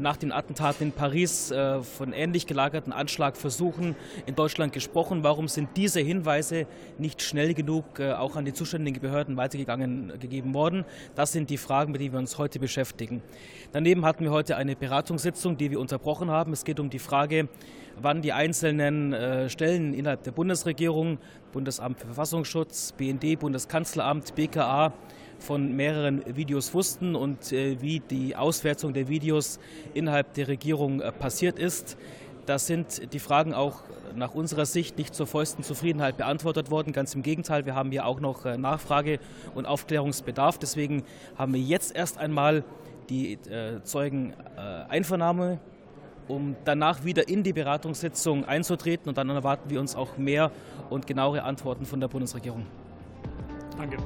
nach 0.00 0.16
den 0.16 0.32
Attentaten 0.32 0.88
in 0.88 0.92
Paris 0.92 1.50
äh, 1.50 1.82
von 1.82 2.12
ähnlich 2.12 2.46
gelagerten 2.46 2.92
Anschlagversuchen 2.92 3.96
in 4.26 4.34
Deutschland 4.34 4.72
gesprochen. 4.72 5.22
Warum 5.22 5.48
sind 5.48 5.70
diese 5.76 6.00
Hinweise 6.00 6.66
nicht 6.98 7.22
schnell 7.22 7.54
genug 7.54 7.98
äh, 7.98 8.12
auch 8.12 8.36
an 8.36 8.44
die 8.44 8.52
zuständigen 8.52 9.00
Behörden 9.00 9.36
weitergegangen 9.36 10.12
gegeben 10.18 10.54
worden? 10.54 10.84
Das 11.14 11.32
sind 11.32 11.50
die 11.50 11.56
Fragen, 11.56 11.92
mit 11.92 12.00
denen 12.00 12.12
wir 12.12 12.18
uns 12.18 12.38
heute 12.38 12.58
beschäftigen. 12.58 13.22
Daneben 13.72 14.04
hatten 14.04 14.24
wir 14.24 14.30
heute 14.30 14.56
eine 14.56 14.76
Beratungssitzung, 14.76 15.56
die 15.56 15.70
wir 15.70 15.80
unterbrochen 15.80 16.30
haben. 16.30 16.52
Es 16.52 16.64
geht 16.64 16.80
um 16.80 16.90
die 16.90 16.98
Frage, 16.98 17.48
wann 18.00 18.22
die 18.22 18.32
einzelnen 18.32 19.48
Stellen 19.50 19.92
innerhalb 19.92 20.22
der 20.22 20.30
Bundesregierung, 20.30 21.18
Bundesamt 21.52 21.98
für 21.98 22.06
Verfassungsschutz, 22.06 22.92
BND, 22.92 23.38
Bundeskanzleramt, 23.38 24.34
BKA, 24.34 24.92
von 25.38 25.74
mehreren 25.74 26.22
Videos 26.36 26.74
wussten 26.74 27.14
und 27.14 27.52
äh, 27.52 27.80
wie 27.80 28.00
die 28.00 28.36
Auswertung 28.36 28.92
der 28.92 29.08
Videos 29.08 29.58
innerhalb 29.94 30.34
der 30.34 30.48
Regierung 30.48 31.00
äh, 31.00 31.12
passiert 31.12 31.58
ist. 31.58 31.96
Da 32.46 32.58
sind 32.58 33.12
die 33.12 33.18
Fragen 33.18 33.52
auch 33.52 33.82
nach 34.14 34.34
unserer 34.34 34.64
Sicht 34.64 34.96
nicht 34.96 35.14
zur 35.14 35.26
vollsten 35.26 35.62
Zufriedenheit 35.62 36.16
beantwortet 36.16 36.70
worden. 36.70 36.92
Ganz 36.92 37.14
im 37.14 37.22
Gegenteil, 37.22 37.66
wir 37.66 37.74
haben 37.74 37.90
hier 37.90 38.06
auch 38.06 38.20
noch 38.20 38.46
äh, 38.46 38.56
Nachfrage 38.56 39.18
und 39.54 39.66
Aufklärungsbedarf. 39.66 40.58
Deswegen 40.58 41.04
haben 41.36 41.52
wir 41.52 41.60
jetzt 41.60 41.94
erst 41.94 42.18
einmal 42.18 42.64
die 43.10 43.38
Zeugeneinvernahme, 43.84 45.60
um 46.26 46.56
danach 46.66 47.04
wieder 47.04 47.26
in 47.26 47.42
die 47.42 47.54
Beratungssitzung 47.54 48.44
einzutreten. 48.44 49.08
Und 49.08 49.16
dann 49.16 49.30
erwarten 49.30 49.70
wir 49.70 49.80
uns 49.80 49.96
auch 49.96 50.18
mehr 50.18 50.50
und 50.90 51.06
genauere 51.06 51.42
Antworten 51.42 51.86
von 51.86 52.00
der 52.00 52.08
Bundesregierung. 52.08 52.66
Danke. 53.78 53.96